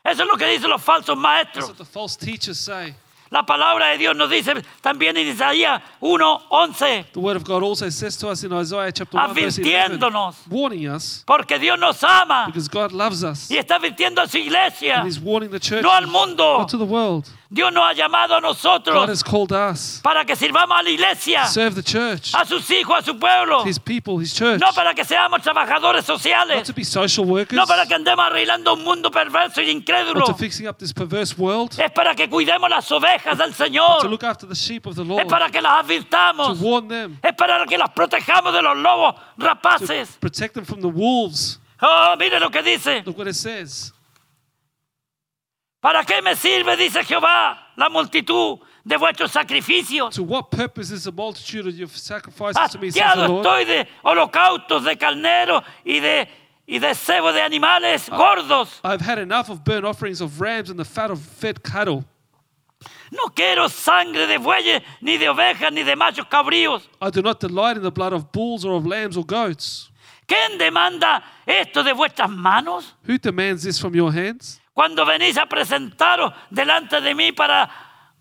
Eso 0.04 0.22
es 0.22 0.28
lo 0.28 0.36
que 0.36 0.46
dicen 0.46 0.68
los 0.70 0.82
falsos 0.82 1.06
That's 1.16 1.20
maestros. 1.20 1.68
what 1.68 1.76
the 1.78 1.84
false 1.84 2.16
teachers 2.16 2.58
say. 2.58 2.94
La 3.30 3.42
palabra 3.44 3.88
de 3.88 3.98
Dios 3.98 4.14
nos 4.14 4.30
dice 4.30 4.52
también 4.80 5.16
en 5.16 5.26
Isaías 5.26 5.82
1:11, 6.00 7.06
The 7.12 7.18
word 7.20 7.36
of 7.36 7.44
God 7.44 7.62
also 7.64 7.88
says 7.90 8.16
to 8.18 8.28
us 8.28 8.44
in 8.44 8.52
Isaiah 8.52 8.92
chapter 8.92 9.16
1, 9.18 9.34
verse 9.34 9.58
11, 9.58 9.72
advirtiéndonos, 9.98 10.36
warning 10.48 10.86
us 10.88 11.24
porque 11.26 11.58
Dios 11.58 11.78
nos 11.78 12.02
ama 12.04 12.44
because 12.46 12.68
God 12.68 12.92
loves 12.92 13.24
us. 13.24 13.50
y 13.50 13.56
está 13.56 13.76
advirtiendo 13.76 14.20
a 14.22 14.28
su 14.28 14.38
iglesia. 14.38 14.98
And 15.00 15.06
He's 15.08 15.18
warning 15.18 15.50
the 15.50 15.58
church, 15.58 15.82
No 15.82 15.90
al 15.92 16.06
mundo. 16.06 16.58
not 16.58 16.68
to 16.68 16.76
the 16.78 16.84
world. 16.84 17.28
Dios 17.54 17.72
nos 17.72 17.84
ha 17.84 17.92
llamado 17.92 18.34
a 18.34 18.40
God 18.40 18.48
nosotros 18.48 19.08
has 19.08 19.22
called 19.22 19.52
us 19.52 20.00
para 20.02 20.24
que 20.24 20.34
sirvamos 20.34 20.76
a 20.76 20.82
la 20.82 20.90
iglesia, 20.90 21.46
serve 21.46 21.76
the 21.76 21.82
church, 21.84 22.34
a 22.34 22.44
sus 22.44 22.68
hijos, 22.70 22.98
a 22.98 23.02
su 23.02 23.16
pueblo. 23.16 23.64
His 23.64 23.78
people, 23.78 24.20
His 24.20 24.34
church, 24.34 24.60
No 24.60 24.72
para 24.74 24.92
que 24.92 25.04
seamos 25.04 25.40
trabajadores 25.40 26.06
not 26.08 26.18
sociales, 26.20 26.66
to 26.66 26.72
be 26.74 26.82
social 26.84 27.24
workers, 27.24 27.56
no 27.56 27.64
para 27.64 27.86
que 27.86 27.94
andemos 27.94 28.26
arreglando 28.26 28.74
un 28.74 28.82
mundo 28.82 29.08
perverso 29.10 29.62
y 29.62 29.70
incrédulo. 29.70 30.18
not 30.20 30.26
to 30.26 30.34
fixing 30.34 30.66
up 30.66 30.78
this 30.78 30.92
perverse 30.92 31.36
world, 31.38 31.78
Es 31.78 31.92
para 31.92 32.14
que 32.16 32.28
cuidemos 32.28 32.68
las 32.68 32.90
ovejas 32.90 33.38
del 33.38 33.52
to 33.54 33.64
Señor. 33.64 34.10
look 34.10 34.24
after 34.24 34.48
the 34.48 34.54
sheep 34.56 34.86
of 34.86 34.96
the 34.96 35.02
Es 35.02 35.08
Lord, 35.08 35.28
para 35.28 35.48
que 35.50 35.60
las 35.62 35.72
to 35.74 35.78
advirtamos. 35.86 36.58
warn 36.60 36.88
them, 36.88 37.18
Es 37.22 37.34
para 37.34 37.64
que 37.66 37.78
las 37.78 37.90
protejamos 37.90 38.52
de 38.52 38.62
los 38.62 38.76
lobos 38.76 39.14
to 39.14 39.20
rapaces. 39.46 40.16
protect 40.18 40.54
them 40.54 40.64
from 40.64 40.80
the 40.80 40.88
wolves. 40.88 41.60
Oh, 41.80 42.14
mire 42.18 42.40
lo 42.40 42.50
que 42.50 42.62
dice. 42.62 43.02
Look 43.06 43.16
what 43.18 43.28
it 43.28 43.34
says. 43.36 43.92
¿Para 45.84 46.02
qué 46.02 46.22
me 46.22 46.34
sirve, 46.34 46.78
dice 46.78 47.04
Jehová, 47.04 47.72
la 47.76 47.90
multitud 47.90 48.58
de 48.84 48.96
vuestros 48.96 49.30
sacrificios? 49.30 50.14
To 50.14 50.22
what 50.22 50.44
purpose 50.50 50.90
is 50.90 51.04
the 51.04 51.12
multitude 51.12 51.66
of 51.66 51.74
your 51.74 51.88
sacrifices 51.88 52.72
to 52.72 52.78
me, 52.78 52.90
says 52.90 53.16
the 53.16 53.28
Lord? 53.28 53.44
estoy 53.44 53.64
de 53.66 53.86
holocaustos, 54.02 54.82
de 54.82 54.96
carneros 54.96 55.62
y 55.84 56.00
de, 56.00 56.26
y 56.66 56.78
de 56.78 56.94
cebo 56.94 57.34
de 57.34 57.42
animales 57.42 58.08
gordos. 58.08 58.80
I've 58.82 59.02
had 59.02 59.18
enough 59.18 59.50
of 59.50 59.62
burnt 59.62 59.84
offerings 59.84 60.22
of 60.22 60.40
rams 60.40 60.70
and 60.70 60.78
the 60.78 60.86
fat 60.86 61.10
of 61.10 61.20
fed 61.20 61.62
cattle. 61.62 62.06
No 63.12 63.28
quiero 63.34 63.68
sangre 63.68 64.26
de 64.26 64.38
bueyes, 64.38 64.80
ni 65.02 65.18
de 65.18 65.26
ovejas, 65.26 65.70
ni 65.70 65.82
de 65.82 65.94
machos 65.96 66.26
cabríos. 66.30 66.80
I 67.02 67.10
do 67.10 67.20
not 67.20 67.40
delight 67.40 67.76
in 67.76 67.82
the 67.82 67.92
blood 67.92 68.14
of 68.14 68.32
bulls 68.32 68.64
or 68.64 68.72
of 68.72 68.86
lambs 68.86 69.18
or 69.18 69.24
goats. 69.26 69.90
¿Quién 70.26 70.56
demanda 70.58 71.22
esto 71.46 71.82
de 71.82 71.92
vuestras 71.92 72.30
manos? 72.30 72.94
Who 73.02 73.18
demands 73.18 73.64
this 73.64 73.78
from 73.78 73.94
your 73.94 74.10
hands? 74.10 74.62
Cuando 74.74 75.06
venís 75.06 75.38
a 75.38 75.46
presentaros 75.46 76.32
delante 76.50 77.00
de 77.00 77.14
mí 77.14 77.30
para 77.32 77.70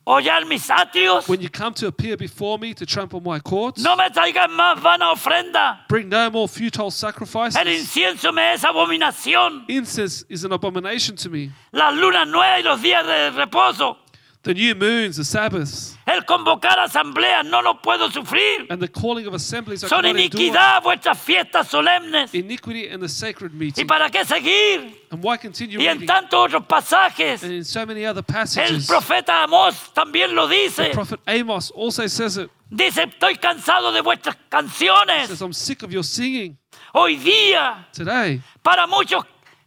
hollar 0.05 0.45
mis 0.45 0.69
atrios, 0.69 1.27
When 1.27 1.41
you 1.41 1.49
come 1.49 1.73
to 1.73 1.87
appear 1.87 2.15
before 2.15 2.59
me 2.59 2.75
to 2.75 2.85
trample 2.85 3.19
my 3.21 3.39
courts, 3.39 3.81
no 3.81 3.95
me 3.95 4.07
traigan 4.11 4.51
más 4.51 4.79
vana 4.79 5.11
ofrenda. 5.11 5.85
bring 5.89 6.09
no 6.09 6.29
more 6.29 6.47
futile 6.47 6.85
El 6.85 6.91
sacrifices. 6.91 7.65
incienso 7.65 8.31
me 8.31 8.53
es 8.53 8.63
abominación. 8.63 9.65
Incense 9.67 10.25
is 10.29 10.43
an 10.45 10.51
abomination 10.53 11.15
to 11.15 11.29
me. 11.29 11.49
Las 11.71 11.93
lunas 11.95 12.27
nuevas 12.27 12.59
y 12.59 12.63
los 12.63 12.81
días 12.81 13.03
de 13.05 13.31
reposo. 13.31 13.97
The 14.43 14.53
new 14.53 14.75
moons, 14.75 15.15
the 15.15 15.23
Sabbaths, 15.23 15.97
El 16.05 16.25
convocar 16.25 16.77
asambleas 16.77 17.45
no 17.45 17.61
lo 17.61 17.75
puedo 17.81 18.11
sufrir. 18.11 18.67
and 18.69 18.81
the 18.81 18.89
calling 18.89 19.25
of 19.25 19.33
assemblies 19.33 19.85
I 19.85 19.87
Son 19.87 20.03
iniquidad 20.05 20.83
vuestras 20.83 21.17
fiestas 21.17 21.69
solemnes. 21.69 22.33
Iniquity 22.33 22.89
and 22.89 23.01
the 23.01 23.07
sacred 23.07 23.53
¿Y 23.53 23.57
meeting. 23.57 23.87
para 23.87 24.09
qué 24.09 24.25
seguir? 24.25 25.05
And 25.11 25.23
why 25.23 25.37
continue 25.37 25.79
Y 25.79 25.87
en 25.87 26.05
tantos 26.05 26.37
otros 26.47 26.65
pasajes. 26.65 27.41
And 27.41 27.53
in 27.53 27.63
so 27.63 27.85
many 27.85 28.05
other 28.05 28.19
El 28.19 28.33
passages, 28.35 28.85
profeta 28.85 29.43
Amós 29.43 29.93
también 29.93 30.35
lo 30.35 30.45
dice. 30.49 30.89
Prophet 30.91 31.21
Amos 31.25 31.71
also 31.71 32.05
says 32.07 32.35
it. 32.37 32.49
Dice, 32.69 33.03
estoy 33.03 33.35
cansado 33.37 33.93
de 33.93 34.01
vuestras 34.01 34.35
canciones. 34.49 35.27
Says, 35.29 35.41
I'm 35.41 35.53
sick 35.53 35.83
of 35.83 35.91
your 35.91 36.03
singing 36.03 36.57
Hoy 36.93 37.15
día, 37.15 37.87
today. 37.93 38.41
para 38.61 38.87
muchos 38.87 39.23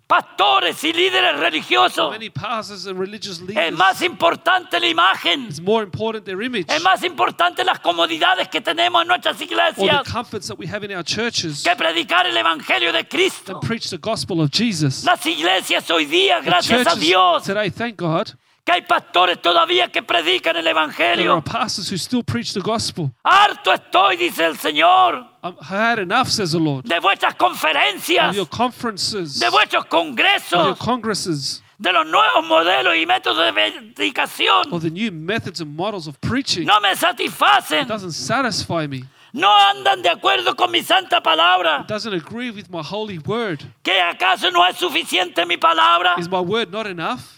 pastores 0.06 0.82
y 0.84 0.92
líderes 0.92 1.38
religiosos, 1.38 2.10
Many 2.12 2.30
pastors 2.30 2.86
and 2.86 2.98
religious 2.98 3.40
es 3.40 3.42
leaders. 3.42 3.72
más 3.72 4.00
importante 4.02 4.78
la 4.78 4.86
imagen. 4.86 5.46
It's 5.48 5.60
more 5.60 5.82
important 5.82 6.24
their 6.24 6.40
image 6.42 6.66
Es 6.68 6.82
más 6.82 7.02
importante 7.02 7.64
las 7.64 7.80
comodidades 7.80 8.48
que 8.48 8.60
tenemos 8.60 9.02
en 9.02 9.08
nuestras 9.08 9.34
or 9.40 9.46
the 9.48 9.54
iglesias 9.54 10.12
comforts 10.12 10.46
that 10.48 10.58
we 10.58 10.66
have 10.66 10.84
in 10.84 10.92
our 10.96 11.02
churches 11.04 11.62
que 11.62 11.74
predicar 11.76 12.26
el 12.26 12.36
evangelio 12.36 12.92
de 12.92 13.04
Cristo. 13.08 13.54
than 13.54 13.60
preach 13.60 13.90
the 13.90 13.98
gospel 13.98 14.40
of 14.40 14.50
Jesus. 14.50 15.04
Las 15.04 15.24
iglesias 15.26 15.90
hoy 15.90 16.04
día, 16.06 16.40
The 16.40 16.46
gracias 16.50 16.80
a 16.80 16.84
churches 16.90 17.00
Dios, 17.00 17.42
today, 17.44 17.70
thank 17.70 17.96
God, 17.96 18.30
que 18.66 18.72
hay 18.72 18.82
pastores 18.82 19.40
todavía 19.40 19.92
que 19.92 20.02
predican 20.02 20.56
el 20.56 20.64
there 20.64 20.76
are 20.76 20.86
evangelio. 20.88 21.40
pastors 21.44 21.88
who 21.88 21.96
still 21.96 22.24
preach 22.24 22.52
the 22.52 22.60
gospel. 22.60 23.12
Harto 23.24 23.72
estoy, 23.72 24.16
dice 24.16 24.44
el 24.44 24.56
Señor, 24.58 25.24
I've 25.44 25.56
had 25.60 26.00
enough, 26.00 26.26
says 26.28 26.50
the 26.50 26.58
Lord, 26.58 26.84
de 26.84 26.98
vuestras 26.98 27.36
conferencias, 27.36 28.30
of 28.30 28.34
your 28.34 28.46
conferences, 28.48 29.38
de 29.38 29.48
vuestros 29.50 29.84
of 29.84 29.90
your 29.92 30.00
congresos, 30.00 30.78
congresses, 30.78 31.62
de 31.78 31.92
los 31.92 32.04
nuevos 32.06 32.44
modelos 32.44 32.96
y 32.96 33.06
métodos 33.06 33.38
de 33.46 33.52
predicación. 33.94 34.72
or 34.72 34.80
the 34.80 34.90
new 34.90 35.12
methods 35.12 35.60
and 35.60 35.76
models 35.76 36.08
of 36.08 36.20
preaching. 36.20 36.66
No 36.66 36.80
me 36.80 36.90
It 36.90 36.98
satisfacen. 36.98 37.86
doesn't 37.86 38.12
satisfy 38.14 38.88
me. 38.88 39.04
No 39.32 39.48
andan 39.48 40.02
de 40.02 40.08
acuerdo 40.08 40.56
con 40.56 40.72
mi 40.72 40.82
santa 40.82 41.20
palabra. 41.22 41.82
It 41.82 41.86
doesn't 41.88 42.14
agree 42.14 42.50
with 42.50 42.68
my 42.70 42.82
holy 42.82 43.18
word. 43.18 43.62
¿Que 43.84 44.00
acaso 44.00 44.50
no 44.50 44.64
es 44.66 44.76
suficiente 44.76 45.46
mi 45.46 45.56
palabra? 45.56 46.14
Is 46.18 46.28
my 46.28 46.40
word 46.40 46.72
not 46.72 46.86
enough? 46.86 47.35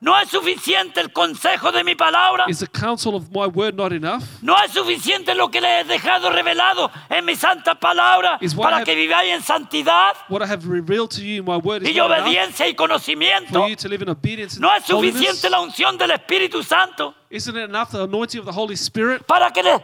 ¿No 0.00 0.18
es 0.20 0.28
suficiente 0.28 1.00
el 1.00 1.10
consejo 1.12 1.72
de 1.72 1.82
mi 1.82 1.94
palabra? 1.94 2.44
Is 2.48 2.58
the 2.60 2.66
counsel 2.66 3.14
of 3.14 3.30
my 3.32 3.46
word 3.46 3.74
not 3.74 3.92
enough? 3.92 4.22
¿No 4.42 4.54
es 4.62 4.70
suficiente 4.72 5.34
lo 5.34 5.50
que 5.50 5.60
le 5.60 5.80
he 5.80 5.84
dejado 5.84 6.28
revelado 6.30 6.90
en 7.08 7.24
mi 7.24 7.34
santa 7.34 7.74
palabra 7.74 8.36
Is 8.42 8.54
what 8.54 8.64
I 8.64 8.70
para 8.70 8.76
have- 8.78 8.84
que 8.84 8.94
viváis 8.94 9.32
en 9.32 9.42
santidad 9.42 10.12
What 10.28 10.42
I 10.42 10.46
have 10.52 10.66
revealed 10.68 11.10
to 11.12 11.22
you 11.22 11.40
in 11.40 11.44
my 11.46 11.56
word 11.56 11.82
is 11.82 11.94
y 11.96 12.00
obediencia 12.00 12.68
y 12.68 12.74
conocimiento? 12.74 13.52
for 13.60 13.68
you 13.70 13.76
to 13.76 13.88
live 13.88 14.02
in 14.02 14.10
obedience 14.10 14.60
¿No 14.60 14.68
es 14.74 14.84
holiness? 14.90 15.14
suficiente 15.16 15.48
la 15.50 15.60
unción 15.60 15.96
del 15.96 16.10
Espíritu 16.10 16.62
Santo 16.62 17.14
Isn't 17.30 17.56
it 17.56 17.64
enough 17.70 17.90
the 17.90 18.02
anointing 18.02 18.40
of 18.40 18.46
the 18.46 18.52
Holy 18.52 18.76
Spirit 18.76 19.22
para 19.26 19.50
que 19.50 19.62
le 19.62 19.82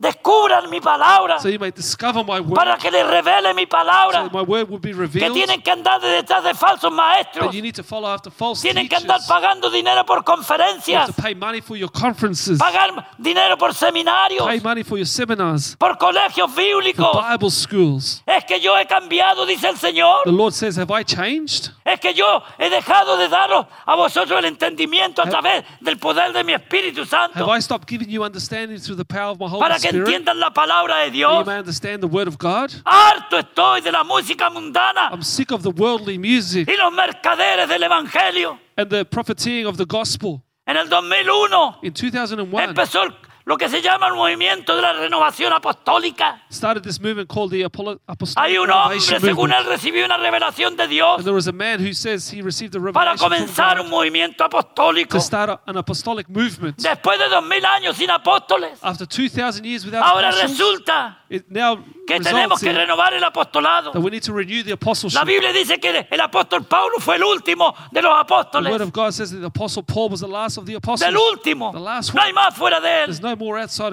descubran 0.00 0.68
mi 0.70 0.80
palabra? 0.80 1.38
so 1.40 1.48
you 1.48 1.58
may 1.58 1.70
discover 1.70 2.24
my 2.24 2.40
word, 2.40 2.54
Para 2.54 2.76
que 2.78 2.90
le 2.90 3.04
revele 3.04 3.54
mi 3.54 3.62
so 3.64 3.68
palabra? 3.68 4.22
that 4.24 4.32
my 4.32 4.40
word 4.42 4.68
will 4.70 4.78
be 4.78 4.92
Que 4.92 4.98
revealed? 4.98 5.34
tienen 5.34 5.60
que 5.62 5.70
andar 5.70 6.00
detrás 6.00 6.42
de 6.42 6.54
falsos 6.54 6.90
maestros. 6.90 7.44
But 7.46 7.54
you 7.54 7.62
need 7.62 7.74
to 7.74 7.82
follow 7.82 8.08
after 8.08 8.30
false 8.32 8.62
Tienen 8.62 8.88
que 8.88 8.96
andar 8.96 9.20
pagando 9.28 9.70
dinero 9.70 10.04
por 10.06 10.20
You 10.20 10.24
have 10.32 10.38
conferencias, 10.38 11.06
to 11.06 11.12
pay 11.12 11.34
money 11.34 11.60
for 11.60 11.76
your 11.76 11.90
conferences, 11.90 12.58
pagar 12.58 12.90
dinero 13.18 13.56
por 13.58 13.74
seminarios, 13.74 14.46
pay 14.46 14.60
money 14.60 14.82
for 14.82 14.96
your 14.96 15.06
seminars, 15.06 15.76
por 15.76 15.96
colegios 15.98 16.50
for 16.50 16.60
bíblicos. 16.62 17.12
Bible 17.30 17.50
schools. 17.50 18.22
Es 18.26 18.44
que 18.44 18.58
yo 18.60 18.76
he 18.78 18.86
cambiado, 18.86 19.44
dice 19.44 19.68
el 19.68 19.76
Señor. 19.76 20.22
The 20.24 20.32
Lord 20.32 20.54
says, 20.54 20.78
Have 20.78 20.90
I 20.90 21.02
changed? 21.04 21.70
Es 21.84 22.00
que 22.00 22.14
yo 22.14 22.42
he 22.58 22.70
dejado 22.70 23.16
de 23.18 23.28
daros 23.28 23.66
a 23.84 23.94
vosotros 23.96 24.38
el 24.38 24.46
entendimiento 24.46 25.20
a 25.22 25.26
través 25.26 25.64
del 25.80 25.98
poder 25.98 26.32
de 26.32 26.42
mi 26.44 26.52
Espíritu 26.54 27.00
Have 27.02 27.08
Santo 27.10 27.50
I 27.54 27.60
stopped 27.60 27.88
giving 27.88 28.08
you 28.08 28.24
understanding 28.24 28.78
through 28.78 28.96
the 28.96 29.04
power 29.04 29.32
of 29.32 29.38
my 29.40 29.46
Holy 29.48 29.60
que 29.80 29.88
Spirit? 29.89 29.89
Entiendan 29.98 30.38
la 30.40 30.50
palabra 30.50 30.98
de 31.04 31.10
Dios. 31.10 31.44
you 31.46 31.52
understand 31.52 32.00
the 32.00 32.06
word 32.08 32.28
of 32.28 32.36
God. 32.38 32.70
Harto 32.84 33.38
estoy 33.38 33.80
de 33.82 33.92
la 33.92 34.02
música 34.04 34.48
mundana 34.50 35.10
I'm 35.12 35.22
sick 35.22 35.50
of 35.52 35.62
the 35.62 35.70
worldly 35.70 36.18
music 36.18 36.68
y 36.68 36.76
los 36.76 36.92
mercaderes 36.92 37.68
del 37.68 37.82
Evangelio. 37.82 38.58
and 38.76 38.88
the 38.90 39.04
prophesying 39.04 39.66
of 39.66 39.76
the 39.76 39.84
gospel. 39.86 40.42
En 40.66 40.76
el 40.76 40.88
2001 40.88 41.78
In 41.82 41.92
2001, 41.92 42.60
empezó 42.62 43.02
el- 43.02 43.14
lo 43.50 43.56
que 43.58 43.68
se 43.68 43.82
llama 43.82 44.06
el 44.06 44.14
movimiento 44.14 44.76
de 44.76 44.80
la 44.82 44.92
renovación 44.92 45.52
apostólica. 45.52 46.40
started 46.52 46.84
this 46.84 47.00
movement 47.00 47.28
called 47.28 47.50
the 47.50 47.64
Apollo- 47.64 47.98
Hay 48.06 48.14
Apostolic 48.14 48.60
un 48.60 48.70
hombre, 48.70 49.00
según 49.00 49.52
él, 49.52 49.64
recibió 49.66 50.04
una 50.04 50.16
revelación 50.18 50.76
de 50.76 50.86
Dios 50.86 51.16
And 51.16 51.24
there 51.24 51.34
was 51.34 51.48
a 51.48 51.52
man 51.52 51.80
who 51.84 51.92
says 51.92 52.32
he 52.32 52.42
received 52.42 52.76
a 52.76 52.92
para 52.92 53.16
comenzar 53.16 53.80
un 53.80 53.90
movimiento 53.90 54.44
apostólico. 54.44 55.16
to 55.16 55.20
start 55.20 55.50
a- 55.50 55.60
an 55.66 55.76
apostolic 55.76 56.28
movement. 56.28 56.76
Después 56.78 57.18
de 57.18 57.28
dos 57.28 57.42
mil 57.44 57.64
años 57.64 57.96
sin 57.96 58.08
apóstoles, 58.12 58.78
After 58.82 59.04
2,000 59.08 59.64
years 59.64 59.84
without 59.84 60.04
ahora 60.04 60.30
resulta 60.30 61.24
que 61.28 62.20
tenemos 62.20 62.60
que 62.60 62.72
renovar 62.72 63.14
el 63.14 63.24
apostolado. 63.24 63.90
that 63.90 64.00
we 64.00 64.10
need 64.12 64.22
to 64.22 64.32
renew 64.32 64.62
the 64.62 64.76
La. 65.12 65.24
Biblia 65.24 65.52
dice 65.52 65.78
que 65.80 66.06
el 66.08 66.20
apóstol 66.20 66.64
Pablo 66.68 66.98
fue 67.00 67.16
el 67.16 67.24
último 67.24 67.74
de 67.90 68.00
los 68.02 68.10
The 68.10 68.14
word 68.14 68.20
apóstoles. 68.20 68.80
of 68.80 68.92
God 68.92 69.10
says 69.12 69.30
that 69.32 69.40
the 69.40 69.46
apostle 69.46 69.82
Paul 69.82 70.08
was 70.10 70.20
the 70.20 70.28
last 70.28 70.56
of 70.56 70.66
the 70.66 70.74
apostles. 70.76 71.00
Del 71.00 71.16
último. 71.16 71.72
The 71.72 71.80
last 71.80 72.14
No 72.14 72.22
hay 72.22 72.32
más 72.32 72.54
fuera 72.54 72.80
de 72.80 73.04
él. 73.04 73.10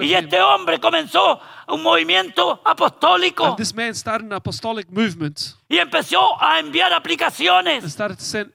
Y 0.00 0.14
este 0.14 0.40
hombre 0.40 0.78
comenzó 0.78 1.40
un 1.68 1.82
movimiento 1.82 2.60
apostólico 2.64 3.46
And 3.46 3.56
this 3.56 3.74
man 3.74 3.94
started 3.94 4.26
an 4.26 4.32
apostolic 4.34 4.88
movement 4.90 5.40
y 5.68 5.78
empezó 5.78 6.40
a 6.40 6.58
enviar 6.58 6.92
aplicaciones 6.92 7.84
started 7.90 8.18
to 8.18 8.24
send 8.24 8.52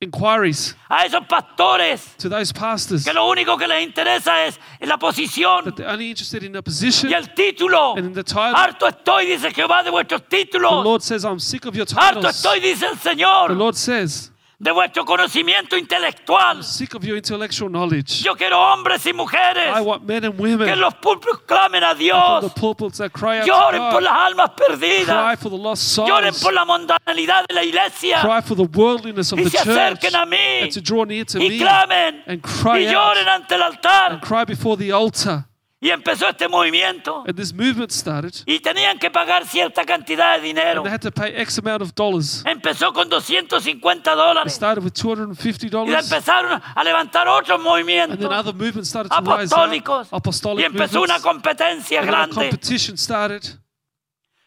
inquiries 0.00 0.76
a 0.88 1.04
esos 1.06 1.24
pastores 1.26 2.16
to 2.18 2.28
those 2.28 2.52
pastors 2.52 3.04
que 3.04 3.12
lo 3.12 3.28
único 3.28 3.56
que 3.56 3.68
les 3.68 3.84
interesa 3.84 4.44
es 4.46 4.58
la 4.80 4.98
posición 4.98 5.64
that 5.64 5.74
they're 5.76 5.88
only 5.92 6.10
interested 6.10 6.42
in 6.42 6.56
a 6.56 6.62
position. 6.62 7.08
y 7.10 7.14
el 7.14 7.32
título. 7.34 7.94
And 7.96 8.06
in 8.06 8.12
the 8.12 8.24
title, 8.24 8.54
Harto 8.56 8.88
estoy, 8.88 9.26
dice 9.26 9.52
Jehová, 9.52 9.82
de 9.84 9.90
vuestros 9.90 10.22
the 10.28 10.36
títulos. 10.44 10.84
Lord 10.84 11.02
says, 11.02 11.24
I'm 11.24 11.38
sick 11.38 11.66
of 11.66 11.74
your 11.76 11.86
Harto 11.86 12.20
titles. 12.20 12.36
estoy, 12.36 12.58
dice 12.60 12.86
el 12.86 12.98
The 12.98 13.10
Señor, 13.10 13.56
Lord 13.56 13.76
says, 13.76 14.31
de 14.62 14.70
vuestro 14.70 15.04
conocimiento 15.04 15.76
intelectual. 15.76 16.62
sick 16.62 16.94
of 16.94 17.02
your 17.04 17.16
intellectual 17.16 17.68
knowledge. 17.68 18.22
Yo 18.22 18.36
quiero 18.36 18.60
hombres 18.60 19.04
y 19.06 19.12
mujeres 19.12 19.76
I 19.76 19.80
want 19.80 20.04
men 20.04 20.24
and 20.24 20.36
que 20.36 20.40
women 20.42 20.68
en 20.68 20.80
los 20.80 20.94
púlpitos 20.94 21.40
clamen 21.46 21.82
a 21.82 21.94
Dios. 21.94 22.42
the 22.44 22.60
pulpits 22.60 22.98
that 22.98 23.10
cry 23.10 23.38
out 23.40 23.46
Lloren 23.48 23.80
to 23.80 23.90
por 23.90 24.02
las 24.02 24.12
almas 24.16 24.50
cry 24.56 24.66
perdidas. 24.68 25.38
for 25.40 25.50
the 25.50 25.56
lost 25.58 25.98
Lloren 25.98 26.32
souls, 26.32 26.42
por 26.44 26.52
la 26.52 26.64
mundanalidad 26.64 27.44
de 27.48 27.54
la 27.54 27.64
iglesia. 27.64 28.20
cry 28.22 28.40
for 28.40 28.54
the 28.54 28.68
worldliness 28.78 29.32
of 29.32 29.40
Y 29.40 29.44
the 29.44 29.50
se 29.50 29.64
church, 29.64 30.04
a 30.14 30.24
mí 30.26 30.62
and 30.62 30.72
to 30.72 30.80
draw 30.80 31.02
near 31.04 31.24
to 31.24 31.38
y 31.40 31.48
me 31.48 31.58
clamen 31.58 32.22
and 32.28 32.40
cry 32.40 32.84
y 32.84 32.86
out 32.86 33.16
lloren 33.16 33.26
ante 33.28 33.54
el 33.56 33.62
altar. 33.62 34.12
and 34.12 34.20
cry 34.22 34.44
before 34.44 34.76
the 34.76 34.92
altar. 34.92 35.44
Y 35.82 35.90
empezó 35.90 36.28
este 36.28 36.46
movimiento. 36.48 37.24
And 37.26 37.34
this 37.36 37.52
movement 37.52 37.90
started, 37.90 38.32
Y 38.46 38.60
tenían 38.60 39.00
que 39.00 39.10
pagar 39.10 39.44
cierta 39.46 39.84
cantidad 39.84 40.36
de 40.36 40.42
dinero. 40.46 40.82
and 40.82 40.84
they 40.84 40.92
had 40.92 41.00
to 41.00 41.10
pay 41.10 41.34
X 41.42 41.58
amount 41.58 41.82
of 41.82 41.92
dollars. 41.96 42.44
Empezó 42.46 42.92
con 42.92 43.08
250 43.08 44.12
It 44.12 44.16
dólares. 44.16 44.52
started 44.54 44.84
with 44.84 44.92
Y 44.96 45.02
$250, 45.02 45.92
empezaron 45.98 46.62
a 46.74 46.84
levantar 46.84 47.26
otros 47.26 47.58
and 47.58 47.66
movimientos 47.66 48.18
then 48.20 48.32
other 48.32 48.54
movements 48.54 48.90
started 48.90 49.10
to 49.10 49.20
rise 49.20 49.52
apostólicos. 49.52 50.06
up. 50.12 50.14
Apostolic 50.18 50.60
Y 50.62 50.64
empezó 50.66 51.02
una 51.02 51.18
competencia 51.20 51.98
And 52.00 52.08
then 52.08 52.14
a 52.14 52.26
grande. 52.26 52.34
competition 52.34 52.96
started. 52.96 53.42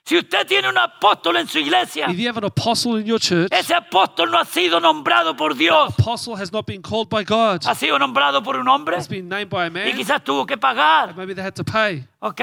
Si 0.08 0.16
usted 0.16 0.46
tiene 0.46 0.70
un 0.70 0.78
apóstol 0.78 1.38
en 1.38 1.48
su 1.48 1.58
iglesia, 1.58 2.06
If 2.12 2.18
you 2.20 2.28
have 2.30 2.38
an 2.38 2.44
apostle 2.44 3.00
in 3.00 3.08
your 3.08 3.20
church, 3.20 3.48
ese 3.52 3.74
apóstol 3.74 4.30
no 4.30 4.38
ha 4.38 4.46
sido 4.46 4.80
nombrado 4.80 5.36
por 5.36 5.56
Dios. 5.56 5.96
apostle 5.98 6.36
has 6.40 6.52
not 6.52 6.68
been 6.68 6.84
called 6.84 7.10
by 7.10 7.24
God. 7.24 7.64
Ha 7.66 7.74
sido 7.74 7.98
nombrado 7.98 8.44
por 8.44 8.56
un 8.58 8.68
hombre 8.68 8.98
It's 8.98 9.08
been 9.10 9.28
named 9.28 9.50
by 9.50 9.64
a 9.64 9.68
y 9.68 9.70
man. 9.72 9.96
quizás 9.96 10.24
tuvo 10.24 10.46
que 10.46 10.58
pagar, 10.58 11.16
Maybe 11.16 11.34
they 11.34 11.44
had 11.44 11.56
to 11.56 11.64
pay 11.64 12.06
¿ok? 12.20 12.40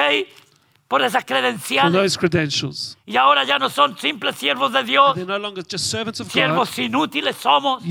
Por 0.93 1.01
esas 1.01 1.25
credenciales. 1.25 2.19
Y 3.07 3.17
ahora 3.17 3.45
ya 3.45 3.59
no 3.59 3.71
son 3.71 3.97
simples 3.97 4.37
siervos 4.37 4.75
de 4.75 4.85
Dios, 4.85 5.15
They're 5.15 5.27
no 5.27 5.39
longer 5.39 5.65
just 5.65 5.87
servants 5.87 6.21
of 6.21 6.27
God, 6.27 6.33
siervos 6.35 6.79
inútiles 6.79 7.35
somos, 7.37 7.83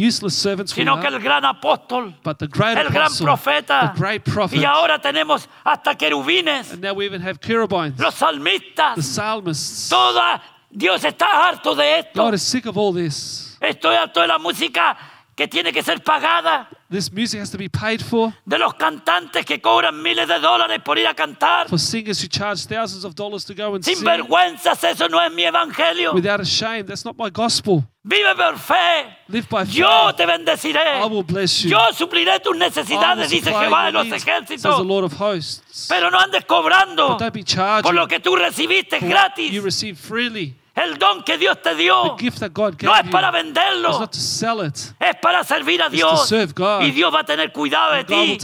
sino 0.68 1.00
que 1.00 1.08
el 1.08 1.20
gran 1.20 1.44
apóstol, 1.44 2.14
but 2.24 2.38
the 2.38 2.46
great 2.46 2.78
el 2.78 2.90
gran 2.90 3.06
apostle, 3.08 3.26
profeta. 3.26 3.92
the 3.96 4.00
great 4.00 4.24
prophet. 4.24 4.60
Y 4.60 4.66
ahora 4.66 5.02
tenemos 5.02 5.50
hasta 5.64 5.96
querubines, 5.96 6.74
And 6.74 6.84
now 6.84 6.94
we 6.94 7.08
even 7.08 7.24
have 7.24 7.40
cherubines, 7.40 7.98
los 8.00 8.14
the 8.14 8.24
salmistas, 8.24 9.04
psalmists. 9.04 9.90
toda. 9.90 10.40
Dios 10.70 11.04
está 11.04 11.26
harto 11.26 11.74
de 11.74 12.02
esto. 12.02 12.24
God 12.24 12.36
is 12.36 12.44
sick 12.44 12.68
of 12.68 12.78
all 12.78 12.94
this. 12.94 13.58
Estoy 13.62 13.96
harto 13.96 14.22
de 14.22 14.28
la 14.28 14.38
música 14.38 14.96
que 15.36 15.48
tiene 15.48 15.74
que 15.74 15.82
ser 15.82 16.04
pagada, 16.04 16.70
This 16.92 17.10
music 17.10 17.40
has 17.40 17.50
to 17.52 17.58
be 17.58 17.70
paid 17.70 18.02
for. 18.04 18.34
de 18.46 18.58
los 18.58 18.74
cantantes 18.74 19.46
que 19.46 19.62
cobran 19.62 20.04
miles 20.04 20.28
de 20.28 20.40
dólares 20.40 20.82
por 20.84 20.98
ir 21.00 21.08
a 21.08 21.14
cantar. 21.14 21.70
For 21.70 21.80
singers 21.80 22.22
who 22.22 22.28
charge 22.28 22.66
thousands 22.68 23.06
of 23.06 23.16
dollars 23.16 23.46
to 23.46 23.54
go 23.54 23.74
and 23.76 23.84
Sin 23.86 23.96
sing 23.96 24.06
vergüenzas, 24.06 24.84
eso 24.84 25.08
no 25.08 25.18
es 25.22 25.32
mi 25.32 25.44
evangelio. 25.44 26.14
without 26.14 26.42
a 26.42 26.46
shame. 26.46 26.84
That's 26.84 27.06
not 27.06 27.18
my 27.18 27.30
gospel. 27.30 27.86
Vive 28.04 28.36
por 28.36 28.58
fe. 28.58 29.06
Live 29.30 29.48
by 29.50 29.64
faith. 29.64 29.76
Yo 29.76 30.12
te 30.18 30.26
bendeciré. 30.26 31.00
I 31.02 31.06
will 31.06 31.24
bless 31.24 31.64
you. 31.64 31.70
Yo 31.72 31.80
supliré 31.94 32.42
tus 32.42 32.48
I 32.48 32.58
will 32.58 32.60
necesidades, 32.60 33.30
dice 33.30 33.46
supply 33.46 33.64
Jehová 33.68 33.86
de 33.86 33.92
los 33.94 34.06
needs, 34.08 34.24
says 34.50 34.60
the. 34.62 34.84
Lord 34.84 35.06
of 35.06 35.14
hosts. 35.14 35.88
Pero 35.88 36.10
no 36.12 36.20
andes 36.20 36.44
cobrando 36.44 37.08
But 37.08 37.20
don't 37.20 37.34
be 37.34 37.40
por 37.40 37.46
charging 37.48 37.96
lo 37.96 38.06
que 38.08 38.20
tú 38.20 38.36
recibiste 38.36 39.00
gratis. 39.00 39.50
you 39.50 39.62
receive 39.62 39.98
freely. 39.98 40.56
El 40.74 40.98
don 40.98 41.24
que 41.24 41.38
Dios 41.38 41.62
te 41.62 41.76
dio 41.76 42.16
no 42.82 42.96
es 42.96 43.10
para 43.10 43.30
venderlo, 43.30 44.04
es 44.04 45.16
para 45.22 45.44
servir 45.44 45.82
a 45.82 45.90
Dios. 45.90 46.32
Y 46.82 46.92
Dios 46.92 47.14
va 47.14 47.20
a 47.20 47.26
tener 47.26 47.52
cuidado 47.52 47.94
de 47.94 48.04
ti. 48.06 48.38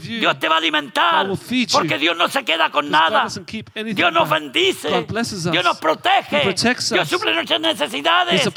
Dios 0.00 0.38
te 0.38 0.48
va 0.48 0.54
a 0.54 0.58
alimentar 0.58 1.28
porque 1.72 1.98
Dios 1.98 2.16
no 2.16 2.28
se 2.28 2.42
queda 2.44 2.70
con 2.70 2.90
nada. 2.90 3.26
Dios 3.28 4.12
nos 4.12 4.28
bendice. 4.28 5.06
Dios 5.50 5.64
nos 5.64 5.78
protege. 5.78 6.54
Dios 6.94 7.08
suple 7.08 7.34
nuestras 7.34 7.60
necesidades. 7.60 8.50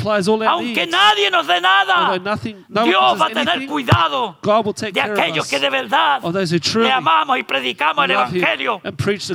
Aunque 0.47 0.87
nadie 0.87 1.29
nos 1.29 1.47
dé 1.47 1.59
nada, 1.59 2.17
Dios 2.17 3.21
va 3.21 3.25
a 3.25 3.29
tener 3.29 3.67
cuidado 3.67 4.37
de 4.41 5.01
aquellos 5.01 5.47
que 5.47 5.59
de 5.59 5.69
verdad 5.69 6.21
le 6.23 6.91
amamos 6.91 7.39
y 7.39 7.43
predicamos 7.43 8.05
el 8.05 8.11
Evangelio 8.11 8.81
and 8.83 8.97
preach 8.97 9.27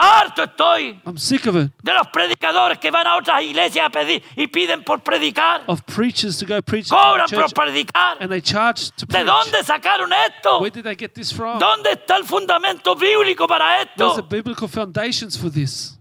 Harto 0.00 0.44
estoy 0.44 1.00
I'm 1.04 1.18
sick 1.18 1.46
of 1.46 1.56
it. 1.56 1.72
de 1.82 1.92
los 1.92 2.06
predicadores 2.08 2.78
que 2.78 2.90
van 2.90 3.06
a 3.06 3.16
otras 3.16 3.42
iglesias 3.42 3.84
a 3.86 3.90
pedir 3.90 4.22
y 4.36 4.46
piden 4.46 4.84
por 4.84 5.00
predicar. 5.02 5.64
Of 5.66 5.82
preachers 5.86 6.38
to 6.38 6.46
go 6.46 6.62
preach 6.62 6.88
Cobran 6.88 7.26
por 7.28 7.52
predicar. 7.52 8.16
and 8.20 8.30
they 8.30 8.40
charge 8.40 8.90
to 8.96 9.06
¿De 9.06 9.12
preach. 9.14 9.26
dónde 9.26 9.64
sacaron 9.64 10.12
esto? 10.12 10.60
Where 10.60 10.70
did 10.70 10.84
they 10.84 10.94
get 10.94 11.14
this 11.14 11.32
from? 11.32 11.58
¿Dónde 11.58 11.90
está 11.92 12.16
el 12.16 12.24
fundamento 12.24 12.94
bíblico 12.94 13.48
para 13.48 13.64
Where's 13.66 13.88
the 13.96 14.04
esto? 14.04 14.22
biblical 14.28 14.68
foundations 14.68 15.36
for 15.36 15.50
this? 15.50 15.98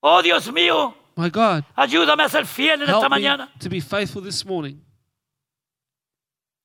Oh 0.00 0.22
Dios 0.22 0.50
mío, 0.50 0.94
My 1.16 1.28
God, 1.28 1.64
ayúdame 1.76 2.22
a 2.24 2.28
ser 2.28 2.46
fiel 2.46 2.80
en 2.82 2.88
esta 2.88 3.08
me 3.08 3.16
mañana. 3.16 3.50
to 3.60 3.68
be 3.68 3.80
faithful 3.80 4.22
this 4.22 4.44
morning. 4.46 4.80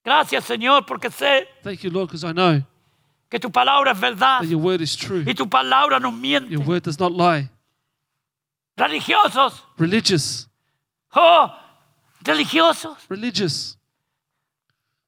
Gracias 0.05 0.43
Señor 0.45 0.85
porque 0.85 1.09
sé 1.09 1.47
Thank 1.63 1.81
you, 1.83 1.89
Lord, 1.89 2.07
because 2.09 2.23
I 2.23 2.31
know 2.33 2.61
que 3.33 3.39
tu 3.39 3.49
palabra 3.51 3.91
es 3.93 3.99
verdad 3.99 4.41
that 4.41 4.47
your 4.47 4.61
word 4.61 4.79
is 4.79 4.95
true. 4.95 5.23
y 5.25 5.33
tu 5.33 5.49
palabra 5.49 5.99
nos 5.99 6.13
miente. 6.13 6.51
Your 6.51 6.61
word 6.61 6.83
does 6.83 6.99
not 6.99 7.11
lie. 7.11 7.49
Religiosos, 8.77 9.63
Religious, 9.77 10.47
oh, 11.15 11.51
religiosos, 12.23 12.95
religious, 13.09 13.75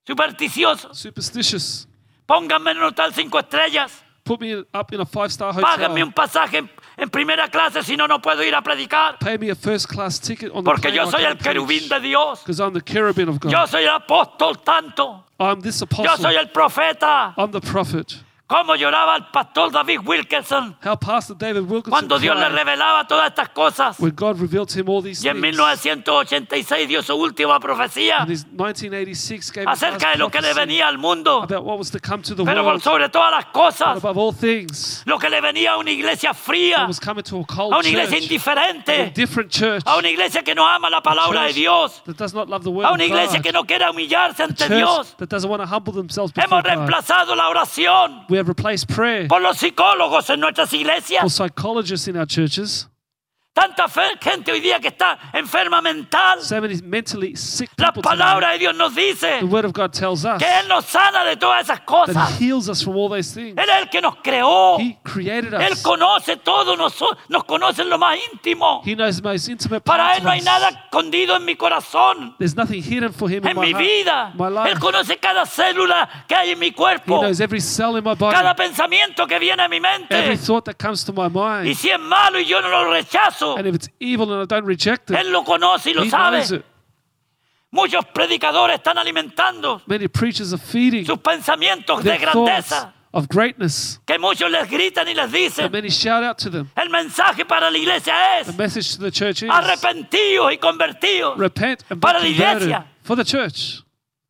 supersticiosos. 0.08 0.98
superstitious. 0.98 1.88
Pónganme 2.26 2.72
en 2.72 2.78
un 2.78 2.84
hotel 2.86 3.14
cinco 3.14 3.38
estrellas. 3.40 4.04
Put 4.26 4.42
me 4.42 4.56
up 4.74 4.92
in 4.92 5.00
a 5.00 5.06
five 5.06 5.28
star 5.32 5.54
Páganme 5.54 6.02
hotel. 6.02 6.04
un 6.08 6.12
pasaje 6.12 6.58
en, 6.58 6.70
en 6.98 7.10
primera 7.12 7.48
clase 7.48 7.84
si 7.84 7.96
no, 7.96 8.08
no 8.08 8.20
puedo 8.20 8.44
ir 8.44 8.56
a 8.56 8.62
predicar. 8.64 9.20
Pay 9.20 9.38
me 9.38 9.52
a 9.52 9.56
first 9.56 9.88
class 9.88 10.20
ticket 10.20 10.50
on 10.52 10.64
the 10.64 10.72
Porque 10.72 10.90
plane 10.90 10.96
yo 10.96 11.12
soy 11.12 11.24
el 11.26 11.38
querubín 11.38 11.88
de 11.88 12.00
Dios. 12.00 12.40
Because 12.40 12.60
I'm 12.60 12.74
the 12.74 12.82
cherubim 12.82 13.30
of 13.30 13.38
Yo 13.44 13.52
God. 13.52 13.68
soy 13.70 13.84
el 13.84 13.90
apóstol 13.94 14.58
tanto. 14.64 15.24
I'm 15.40 15.62
this 15.62 15.80
Yo 15.80 15.86
apostle. 15.86 16.18
soy 16.18 16.36
el 16.38 16.48
profeta. 16.50 17.36
I'm 17.38 17.52
the 17.52 17.62
prophet. 17.62 18.16
Como 18.48 18.76
lloraba 18.76 19.16
el 19.16 19.26
pastor 19.32 19.72
David 19.72 20.02
Wilkerson 20.06 20.78
How 20.86 20.96
Pastor 21.00 21.36
David 21.36 21.62
Wilkinson 21.62 21.90
cuando 21.90 22.20
Dios 22.20 22.36
le 22.38 22.46
cried 22.46 22.56
revelaba 22.58 23.08
todas 23.08 23.30
estas 23.30 23.50
cosas. 23.50 24.00
when 24.00 24.14
God 24.16 24.40
revealed 24.40 24.70
to 24.70 24.80
him 24.80 24.88
all 24.88 25.02
these 25.02 25.26
Y 25.26 25.30
en 25.30 25.42
things. 25.42 25.58
1986 25.58 26.88
dio 26.88 27.02
su 27.02 27.16
última 27.16 27.60
profecía 27.60 28.24
his 28.28 28.46
1986 28.46 29.52
gave 29.52 29.64
his 29.72 29.82
acerca 29.82 30.12
de 30.12 30.18
lo 30.20 30.30
que 30.30 30.42
le 30.42 30.50
prophecy 30.54 30.60
venía 30.60 30.88
al 30.88 31.00
mundo. 31.00 31.42
about 31.42 31.64
what 31.66 31.80
was 31.80 31.90
to 31.90 32.00
come 32.00 32.22
to 32.22 32.36
the 32.36 32.44
Pero 32.44 32.62
por 32.62 32.74
world. 32.74 32.84
sobre 32.84 33.10
todas 33.10 33.32
las 33.32 33.46
But 33.46 33.54
cosas, 33.54 33.98
above 33.98 34.16
all 34.16 34.32
things, 34.32 35.02
lo 35.08 35.18
que 35.18 35.28
le 35.30 35.42
venía 35.42 35.72
a 35.72 35.78
una 35.78 35.90
iglesia 35.90 36.30
what 36.30 36.38
fría, 36.38 36.86
was 36.88 37.00
coming 37.00 37.24
to 37.24 37.40
a 37.40 37.46
cold 37.46 37.74
a 37.74 37.80
una 37.80 37.88
iglesia 37.90 38.12
church, 38.12 38.22
a 38.22 38.24
indiferente, 38.26 39.12
different 39.16 39.50
church, 39.50 39.82
a 39.88 39.98
una 39.98 40.10
iglesia 40.10 40.44
que 40.44 40.54
no 40.54 40.68
ama 40.68 40.88
la 40.92 41.02
palabra 41.02 41.42
de 41.42 41.48
church 41.48 41.56
Dios, 41.56 42.02
that 42.06 42.16
does 42.18 42.36
not 42.36 42.48
love 42.48 42.64
the 42.64 42.70
word 42.70 42.86
a 42.86 42.90
of 42.90 42.94
una 42.94 43.06
iglesia 43.06 43.42
que 43.42 43.52
God, 43.52 43.60
no 43.62 43.66
quiere 43.66 43.90
humillarse 43.90 44.44
a 44.44 44.46
ante 44.46 44.68
church 44.68 44.78
Dios. 44.78 45.16
that 45.18 45.30
doesn't 45.30 45.50
want 45.50 45.64
to 45.64 45.68
humble 45.68 45.92
themselves 45.94 46.32
before 46.32 46.46
Hemos 46.48 46.64
God. 46.64 46.70
reemplazado 46.70 47.36
la 47.36 47.50
oración 47.50 48.26
We 48.36 48.40
have 48.40 48.50
replaced 48.50 48.90
prayer 48.90 49.30
por 49.30 49.40
los 49.40 49.60
psicólogos 49.60 50.30
en 50.30 50.42
nuestras 50.42 50.70
for 50.70 50.76
iglesias. 50.76 51.34
psychologists 51.34 52.10
in 52.10 52.18
our 52.18 52.26
churches. 52.26 52.90
Tanta 53.56 53.88
gente 54.20 54.52
hoy 54.52 54.60
día 54.60 54.82
que 54.82 54.90
está 54.90 55.18
enferma 55.32 55.82
mental. 55.82 56.40
La 57.78 57.94
palabra 57.94 58.52
de 58.52 58.58
Dios 58.58 58.76
nos 58.76 58.94
dice 58.94 59.38
The 59.40 59.46
word 59.46 59.64
of 59.64 59.72
God 59.72 59.94
tells 59.94 60.26
us 60.26 60.40
que 60.40 60.60
Él 60.60 60.68
nos 60.68 60.84
sana 60.84 61.24
de 61.24 61.38
todas 61.38 61.64
esas 61.64 61.80
cosas. 61.80 62.38
He 62.38 62.48
heals 62.48 62.68
us 62.68 62.84
from 62.84 62.98
all 62.98 63.08
those 63.08 63.34
things. 63.34 63.58
Él 63.58 63.70
es 63.70 63.82
el 63.84 63.90
que 63.90 64.02
nos 64.02 64.18
creó. 64.18 64.78
Él 64.78 65.82
conoce 65.82 66.36
todo, 66.36 66.76
nos, 66.76 67.02
nos 67.30 67.46
conoce 67.46 67.86
lo 67.86 67.98
más 67.98 68.18
íntimo. 68.34 68.82
He 68.84 68.94
knows 68.94 69.22
the 69.22 69.24
most 69.24 69.48
intimate 69.48 69.86
Para 69.86 70.18
Él 70.18 70.24
no 70.26 70.32
hay 70.32 70.42
nada 70.42 70.68
escondido 70.68 71.38
en 71.38 71.46
mi 71.46 71.56
corazón, 71.56 72.36
There's 72.38 72.58
nothing 72.58 72.84
hidden 72.84 73.14
for 73.14 73.30
Him 73.30 73.44
in 73.44 73.52
en 73.52 73.56
my 73.56 73.68
mi 73.68 73.74
vida. 73.74 74.34
Él 74.68 74.80
conoce 74.80 75.16
cada 75.18 75.46
célula 75.46 76.26
que 76.28 76.36
hay 76.36 76.52
en 76.52 76.60
mi 76.60 76.68
He 76.68 76.74
cuerpo, 76.74 77.22
knows 77.22 77.40
every 77.40 77.62
cell 77.62 77.96
in 77.96 78.04
my 78.04 78.16
body, 78.16 78.36
cada 78.36 78.54
pensamiento 78.54 79.26
que 79.26 79.40
viene 79.40 79.64
a 79.64 79.70
mi 79.70 79.80
mente. 79.80 80.14
every 80.14 80.36
thought 80.36 80.66
that 80.66 80.76
comes 80.78 81.06
to 81.06 81.14
my 81.14 81.30
Y 81.66 81.74
si 81.74 81.90
es 81.90 82.00
malo 82.00 82.38
y 82.38 82.46
yo 82.46 82.62
no 82.62 82.68
lo 82.68 82.92
rechazo, 82.92 83.45
And 83.58 83.68
if 83.68 83.76
it's 83.76 83.90
evil 84.00 84.32
and 84.34 84.42
I 84.42 84.46
don't 84.46 84.66
reject 84.66 85.12
it, 85.12 85.18
Él 85.18 85.32
lo 85.32 85.44
conoce 85.44 85.92
y 85.92 85.94
lo 85.94 86.04
He 86.04 86.10
sabe. 86.10 86.38
knows 86.40 86.52
it. 86.52 86.66
Muchos 87.72 88.06
predicadores 88.14 88.78
están 88.78 88.98
alimentando 88.98 89.82
Many 89.86 90.08
preachers 90.08 90.54
are 90.54 90.62
feeding 90.62 91.06
sus 91.06 91.20
pensamientos 91.20 92.02
de 92.04 92.18
grandeza, 92.18 92.94
of 93.12 93.28
greatness. 93.28 94.00
que 94.06 94.18
muchos 94.18 94.50
les 94.50 94.70
gritan 94.70 95.08
y 95.10 95.14
les 95.14 95.30
dicen. 95.32 95.70
many 95.72 95.90
shout 95.90 96.24
out 96.24 96.38
to 96.38 96.50
them. 96.50 96.70
El 96.78 96.90
mensaje 96.90 97.46
para 97.46 97.70
la 97.70 97.78
iglesia 97.78 98.14
The 98.46 98.54
message 98.54 98.96
to 98.96 99.02
the 99.02 99.12
church 99.12 99.44
is 99.44 99.50
arrepentidos 99.50 100.54
y 100.54 100.58
convertidos. 100.58 101.38
repent 101.38 101.84
and 101.90 102.00
be 102.00 102.08
Para 102.08 102.20
la 102.20 102.28
iglesia. 102.28 102.86
for 103.04 103.16
the 103.18 103.26
church. 103.26 103.82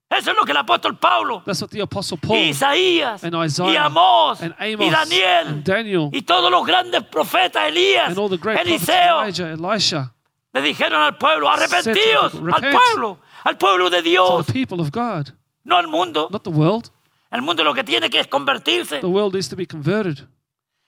Eso 0.10 0.32
es 0.32 0.38
lo 0.38 0.46
que 0.46 0.52
el 0.52 0.58
apóstol 0.58 0.98
Pablo, 0.98 1.42
That's 1.46 1.62
what 1.62 1.70
the 1.70 1.82
Apostle 1.82 2.18
y 2.22 2.28
Paul 2.28 2.38
Isaías, 2.38 3.24
and 3.24 3.34
y 3.34 3.46
Isaiah 3.46 3.86
Amós, 3.86 4.42
and 4.42 4.54
y 4.60 4.74
Amos 4.74 4.92
Daniel, 4.92 5.48
and 5.48 5.64
Daniel 5.64 6.10
y 6.14 6.22
todos 6.22 6.52
los 6.52 6.66
grandes 6.66 7.04
profetas, 7.04 7.68
Elías, 7.68 8.10
and 8.10 8.18
all 8.20 8.30
the 8.30 8.38
great 8.38 8.56
prophets 8.56 8.88
Eliseo, 8.88 9.24
Elijah, 9.24 9.52
Elisha, 9.52 10.12
Le 10.54 10.62
dijeron 10.62 11.02
al 11.02 11.18
pueblo, 11.18 11.48
Said 11.58 11.70
arrepentíos, 11.70 12.32
people, 12.32 12.54
al 12.54 12.62
pueblo, 12.72 13.20
al 13.44 13.58
pueblo 13.58 13.90
de 13.90 13.98
To 13.98 14.04
Dios, 14.04 14.46
the 14.46 14.54
people 14.54 14.80
of 14.80 14.92
God, 14.92 15.34
no 15.64 15.78
al 15.78 15.88
mundo. 15.88 16.30
not 16.32 16.44
the 16.44 16.52
world. 16.52 16.92
El 17.32 17.42
mundo 17.42 17.64
lo 17.64 17.74
que 17.74 17.84
tiene 17.84 18.10
que 18.10 18.20
es 18.20 18.28
convertirse. 18.28 19.02
The 19.02 19.08
world 19.08 19.34
needs 19.34 19.50
to 19.50 19.56
be 19.56 19.66
converted. 19.66 20.28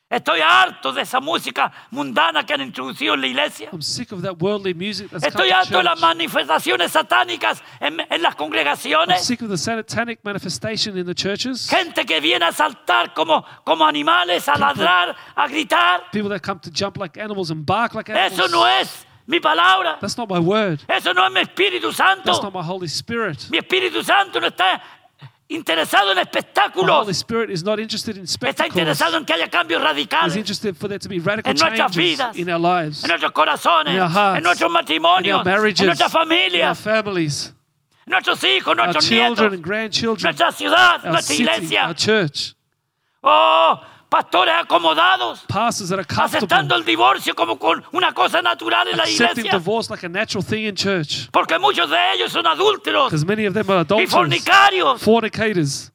Estoy 0.09 0.39
harto 0.39 0.93
de 0.93 1.01
esa 1.01 1.19
música 1.19 1.69
mundana 1.91 2.45
que 2.45 2.53
han 2.53 2.61
introducido 2.61 3.13
en 3.15 3.19
la 3.21 3.27
iglesia. 3.27 3.69
I'm 3.73 3.81
sick 3.81 4.13
of 4.13 4.21
that 4.21 4.41
worldly 4.41 4.73
music 4.73 5.09
that's 5.11 5.25
Estoy 5.25 5.49
to 5.49 5.55
harto 5.55 5.77
de 5.79 5.83
las 5.83 5.99
manifestaciones 5.99 6.93
satánicas 6.93 7.61
en, 7.81 7.99
en 8.09 8.21
las 8.21 8.33
I'm 8.33 8.37
congregaciones. 8.37 9.21
sick 9.25 9.41
of 9.41 9.49
the 9.49 9.57
satanic 9.57 10.19
manifestation 10.23 10.97
in 10.97 11.05
the 11.05 11.13
churches. 11.13 11.69
Gente 11.69 12.05
que 12.05 12.21
viene 12.21 12.45
a 12.45 12.53
saltar 12.53 13.13
como, 13.13 13.43
como 13.65 13.85
animales, 13.85 14.47
a 14.47 14.57
ladrar, 14.57 15.13
a 15.35 15.47
gritar. 15.49 16.09
People 16.13 16.29
that 16.29 16.41
come 16.41 16.59
to 16.61 16.71
jump 16.71 16.97
like 16.97 17.17
animals 17.19 17.51
and 17.51 17.65
bark 17.65 17.93
like 17.93 18.09
Eso 18.09 18.43
animals. 18.45 18.51
no 18.51 18.65
es 18.65 19.05
mi 19.25 19.41
palabra. 19.41 19.99
That's 19.99 20.17
not 20.17 20.29
my 20.29 20.39
word. 20.39 20.79
Eso 20.87 21.11
no 21.13 21.25
es 21.25 21.33
mi 21.33 21.41
Espíritu 21.41 21.91
Santo. 21.93 22.23
That's 22.23 22.41
not 22.41 22.53
my 22.53 22.63
Holy 22.63 22.87
Spirit. 22.87 23.49
Mi 23.49 23.57
Espíritu 23.57 24.01
Santo 24.05 24.39
no 24.39 24.47
está 24.47 24.81
interesado 25.49 26.11
en 26.11 26.17
espectáculos. 26.17 27.07
Spirit 27.15 27.49
is 27.49 27.63
not 27.63 27.79
interested 27.79 28.17
in 28.17 28.23
Está 28.23 28.67
interesado 28.67 29.17
en 29.17 29.25
que 29.25 29.33
haya 29.33 29.49
cambios 29.49 29.81
radicales 29.81 30.35
interested 30.35 30.75
for 30.75 30.87
there 30.89 30.99
to 30.99 31.07
be 31.07 31.19
radical 31.19 31.51
En 31.51 31.57
nuestras 31.57 31.91
changes 31.91 31.95
vidas. 31.95 32.35
in 32.37 32.49
our 32.49 32.59
lives, 32.59 33.03
en 33.03 33.09
nuestros 33.09 33.31
corazones, 33.31 33.93
in 33.93 33.99
our 34.01 34.09
hearts, 34.09 34.37
en 34.37 34.43
nuestros 34.43 34.71
matrimonios, 34.71 35.43
marriages, 35.45 35.81
en 35.81 35.85
nuestras 35.87 36.11
in 36.13 36.17
our 36.19 36.25
familias, 36.27 36.79
families, 36.79 37.53
nuestros 38.05 38.43
hijos, 38.43 38.75
nuestros 38.75 39.05
children 39.07 39.29
nietos, 39.33 39.53
and 39.53 39.63
grandchildren, 39.63 40.23
nuestra 40.23 40.51
ciudad, 40.51 41.03
nuestra 41.05 41.35
iglesia. 41.35 41.85
our 41.87 41.93
church. 41.93 42.53
Oh, 43.23 43.79
pastores 44.09 44.53
acomodados, 44.55 45.41
Pastors 45.47 45.89
that 45.89 45.99
are 45.99 46.05
aceptando 46.23 46.75
el 46.75 46.83
divorcio 46.85 47.35
como 47.35 47.57
con 47.57 47.83
una 47.91 48.13
cosa 48.13 48.41
natural 48.41 48.87
en 48.87 48.97
la 48.97 49.03
iglesia. 49.09 49.43
like 49.89 50.03
a 50.05 50.09
natural 50.09 50.43
thing 50.43 50.65
in 50.65 50.75
church. 50.75 51.29
Porque 51.31 51.57
muchos 51.59 51.89
de 51.89 51.97
ellos 52.15 52.31
son 52.31 52.45
adúlteros 52.47 53.09
Because 53.11 53.25
many 53.25 53.45
of 53.45 53.53
them 53.53 53.69
are 53.69 53.81
y 54.01 54.07
fornicarios. 54.07 55.01
fornicators. 55.01 55.91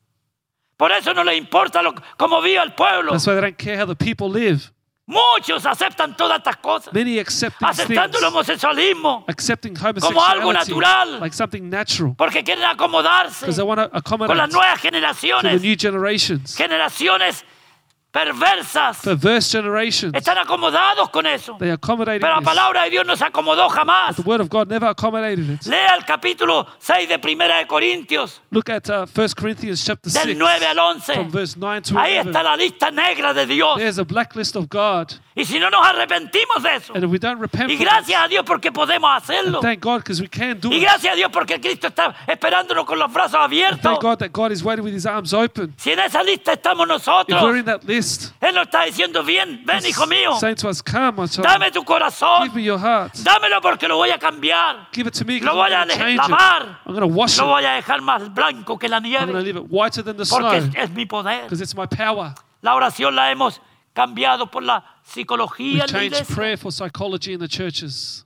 Por 0.77 0.90
eso 0.92 1.14
no 1.14 1.22
les 1.25 1.38
importa 1.38 1.81
lo, 1.83 1.94
cómo 2.16 2.40
viva 2.42 2.62
el 2.62 2.72
pueblo. 2.75 3.12
That's 3.12 3.27
why 3.27 3.35
they 3.35 3.40
don't 3.42 3.57
care 3.57 3.77
how 3.79 3.87
the 3.87 3.94
people 3.94 4.29
live. 4.29 4.72
Muchos 5.05 5.66
aceptan 5.66 6.16
todas 6.16 6.38
estas 6.38 6.57
cosas, 6.59 6.94
Many 6.94 7.18
accept 7.18 7.57
aceptando 7.61 8.18
el 8.18 8.25
homosexualismo, 8.25 9.25
accepting 9.27 9.75
algo 9.77 10.53
natural. 10.53 11.18
like 11.20 11.35
something 11.35 11.68
natural. 11.68 12.14
porque 12.16 12.44
quieren 12.44 12.64
acomodarse 12.64 13.40
Because 13.46 13.57
they 13.57 13.64
want 13.66 13.81
to 13.92 14.03
con 14.03 14.37
las 14.38 14.51
nuevas 14.53 14.81
generaciones. 14.81 15.61
generaciones 16.57 17.44
perversas 18.12 18.98
Perverse 19.03 19.51
generations. 19.59 20.14
están 20.14 20.38
acomodados 20.38 21.09
con 21.11 21.27
eso. 21.27 21.57
They 21.59 21.70
accommodate 21.70 22.20
Pero 22.20 22.37
la 22.37 22.40
palabra 22.42 22.85
de 22.85 22.90
Dios 22.90 23.07
no 23.07 23.16
se 23.16 23.25
acomodó 23.25 23.68
jamás. 23.70 24.16
The 24.16 24.22
word 24.22 24.40
of 24.42 24.48
God 24.51 24.68
never 24.68 24.88
accommodated 24.88 25.48
it. 25.51 25.66
Lea 25.66 25.94
el 25.96 26.05
capítulo 26.05 26.66
6 26.79 27.09
de 27.09 27.18
Primera 27.18 27.59
de 27.59 27.66
Corintios, 27.66 28.40
Look 28.51 28.70
at 28.70 28.88
uh, 28.90 29.07
1 29.14 29.29
Corinthians 29.37 29.85
chapter 29.85 30.12
del 30.12 30.22
6 30.22 30.37
9 30.38 30.66
al 30.66 30.79
11. 30.79 31.14
from 31.14 31.31
verse 31.31 31.57
9 31.59 31.83
to 31.83 31.98
Ahí 31.98 32.18
11. 32.18 32.29
está 32.31 32.42
la 32.42 32.57
lista 32.57 32.90
negra 32.90 33.33
de 33.33 33.46
Dios. 33.46 33.77
There's 33.79 33.98
a 33.98 34.05
blacklist 34.05 34.57
of 34.57 34.68
God. 34.68 35.12
Y 35.35 35.46
si 35.46 35.59
no 35.59 35.70
nos 35.70 35.81
arrepentimos 35.87 36.62
de 36.62 36.77
eso, 36.77 36.92
And 36.94 37.05
if 37.05 37.11
we 37.11 37.18
don't 37.18 37.40
repent 37.40 37.70
y 37.70 37.77
gracias 37.77 38.22
a 38.22 38.29
Dios 38.29 38.44
porque 38.46 38.70
podemos 38.70 39.11
hacerlo, 39.16 39.59
it, 39.59 39.62
thank 39.62 39.81
God 39.81 40.01
because 40.03 40.20
we 40.20 40.29
can 40.29 40.61
do 40.61 40.68
y 40.70 40.77
it. 40.77 40.83
gracias 40.83 41.14
a 41.14 41.16
Dios 41.16 41.31
porque 41.33 41.59
Cristo 41.59 41.87
está 41.88 42.14
esperándonos 42.27 42.85
con 42.85 42.98
los 42.98 43.11
brazos 43.11 43.40
abiertos. 43.40 43.81
Thank 43.81 44.03
God 44.03 44.18
that 44.18 44.31
God 44.31 44.53
is 44.53 44.62
waiting 44.62 44.85
with 44.85 44.92
his 44.94 45.07
arms 45.07 45.33
open. 45.33 45.72
Si 45.79 45.90
en 45.92 46.01
esa 46.01 46.22
lista 46.22 46.53
estamos 46.53 46.83
If 46.87 47.07
we're 47.07 47.14
nosotros, 47.14 47.57
in 47.57 47.64
that 47.64 47.85
list, 47.85 48.01
Él 48.40 48.54
nos 48.54 48.64
está 48.64 48.82
diciendo 48.84 49.22
bien, 49.24 49.62
ven 49.64 49.84
hijo 49.86 50.06
mío, 50.06 50.34
saying 50.38 50.56
to 50.56 50.68
us, 50.68 50.82
Come, 50.82 51.12
my 51.22 51.26
child, 51.28 51.44
dame 51.46 51.70
tu 51.70 51.82
corazón, 51.84 52.42
give 52.44 52.54
me 52.54 52.62
your 52.64 52.78
heart. 52.78 53.14
dámelo 53.22 53.60
porque 53.60 53.86
lo 53.88 53.96
voy 53.96 54.10
a 54.10 54.18
cambiar. 54.18 54.88
Give 54.92 55.06
it 55.08 55.14
to 55.14 55.24
me 55.24 55.40
Lo 55.40 55.54
voy 55.54 55.72
a 55.72 55.82
I'm 55.82 55.88
going 55.88 55.88
to 55.88 55.94
de- 55.94 56.16
change 56.16 56.30
lavar. 56.30 56.78
I'm 56.86 56.94
going 56.94 57.00
to 57.00 57.06
wash 57.14 57.38
Lo 57.38 57.44
it. 57.44 57.48
voy 57.48 57.64
a 57.64 57.72
dejar 57.82 58.00
más 58.02 58.32
blanco 58.34 58.78
que 58.78 58.88
la 58.88 58.98
I'm 58.98 59.02
going 59.04 59.26
to 59.26 59.32
nieve 59.32 59.44
leave 59.44 59.56
it 59.56 59.66
whiter 59.70 60.02
than 60.02 60.16
the 60.16 60.24
porque 60.24 60.60
snow 60.60 60.70
es, 60.80 60.88
es 60.88 60.90
mi 60.90 61.06
poder. 61.06 61.42
because 61.44 61.60
it's 61.62 61.74
my 61.74 61.86
power. 61.86 62.34
La 62.60 62.74
oración 62.74 63.14
la 63.14 63.30
hemos 63.30 63.60
cambiado 63.94 64.50
por 64.50 64.62
la 64.62 64.84
psicología 65.02 65.66
We've 65.66 65.74
en 65.74 65.78
la 65.80 65.86
changed 65.86 66.12
iglesia. 66.14 66.34
prayer 66.34 66.56
for 66.58 66.72
psychology 66.72 67.32
in 67.34 67.40
the 67.40 67.48
churches. 67.48 68.24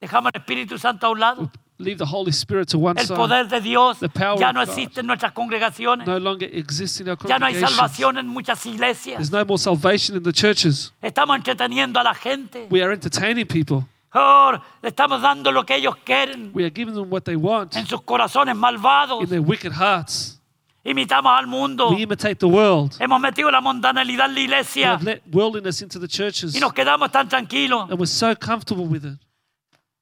Dejamos 0.00 0.32
el 0.34 0.40
Espíritu 0.40 0.78
Santo 0.78 1.06
a 1.06 1.10
un 1.10 1.20
lado. 1.20 1.50
Leave 1.78 1.98
the 1.98 2.04
Holy 2.06 2.30
Spirit 2.30 2.68
to 2.68 2.78
one 2.78 2.96
El 3.00 3.04
side. 3.06 3.16
poder 3.16 3.48
de 3.48 3.60
Dios 3.60 3.98
The 3.98 4.08
power 4.08 4.38
ya 4.38 4.50
of 4.50 4.54
God. 4.54 4.68
existe 4.68 5.00
en 5.00 5.06
nuestras 5.06 5.32
congregaciones. 5.32 6.06
No 6.06 6.18
longer 6.20 6.48
exists 6.52 7.00
in 7.00 7.08
our 7.08 7.16
Ya 7.26 7.38
no 7.38 7.46
hay 7.46 7.52
congregations. 7.54 7.70
salvación 7.76 8.18
en 8.18 8.28
muchas 8.28 8.64
iglesias. 8.66 9.16
There's 9.18 9.32
no 9.32 9.44
more 9.44 9.58
salvation 9.58 10.16
in 10.16 10.22
the 10.22 10.32
churches. 10.32 10.92
Estamos 11.02 11.36
entreteniendo 11.36 11.98
a 11.98 12.04
la 12.04 12.14
gente. 12.14 12.68
We 12.70 12.80
are 12.82 12.92
entertaining 12.92 13.46
people. 13.46 13.84
Oh, 14.14 14.52
le 14.80 14.88
estamos 14.90 15.20
dando 15.20 15.50
lo 15.50 15.66
que 15.66 15.74
ellos 15.74 15.96
quieren 16.04 16.52
We 16.54 16.62
are 16.62 16.70
giving 16.72 16.94
them 16.94 17.10
what 17.10 17.22
they 17.24 17.34
want 17.34 17.74
en 17.74 17.84
sus 17.86 18.00
corazones 18.02 18.54
malvados. 18.54 19.24
in 19.24 19.28
their 19.28 19.42
wicked 19.42 19.72
hearts. 19.72 20.38
Imitamos 20.84 21.32
al 21.36 21.48
mundo. 21.48 21.90
We 21.90 22.02
imitate 22.02 22.36
the 22.36 22.46
world. 22.46 22.94
Hemos 23.00 23.18
metido 23.20 23.50
la 23.50 23.60
mundanalidad 23.60 24.26
en 24.26 24.34
la 24.34 24.38
We 24.38 24.44
iglesia 24.44 24.92
have 24.92 25.02
let 25.02 25.22
worldliness 25.32 25.82
into 25.82 25.98
the 25.98 26.06
churches 26.06 26.54
y 26.54 26.60
nos 26.60 26.72
quedamos 26.72 27.10
tan 27.10 27.28
tranquilos. 27.28 27.90
and 27.90 27.98
we're 27.98 28.06
so 28.06 28.36
comfortable 28.36 28.84
with 28.86 29.04
it. 29.04 29.18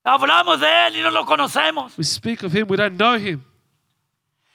Hablamos 0.04 0.60
de 0.60 0.86
él 0.86 0.96
y 0.96 1.00
no 1.00 1.10
lo 1.10 1.24
conocemos. 1.24 1.96
We 1.96 2.04
speak 2.04 2.42
of 2.42 2.52
him, 2.52 2.66
we 2.68 2.76
don't 2.76 2.96
know 2.96 3.16
him. 3.16 3.44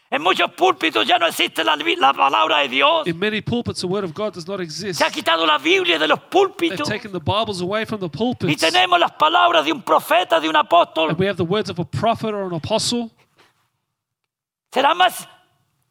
En 0.09 0.21
muchos 0.21 0.51
púlpitos 0.51 1.05
ya 1.05 1.17
no 1.19 1.27
existe 1.27 1.65
la, 1.65 1.75
la 1.75 2.13
palabra 2.13 2.59
de 2.59 2.69
Dios. 2.69 3.07
In 3.07 3.19
many 3.19 3.41
pulpits, 3.41 3.81
the 3.81 3.87
word 3.87 4.05
of 4.05 4.13
God 4.13 4.33
does 4.33 4.47
not 4.47 4.61
exist. 4.61 4.99
Se 4.99 5.05
ha 5.05 5.09
quitado 5.09 5.45
la 5.45 5.57
Biblia 5.57 5.99
de 5.99 6.07
los 6.07 6.19
They've 6.19 6.29
púlpitos 6.29 6.87
taken 6.87 7.11
the 7.11 7.19
Bibles 7.19 7.61
away 7.61 7.85
from 7.85 7.99
the 7.99 8.05
y 8.05 8.09
pulpits. 8.09 8.61
tenemos 8.61 8.97
las 8.99 9.11
palabras 9.11 9.65
de 9.65 9.73
un 9.73 9.81
profeta, 9.81 10.39
de 10.39 10.47
un 10.47 10.55
apóstol. 10.55 11.09
And 11.09 11.19
we 11.19 11.27
have 11.27 11.35
the 11.35 11.43
words 11.43 11.69
of 11.69 11.77
a 11.79 11.85
prophet 11.85 12.33
or 12.33 12.43
an 12.43 12.53
apostle. 12.53 13.11
¿Será 14.71 14.93
más 14.93 15.27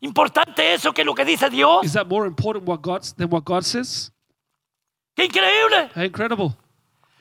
importante 0.01 0.73
eso 0.73 0.93
que 0.93 1.05
lo 1.05 1.15
que 1.15 1.25
dice 1.25 1.51
Dios? 1.51 1.85
Is 1.85 1.93
that 1.93 2.07
more 2.07 2.27
important 2.27 2.67
what 2.67 2.81
God, 2.81 3.03
than 3.19 3.29
what 3.31 3.45
God 3.45 3.65
says? 3.65 4.11
¡Qué 5.15 5.25
increíble! 5.25 5.91
How 5.95 6.03
incredible. 6.05 6.57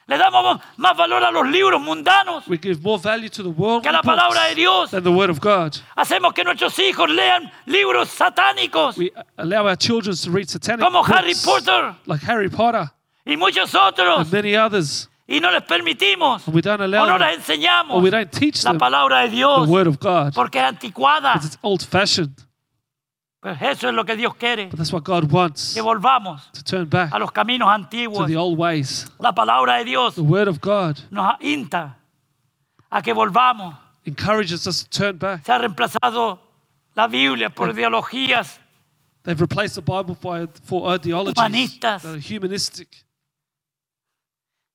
Le 0.07 0.17
damos 0.19 0.59
más 0.77 0.95
valor 0.95 1.23
a 1.23 1.31
los 1.31 1.47
libros 1.47 1.81
mundanos 1.81 2.47
We 2.47 2.57
give 2.61 2.79
more 2.83 2.99
value 3.01 3.27
to 3.29 3.41
the 3.41 3.49
world 3.49 3.81
que 3.81 3.89
a 3.89 3.91
la 3.91 4.01
palabra 4.03 4.49
de 4.49 4.55
Dios. 4.55 4.91
than 4.91 5.03
the 5.03 5.09
word 5.11 5.31
of 5.31 5.39
God. 5.39 5.75
Hacemos 5.95 6.31
que 6.33 6.43
nuestros 6.43 6.77
hijos 6.77 7.09
lean 7.09 7.51
libros 7.65 8.09
satánicos 8.09 8.97
We 8.97 9.11
allow 9.37 9.65
our 9.67 9.75
children 9.75 10.15
to 10.15 10.29
read 10.31 10.47
satanic 10.47 10.81
como 10.85 10.99
books 10.99 11.11
Harry 11.11 11.33
Potter 11.43 11.95
like 12.05 12.23
Harry 12.23 12.49
Potter 12.49 12.91
y 13.25 13.35
muchos 13.35 13.73
otros 13.73 14.19
and 14.19 14.31
many 14.31 14.55
others. 14.55 15.09
y 15.27 15.39
no 15.39 15.49
les 15.49 15.63
permitimos 15.63 16.45
And 16.47 16.55
we 16.55 16.61
don't 16.61 16.79
o 16.81 16.85
allow 16.85 17.07
no 17.07 17.17
them, 17.17 17.27
les 17.27 17.37
enseñamos 17.39 17.95
or 17.97 18.01
we 18.03 18.11
don't 18.11 18.31
teach 18.31 18.63
la 18.63 18.73
them 18.73 18.79
palabra 18.79 19.21
de 19.23 19.29
the 19.29 19.35
Dios 19.37 19.67
word 19.67 19.87
of 19.87 19.97
God 19.99 20.35
porque 20.35 20.59
es 20.59 20.65
anticuada. 20.65 21.33
because 21.33 21.47
it's 21.47 21.57
old 21.63 21.81
Pues 23.45 23.61
eso 23.61 23.89
es 23.89 23.93
lo 23.93 24.03
que 24.03 24.15
Dios 24.15 24.33
quiere, 24.37 24.69
But 24.71 24.77
that's 24.79 24.91
what 24.91 25.03
God 25.03 25.31
wants 25.31 25.75
que 25.75 25.81
volvamos 25.83 26.51
to 26.51 26.63
turn 26.63 26.89
back 26.89 27.13
a 27.13 27.19
los 27.19 27.31
caminos 27.31 27.67
to 27.67 27.73
antiguos. 27.73 28.25
the 28.27 28.35
old 28.35 28.57
ways. 28.57 29.05
La 29.19 29.33
palabra 29.35 29.77
de 29.77 29.85
Dios 29.85 30.15
The 30.15 30.21
word 30.23 30.47
of 30.47 30.59
God 30.59 30.97
nos 31.11 31.35
insta 31.41 31.95
a 32.89 33.03
que 33.03 33.13
volvamos. 33.13 33.75
encourages 34.03 34.65
us 34.65 34.83
to 34.83 34.89
turn 34.89 35.19
back. 35.19 35.45
Se 35.45 35.51
ha 35.51 35.59
reemplazado 35.59 36.39
la 36.95 37.05
Biblia 37.05 37.51
por 37.51 37.69
ideologías 37.69 38.59
They've 39.25 39.39
replaced 39.39 39.75
the 39.75 39.81
Bible 39.81 40.17
by, 40.19 40.47
for 40.63 40.95
ideologies 40.95 41.35
Humanistas. 41.37 42.01
that 42.01 42.15
are 42.15 42.19
humanistic. 42.19 42.87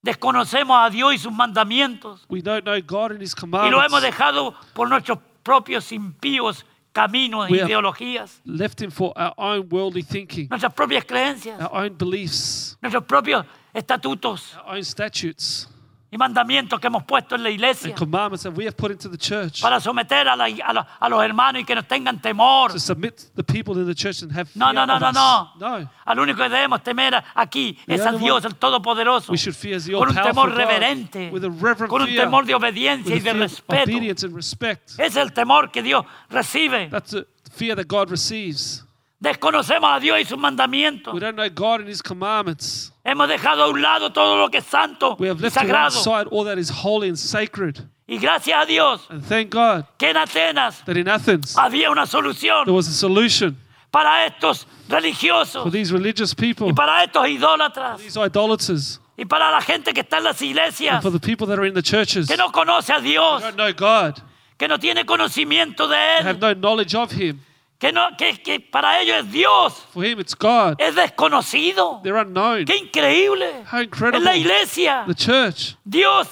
Desconocemos 0.02 0.76
a 0.86 0.90
Dios 0.90 1.12
y 1.14 1.18
sus 1.18 1.32
mandamientos 1.32 2.24
We 2.28 2.40
don't 2.40 2.62
know 2.64 2.80
God 2.80 3.10
and 3.10 3.20
His 3.22 3.34
y 3.34 3.46
lo 3.46 3.82
hemos 3.82 3.90
commandments. 3.90 4.02
dejado 4.02 4.54
por 4.74 4.88
nuestros 4.88 5.18
propios 5.42 5.90
impíos 5.90 6.64
caminos 7.00 7.48
We 7.50 7.60
ideologías, 7.62 8.40
Left 8.44 8.80
Him 8.80 8.90
for 8.90 9.12
our 9.16 9.32
own 9.38 9.68
worldly 9.70 10.02
thinking, 10.02 10.48
nuestras 10.50 10.72
propias 10.74 11.04
creencias, 11.04 11.58
our 11.60 11.84
own 11.84 11.94
beliefs, 11.96 12.76
nuestros 12.82 13.04
propios 13.04 13.44
estatutos. 13.74 14.54
our 14.56 14.76
own 14.76 14.84
statutes 14.84 15.68
y 16.12 16.18
mandamientos 16.18 16.80
que 16.80 16.88
hemos 16.88 17.04
puesto 17.04 17.36
en 17.36 17.42
la 17.44 17.50
iglesia 17.50 17.90
and 17.90 17.96
commandments 17.98 18.42
that 18.42 18.52
we 18.56 18.64
have 18.66 18.76
put 18.76 18.90
into 18.90 19.08
the 19.08 19.16
church 19.16 19.60
para 19.62 19.78
someter 19.80 20.26
a, 20.28 20.34
la- 20.34 20.46
a 20.46 20.72
la- 20.72 20.86
a 20.98 21.08
los 21.08 21.22
hermanos 21.22 21.62
y 21.62 21.64
que 21.64 21.74
nos 21.74 21.86
tengan 21.86 22.20
temor. 22.20 22.72
to 22.72 22.80
submit 22.80 23.30
the 23.36 23.44
people 23.44 23.74
in 23.80 23.86
the 23.86 23.94
church 23.94 24.22
and 24.22 24.32
have 24.32 24.48
No, 24.56 24.66
fear 24.66 24.74
no, 24.74 24.86
no, 24.86 24.94
of 24.96 25.00
no, 25.00 25.08
us. 25.08 25.14
no. 25.14 25.78
No, 25.78 25.90
Al 26.04 26.18
único 26.18 26.38
que 26.38 26.48
debemos 26.48 26.82
temer 26.82 27.22
aquí 27.34 27.78
es 27.86 28.00
a 28.04 28.08
only 28.08 28.24
Dios, 28.24 28.44
el 28.44 28.56
Todopoderoso, 28.56 29.30
we 29.30 29.38
should 29.38 29.54
fear 29.54 29.80
the 29.80 29.92
con 29.92 30.08
un 30.08 30.18
all-powerful 30.18 30.32
temor 30.32 30.50
God 30.50 30.58
reverente, 30.58 31.30
with 31.30 31.44
a 31.44 31.48
reverent 31.50 31.88
con 31.90 32.02
un 32.02 32.08
fear, 32.08 32.24
temor 32.24 32.44
de 32.44 32.54
obediencia 32.54 33.10
y 33.14 33.18
with 33.18 33.24
de 33.24 33.30
fear 33.30 33.44
of 33.44 33.50
respeto. 33.50 33.82
obedience 33.84 34.26
and 34.26 34.34
respect. 34.34 34.90
Es 34.98 35.14
el 35.16 35.32
temor 35.32 35.70
que 35.70 35.82
Dios 35.82 36.04
recibe. 36.28 36.88
That's 36.90 37.12
the 37.12 37.26
fear 37.52 37.76
that 37.76 37.86
God 37.86 38.10
receives. 38.10 38.84
Desconocemos 39.20 39.90
a 39.92 40.00
Dios 40.00 40.18
y 40.18 40.24
sus 40.24 40.38
mandamientos. 40.38 41.12
We 41.12 41.20
don't 41.20 41.36
know 41.36 41.48
God 41.50 41.80
and 41.80 41.88
His 41.90 42.00
commandments. 42.02 42.90
Hemos 43.04 43.28
dejado 43.28 43.64
a 43.64 43.68
un 43.68 43.82
lado 43.82 44.10
todo 44.12 44.38
lo 44.38 44.48
que 44.48 44.58
es 44.58 44.64
santo 44.64 45.16
We 45.18 45.28
have 45.28 45.38
y 45.38 45.42
left 45.42 45.56
to 45.56 45.60
one 45.60 45.68
sagrado. 45.68 45.90
side 46.02 46.26
all 46.30 46.44
that 46.44 46.58
is 46.58 46.70
holy 46.70 47.08
and 47.08 47.18
sacred. 47.18 47.78
Y 48.08 48.18
gracias 48.18 48.62
a 48.62 48.66
Dios 48.66 49.06
And 49.10 49.22
thank 49.22 49.50
God 49.50 49.84
que 49.98 50.08
en 50.08 50.16
Atenas 50.16 50.84
that 50.86 50.96
in 50.96 51.06
Athens 51.06 51.54
había 51.56 51.90
una 51.90 52.06
there 52.06 52.10
solución 52.10 52.66
was 52.68 52.88
a 52.88 52.92
solution 52.92 53.56
para 53.92 54.26
estos 54.26 54.64
for 54.64 54.96
religiosos 54.96 55.70
these 55.70 55.92
religious 55.92 56.34
people, 56.34 56.68
y 56.68 56.72
para 56.72 57.04
estos 57.04 57.28
idólatras 57.28 57.98
these 57.98 58.16
idolaters, 58.16 59.00
Y 59.16 59.26
para 59.26 59.50
la 59.50 59.60
gente 59.60 59.92
que 59.92 60.00
está 60.00 60.16
en 60.16 60.24
las 60.24 60.40
And 60.40 60.50
iglesias, 60.50 61.02
for 61.02 61.12
the 61.12 61.20
people 61.20 61.46
that 61.46 61.58
are 61.58 61.66
in 61.66 61.74
the 61.74 61.82
churches 61.82 62.26
que 62.26 62.38
no 62.38 62.50
conoce 62.50 62.90
a 62.90 63.00
Dios, 63.00 63.42
don't 63.42 63.54
know 63.56 63.72
God, 63.72 64.18
que 64.56 64.66
no 64.66 64.78
tiene 64.78 65.04
conocimiento 65.04 65.86
de 65.86 65.96
have 66.22 66.38
Él, 66.38 66.40
no 66.40 66.54
knowledge 66.54 66.94
of 66.94 67.12
Him. 67.12 67.38
Que, 67.80 67.90
no, 67.92 68.14
que, 68.16 68.40
que 68.42 68.60
para 68.60 69.00
ellos 69.00 69.24
es 69.24 69.32
Dios, 69.32 69.72
For 69.92 70.04
Him, 70.04 70.20
it's 70.20 70.36
God. 70.36 70.74
es 70.78 70.94
desconocido. 70.94 72.00
They're 72.04 72.20
unknown. 72.20 72.64
¡Qué 72.66 72.76
increíble! 72.76 73.64
How 73.72 73.80
incredible. 73.80 74.20
la 74.24 74.36
iglesia, 74.36 75.04
The 75.08 75.14
church. 75.14 75.76
Dios 75.84 76.28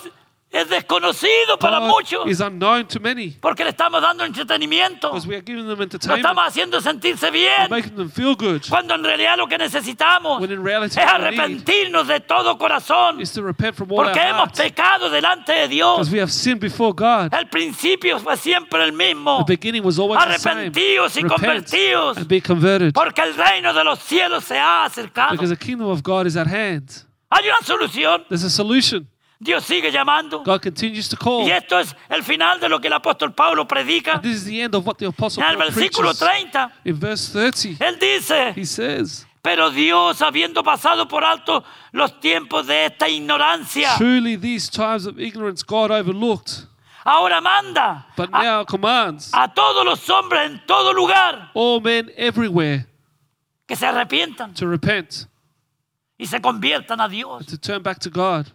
es 0.50 0.66
desconocido 0.70 1.58
para 1.60 1.78
God 1.78 1.88
muchos, 1.88 2.26
is 2.26 2.40
unknown 2.40 2.86
to 2.86 2.98
many 3.00 3.36
porque 3.38 3.64
le 3.64 3.70
estamos 3.70 4.00
dando 4.00 4.24
entretenimiento, 4.24 5.10
because 5.10 5.26
we 5.28 5.34
are 5.34 5.42
giving 5.44 5.66
them 5.68 5.76
lo 5.76 5.82
entertainment, 5.82 6.24
estamos 6.24 6.44
haciendo 6.46 6.80
sentirse 6.80 7.30
we're 7.30 7.48
bien, 7.48 7.68
making 7.70 7.96
them 7.96 8.10
feel 8.10 8.34
good. 8.34 8.62
cuando 8.68 8.94
en 8.94 9.04
realidad 9.04 9.36
lo 9.36 9.46
que 9.46 9.58
necesitamos 9.58 10.40
When 10.40 10.50
in 10.50 10.64
reality, 10.64 10.98
es 10.98 11.06
arrepentirnos 11.06 12.06
de 12.08 12.20
todo 12.20 12.56
corazón, 12.56 13.20
is 13.20 13.30
to 13.32 13.42
repent 13.42 13.76
from 13.76 13.90
all 13.92 13.98
our 13.98 14.04
porque 14.06 14.20
hemos 14.20 14.48
hearts 14.48 14.60
pecado 14.60 15.10
delante 15.10 15.52
de 15.52 15.68
Dios. 15.68 15.98
because 15.98 16.10
we 16.10 16.18
have 16.18 16.32
sinned 16.32 16.60
before 16.60 16.94
God. 16.94 17.32
El 17.34 17.48
principio 17.48 18.18
fue 18.18 18.36
siempre 18.38 18.82
el 18.82 18.92
mismo. 18.92 19.44
The 19.46 19.52
beginning 19.56 19.84
was 19.84 19.98
always 19.98 20.18
the 20.24 20.38
same. 20.38 20.60
Arrepentidos 20.70 21.14
y 21.16 21.22
Repent 21.24 21.40
convertidos, 21.40 22.16
and 22.16 22.26
be 22.26 22.40
converted 22.40 22.94
porque 22.94 23.20
el 23.20 23.34
reino 23.34 23.74
de 23.74 23.84
los 23.84 23.98
cielos 23.98 24.44
se 24.44 24.58
ha 24.58 24.84
acercado. 24.86 25.32
because 25.32 25.50
the 25.50 25.56
kingdom 25.62 25.88
of 25.88 26.02
God 26.02 26.26
is 26.26 26.36
at 26.38 26.46
hand. 26.46 27.04
Hay 27.30 27.44
una 27.46 27.58
solución. 27.62 28.24
There's 28.30 28.44
a 28.44 28.48
solution. 28.48 29.06
Dios 29.40 29.64
sigue 29.64 29.92
llamando. 29.92 30.42
God 30.42 30.60
continues 30.60 31.08
to 31.08 31.16
call. 31.16 31.46
Y 31.46 31.52
esto 31.52 31.78
es 31.78 31.94
el 32.08 32.24
final 32.24 32.58
de 32.58 32.68
lo 32.68 32.80
que 32.80 32.88
el 32.88 32.94
apóstol 32.94 33.32
Pablo 33.32 33.66
predica. 33.68 34.14
And 34.14 34.22
this 34.22 34.38
is 34.38 34.44
the 34.44 34.62
end 34.62 34.74
of 34.74 34.84
what 34.84 34.96
the 34.96 35.06
apostle 35.06 35.42
En 35.44 35.50
el 35.50 35.56
versículo 35.56 36.12
preaches. 36.12 36.50
30, 36.50 36.72
In 36.84 36.98
verse 36.98 37.32
30, 37.32 37.84
él 37.84 37.98
dice, 38.00 38.52
he 38.56 38.64
says, 38.64 39.26
pero 39.40 39.70
Dios, 39.70 40.20
habiendo 40.22 40.64
pasado 40.64 41.06
por 41.06 41.22
alto 41.22 41.62
los 41.92 42.18
tiempos 42.18 42.66
de 42.66 42.86
esta 42.86 43.08
ignorancia, 43.08 43.96
Truly 43.96 44.36
these 44.36 44.68
times 44.68 45.06
of 45.06 45.20
ignorance 45.20 45.62
God 45.62 45.92
overlooked, 45.92 46.66
ahora 47.04 47.40
manda 47.40 48.06
but 48.16 48.28
a, 48.32 48.42
now 48.42 48.64
commands 48.64 49.30
a 49.32 49.46
todos 49.54 49.84
los 49.84 50.04
hombres 50.10 50.50
en 50.50 50.60
todo 50.66 50.92
lugar 50.92 51.52
all 51.54 51.80
men 51.80 52.10
everywhere 52.16 52.86
que 53.68 53.76
se 53.76 53.86
arrepientan 53.86 54.52
to 54.52 54.66
repent, 54.66 55.26
y 56.18 56.26
se 56.26 56.40
conviertan 56.40 57.00
a 57.00 57.08
Dios. 57.08 57.46
to 57.46 57.56
turn 57.56 57.82
back 57.84 58.00
to 58.00 58.10
God. 58.10 58.50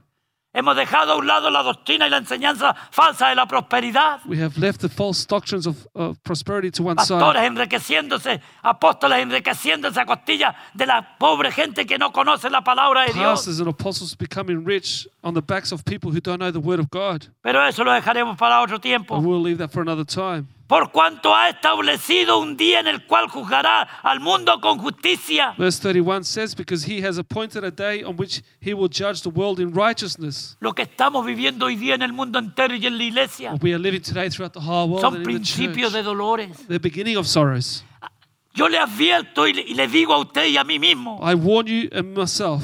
Hemos 0.56 0.76
dejado 0.76 1.14
a 1.14 1.16
un 1.16 1.26
lado 1.26 1.50
la 1.50 1.64
doctrina 1.64 2.06
y 2.06 2.12
la 2.12 2.18
enseñanza 2.18 2.76
falsa 2.92 3.30
de 3.30 3.36
la 3.36 3.48
prosperidad. 3.48 4.20
We 4.28 4.40
have 4.40 4.56
left 4.60 4.82
the 4.82 4.90
false 4.90 5.26
doctrines 5.28 5.66
of, 5.66 5.88
of 5.96 6.22
prosperity 6.22 6.70
to 6.72 6.84
one 6.84 6.96
Pastores 6.96 7.40
side. 7.40 7.48
enriqueciéndose, 7.48 8.40
apóstoles 8.62 9.20
enriqueciéndose 9.24 10.00
a 10.00 10.06
costilla 10.06 10.56
de 10.76 10.86
la 10.86 11.18
pobre 11.18 11.52
gente 11.52 11.88
que 11.88 11.98
no 11.98 12.12
conoce 12.12 12.52
la 12.52 12.64
palabra 12.64 13.02
de 13.08 13.14
Dios. 13.14 13.40
Pastors 13.40 13.60
and 13.60 13.68
apostles 13.68 14.16
becoming 14.16 14.64
rich 14.64 15.08
on 15.24 15.34
the 15.34 15.42
backs 15.42 15.72
of 15.72 15.84
people 15.86 16.12
who 16.12 16.20
don't 16.20 16.40
know 16.40 16.52
the 16.52 16.60
word 16.60 16.80
of 16.80 16.90
God. 16.92 17.26
Pero 17.42 17.66
eso 17.66 17.84
lo 17.84 17.92
dejaremos 17.92 18.38
para 18.38 18.62
otro 18.62 18.80
tiempo. 18.80 19.16
But 19.16 19.26
we'll 19.28 19.42
leave 19.42 19.58
that 19.58 19.72
for 19.72 19.82
another 19.82 20.06
time. 20.06 20.48
Por 20.74 20.92
cuanto 20.92 21.36
ha 21.36 21.50
establecido 21.50 22.40
un 22.40 22.58
día 22.58 22.80
en 22.80 22.88
el 22.88 23.06
cual 23.06 23.28
juzgará 23.30 23.84
al 24.02 24.20
mundo 24.20 24.60
con 24.60 24.80
justicia. 24.80 25.54
Verse 25.56 25.80
31 25.80 26.24
says, 26.24 26.56
Because 26.56 26.84
he 26.84 27.00
has 27.06 27.20
appointed 27.20 27.64
a 27.64 27.70
day 27.70 28.04
on 28.04 28.16
which 28.18 28.42
he 28.60 28.74
will 28.74 28.90
judge 28.90 29.22
the 29.22 29.30
world 29.30 29.60
in 29.60 29.72
righteousness. 29.72 30.58
Lo 30.62 30.74
que 30.74 30.82
estamos 30.86 31.28
viviendo 31.28 31.68
hoy 31.68 31.76
día 31.76 31.94
en 31.94 32.02
el 32.02 32.12
mundo 32.12 32.40
entero 32.40 32.74
y 32.74 32.88
en 32.88 32.98
la 32.98 33.04
iglesia 33.04 33.52
What 33.52 33.62
we 33.62 33.72
are 33.72 33.78
living 33.78 34.02
today 34.02 34.32
throughout 34.32 34.54
the 34.54 34.62
whole 34.62 34.90
world 34.90 35.02
son 35.02 35.14
and 35.14 35.18
in 35.18 35.24
the 35.26 35.30
principios 35.30 35.92
church. 35.92 35.94
de 35.94 36.02
dolores. 36.02 36.68
The 36.68 36.80
beginning 36.80 37.18
of 37.18 37.28
sorrows. 37.28 37.84
Yo 38.56 38.68
le 38.68 38.80
advierto 38.80 39.48
y 39.48 39.54
le, 39.54 39.62
y 39.62 39.76
le 39.76 39.88
digo 39.88 40.12
a 40.16 40.18
usted 40.18 40.48
y 40.48 40.58
a 40.58 40.64
mí 40.64 40.80
mismo, 40.80 41.20
I 41.22 41.36
warn 41.36 41.68
you 41.68 41.88
and 41.92 42.18
myself. 42.18 42.64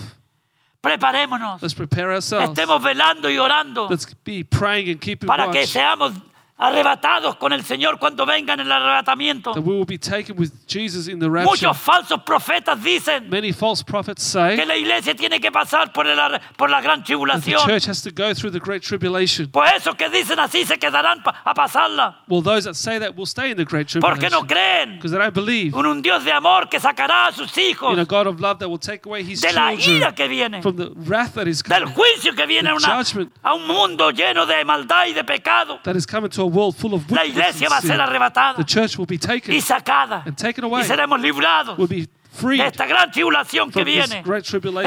preparémonos, 0.82 1.62
Let's 1.62 1.76
prepare 1.76 2.12
ourselves. 2.12 2.49
estemos 2.49 2.82
velando 2.82 3.30
y 3.30 3.38
orando 3.38 3.88
Let's 3.88 4.07
be 4.26 4.43
praying 4.43 4.89
and 4.89 4.99
keeping 4.99 5.28
para 5.28 5.51
que 5.51 5.60
watch. 5.60 5.70
seamos 5.70 6.14
arrebatados 6.60 7.38
con 7.38 7.53
el 7.53 7.64
Señor 7.64 7.97
cuando 7.99 8.26
venga 8.26 8.53
en 8.53 8.60
el 8.60 8.72
arrebatamiento. 8.72 9.53
That 9.53 9.64
we 9.64 9.74
will 9.76 9.86
be 9.86 9.97
taken 9.97 10.38
with 10.38 10.51
Jesus 10.68 11.07
in 11.07 11.20
the 11.20 11.30
rapture. 11.30 11.49
Muchos 11.49 11.78
falsos 11.78 12.22
profetas 12.24 12.82
dicen 12.84 13.30
Many 13.30 13.53
false 13.53 13.82
prophets 13.84 14.22
say 14.24 14.57
que 14.57 14.66
la 14.66 14.76
iglesia 14.76 15.16
tiene 15.16 15.39
que 15.39 15.51
pasar 15.51 15.93
por, 15.93 16.05
el 16.05 16.20
por 16.57 16.70
la 16.70 16.82
gran 16.82 16.99
that 16.99 17.05
the 17.05 17.14
tribulación. 17.14 17.66
church 17.66 17.86
has 17.88 18.01
to 18.03 18.12
go 18.12 18.34
through 18.34 18.51
the 18.51 18.60
great 18.60 18.84
tribulation. 18.84 19.47
Pues 19.51 19.72
esos 19.78 19.95
que 19.95 20.10
dicen 20.10 20.38
así 20.39 20.66
se 20.66 20.78
quedarán 20.78 21.24
pa- 21.24 21.41
a 21.45 21.53
pasarla. 21.53 22.20
Well, 22.28 22.41
those 22.43 22.66
that 22.66 22.76
say 22.76 22.99
that 22.99 23.16
will 23.16 23.26
stay 23.26 23.51
in 23.51 23.57
the 23.57 23.64
great 23.66 23.88
Porque 24.01 24.30
no 24.30 24.41
tribulation 24.41 24.47
creen 24.47 24.95
because 24.97 25.12
they 25.12 25.20
don't 25.20 25.34
believe 25.34 25.74
en 25.74 25.86
un 25.86 26.01
Dios 26.01 26.24
de 26.26 26.32
amor 26.34 26.68
que 26.70 26.80
sacará 26.80 27.28
a 27.28 27.32
sus 27.32 27.57
hijos 27.57 27.93
in 27.93 27.99
a 27.99 28.05
God 28.05 28.28
of 28.28 28.39
love 28.41 28.60
that 28.60 28.68
will 28.70 28.78
take 28.78 29.05
away 29.05 29.24
his 29.24 29.39
de 29.41 29.53
la 29.53 29.72
children 29.78 29.97
ira 29.97 30.14
que 30.14 30.28
viene, 30.28 30.62
from 30.62 30.76
the 30.76 30.91
wrath 31.07 31.36
that 31.36 31.47
is 31.47 31.64
del 31.64 31.84
coming, 31.84 31.95
juicio 31.95 32.36
que 32.36 32.45
viene 32.45 32.70
a, 32.70 32.74
una- 32.76 32.97
judgment. 32.97 33.32
a 33.43 33.53
un 33.53 33.66
mundo 33.66 34.12
lleno 34.12 34.45
de 34.45 34.66
maldad 34.66 35.05
y 35.07 35.14
de 35.14 35.24
pecado. 35.24 35.80
that 35.84 35.95
is 35.95 36.05
coming 36.05 36.30
to 36.30 36.41
a 36.41 36.49
world 36.50 36.76
full 36.76 36.93
of 36.93 37.04
La 37.12 37.26
iglesia 37.26 37.70
va 37.70 37.78
a 37.78 37.82
ser 37.82 38.00
arrebatada 38.00 38.56
The 38.58 38.66
church 38.66 38.97
will 38.97 39.08
be 39.08 39.18
taken 39.18 39.54
y 39.56 39.62
sacada 39.62 40.24
and 40.26 40.36
taken 40.36 40.64
y 40.66 40.68
away. 40.68 40.84
seremos 40.84 41.20
librados 41.22 41.78
Will 41.78 41.88
be 41.88 42.08
de 42.42 42.66
esta 42.66 42.86
gran 42.86 43.12
tribulación 43.12 43.72
que 43.72 43.84
viene. 43.84 44.24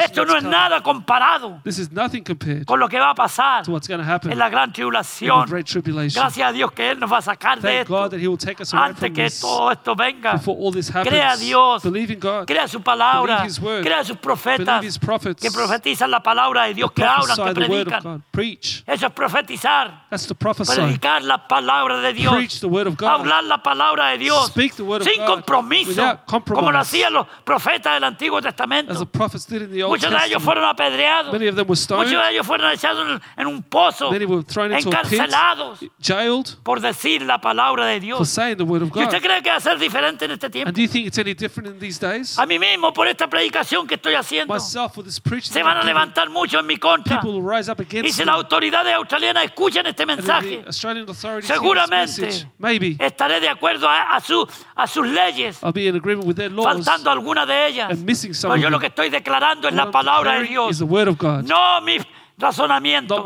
Esto 0.03 0.25
no 0.25 0.37
es 0.37 0.45
nada 0.45 0.83
comparado 0.83 1.61
This 1.65 1.79
is 1.79 1.93
nothing 1.93 2.23
compared 2.23 2.65
con 2.65 2.79
lo 2.79 2.89
que 2.89 2.99
va 2.99 3.11
a 3.11 3.15
pasar 3.15 3.65
to 3.65 3.73
what's 3.73 3.89
going 3.89 3.99
to 4.01 4.05
happen 4.05 4.33
en 4.33 4.39
la 4.39 4.49
gran 4.49 4.69
in 4.69 4.73
the 4.73 4.77
tribulación. 4.77 5.47
Gracias 5.49 6.39
a 6.49 6.53
Dios 6.53 6.73
que 6.73 6.91
Él 6.91 7.01
nos 7.01 7.13
va 7.13 7.19
a 7.19 7.23
sacar 7.23 7.61
de 7.61 7.81
esto 7.81 7.93
God 7.93 8.11
that 8.11 8.21
He 8.21 8.29
will 8.29 8.39
take 8.39 8.63
us 8.63 8.73
away 8.73 8.91
antes 8.91 9.11
que 9.13 9.29
todo 9.41 9.71
esto 9.71 9.95
venga. 9.95 10.41
Crea 11.03 11.33
a 11.33 11.37
Dios, 11.37 11.83
Believe 11.83 12.13
in 12.13 12.21
God. 12.21 12.47
crea 12.47 12.69
su 12.69 12.81
palabra, 12.81 13.37
Believe 13.37 13.49
His 13.49 13.61
word. 13.61 13.83
crea 13.83 14.05
sus 14.05 14.17
profetas 14.17 14.99
que 15.41 15.51
profetizan 15.51 16.11
la 16.11 16.23
palabra 16.23 16.65
de 16.65 16.75
Dios, 16.75 16.93
que 16.93 17.05
hablan, 17.05 17.37
que 17.37 17.55
predican. 17.55 18.25
Eso 18.87 19.07
es 19.07 19.13
profetizar, 19.13 20.07
predicar 20.09 21.23
la 21.23 21.47
palabra 21.47 21.99
de 21.99 22.13
Dios, 22.13 22.63
hablar 23.03 23.45
la 23.45 23.63
palabra 23.63 24.09
de 24.09 24.19
Dios 24.19 24.47
Speak 24.49 24.75
the 24.75 24.83
word 24.83 25.03
of 25.03 25.09
sin 25.09 25.19
God 25.19 25.27
compromiso, 25.27 26.21
como 26.27 26.71
lo 26.71 26.79
hacían 26.79 27.13
los 27.13 27.27
profetas 27.45 27.95
del 27.95 28.05
Antiguo 28.05 28.39
As 28.39 28.45
Testamento. 28.45 28.95
the 28.99 29.07
prophets 29.07 29.47
did 29.47 29.63
in 29.63 29.71
the 29.73 29.83
Old 29.83 29.93
Muchos 29.93 30.11
de 30.11 30.27
ellos 30.27 30.43
fueron 30.43 30.65
apedreados, 30.65 31.33
Many 31.33 31.49
of 31.49 31.57
them 31.57 31.67
were 31.69 31.77
muchos 31.97 32.11
de 32.11 32.31
ellos 32.31 32.47
fueron 32.47 32.71
echados 32.73 33.21
en, 33.37 33.47
un 33.47 33.63
pozo, 33.63 34.11
Many 34.11 34.25
were 34.25 34.43
thrown 34.45 34.73
into 34.73 34.89
a 34.89 35.03
pit, 35.03 35.13
encarcelados 35.21 35.79
jailed 36.01 36.57
por 36.63 36.81
decir 36.81 37.23
la 37.23 37.41
palabra 37.41 37.87
de 37.87 37.95
for 37.97 38.01
Dios. 38.01 38.29
saying 38.29 38.57
the 38.57 38.65
word 38.65 38.83
of 38.83 38.91
¿Y 38.97 39.03
usted 39.05 39.21
cree 39.23 39.43
que 39.43 39.51
va 39.51 39.57
a 39.57 39.61
ser 39.61 39.79
diferente 39.79 40.25
en 40.25 40.33
este 40.33 40.47
And 40.47 40.53
tiempo? 40.53 40.73
do 40.73 40.81
you 40.81 40.89
think 40.89 41.07
it's 41.07 41.19
any 41.19 41.35
different 41.35 41.69
in 41.71 41.79
these 41.79 41.99
days? 41.99 42.39
A 42.39 42.47
mí 42.47 42.59
mismo, 42.59 42.93
por 42.93 43.07
esta 43.09 43.29
predicación 43.29 43.87
que 43.87 43.95
estoy 43.97 44.15
haciendo, 44.15 44.53
Myself, 44.55 44.97
with 44.97 45.05
this 45.05 45.21
preaching, 45.21 45.53
se 45.53 45.63
van 45.63 45.77
a 45.77 45.83
levantar 45.85 46.31
muchos 46.31 46.61
en 46.61 46.67
mi 46.67 46.77
contra. 46.77 47.21
people 47.21 47.39
will 47.41 47.43
rise 47.57 47.71
up 47.71 47.79
Y 47.81 47.83
against 47.85 48.17
si 48.19 48.25
las 48.25 48.35
autoridades 48.37 48.95
australianas 48.95 49.45
escuchan 49.45 49.87
este 49.87 50.07
mensaje, 50.07 50.65
seguramente 51.43 52.29
estaré 52.99 53.41
de 53.41 53.49
acuerdo 53.49 53.89
a, 53.89 54.15
a 54.17 54.21
su- 54.21 54.47
a 54.75 54.87
sus 54.87 55.07
leyes, 55.07 55.59
I'll 55.63 55.73
be 55.73 55.89
alguna 57.23 57.47
de 57.47 57.69
ellas. 57.69 57.99
Pero 58.43 58.57
yo 58.57 58.69
lo 58.71 58.81
que 58.81 58.87
estoy 58.87 59.09
declarando 59.09 59.69
es 59.69 59.75
la 59.75 59.91
palabra 59.91 60.41
de 60.41 60.49
Dios, 60.49 60.81
no 60.81 61.81
mis 61.83 62.03
razonamientos, 62.37 63.25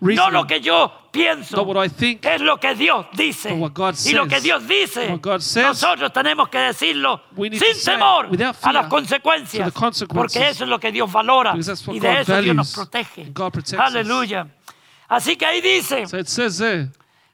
no 0.00 0.30
lo 0.30 0.46
que 0.46 0.60
yo 0.60 1.08
pienso. 1.10 1.66
Es 2.22 2.40
lo 2.40 2.58
que 2.58 2.74
Dios 2.74 3.06
dice. 3.12 3.54
Y 4.06 4.12
lo 4.12 4.26
que 4.26 4.40
Dios 4.40 4.66
dice, 4.66 5.20
nosotros 5.62 6.12
tenemos 6.12 6.48
que 6.48 6.58
decirlo 6.58 7.22
sin 7.36 7.84
temor 7.84 8.28
a 8.62 8.72
las 8.72 8.86
consecuencias. 8.86 9.72
Porque 10.08 10.48
eso 10.48 10.64
es 10.64 10.70
lo 10.70 10.80
que 10.80 10.90
Dios 10.90 11.12
valora. 11.12 11.54
Y 11.92 12.00
de 12.00 12.20
eso 12.20 12.40
Dios 12.40 12.56
nos 12.56 12.72
protege. 12.72 13.32
Aleluya. 13.78 14.48
Así 15.06 15.36
que 15.36 15.44
ahí 15.46 15.60
dice, 15.60 16.04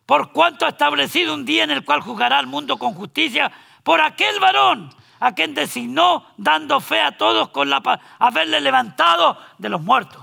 por 0.04 0.32
cuanto 0.32 0.66
ha 0.66 0.70
establecido 0.70 1.32
un 1.34 1.44
día 1.44 1.62
en 1.62 1.70
el 1.70 1.84
cual 1.84 2.00
juzgará 2.00 2.38
al 2.38 2.48
mundo 2.48 2.76
con 2.76 2.94
justicia 2.94 3.50
por 3.84 4.00
aquel 4.00 4.40
varón 4.40 4.90
a 5.20 5.32
quien 5.34 5.54
designó 5.54 6.24
dando 6.36 6.80
fe 6.80 7.00
a 7.00 7.12
todos 7.16 7.50
con 7.50 7.68
la 7.70 7.80
haberle 8.18 8.60
levantado 8.60 9.36
de 9.58 9.68
los 9.68 9.80
muertos. 9.82 10.22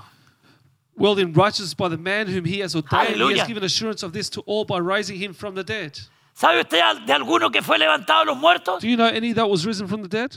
well 0.96 1.16
in 1.18 1.32
righteousness 1.32 1.74
by 1.74 1.88
the 1.88 1.96
man 1.96 2.26
whom 2.26 2.44
he 2.44 2.60
has 2.60 2.74
ordained, 2.74 3.06
he 3.08 3.12
Hallelujah. 3.14 3.38
has 3.38 3.48
given 3.48 3.62
assurance 3.64 4.02
of 4.02 4.12
this 4.12 4.28
to 4.30 4.40
all 4.46 4.64
by 4.64 4.78
raising 4.78 5.16
him 5.16 5.32
from 5.32 5.54
the 5.54 5.62
dead. 5.62 5.96
¿Sabe 6.34 6.60
usted 6.60 6.78
de 7.06 7.12
alguno 7.12 7.50
que 7.52 7.62
fue 7.62 7.78
levantado 7.78 8.20
de 8.20 8.26
los 8.26 8.36
muertos? 8.36 8.80
Do 8.82 8.88
you 8.88 8.96
know 8.96 9.06
any 9.06 9.32
that 9.32 9.48
was 9.48 9.64
risen 9.64 9.86
from 9.88 10.02
the 10.02 10.08
dead? 10.08 10.32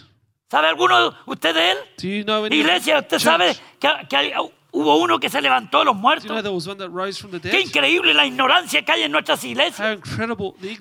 ¿Sabe 0.52 0.68
alguno 0.68 1.16
usted 1.26 1.54
de 1.56 1.72
él? 1.72 1.78
Do 1.98 2.08
you 2.08 2.24
know 2.24 2.44
any? 2.46 2.60
Iglesia, 2.60 3.00
usted 3.00 3.18
Church, 3.18 3.24
sabe 3.24 3.56
que, 3.80 3.90
que 4.10 4.18
hay- 4.18 4.34
hubo 4.72 4.96
uno 4.98 5.20
que 5.20 5.30
se 5.30 5.42
levantó 5.42 5.80
de 5.80 5.86
los 5.86 5.96
Do 5.96 6.00
you 6.00 6.02
know 6.02 6.02
muertos. 6.02 6.44
there 6.44 6.54
was 6.54 6.68
one 6.68 6.78
that 6.78 6.90
rose 6.90 7.20
from 7.20 7.32
the 7.32 7.40
Qué 7.40 7.62
increíble 7.62 8.14
la 8.14 8.26
ignorancia 8.26 8.84
que 8.84 8.92
hay 8.92 9.04
en 9.04 9.12
nuestras 9.12 9.44
iglesias. 9.44 10.00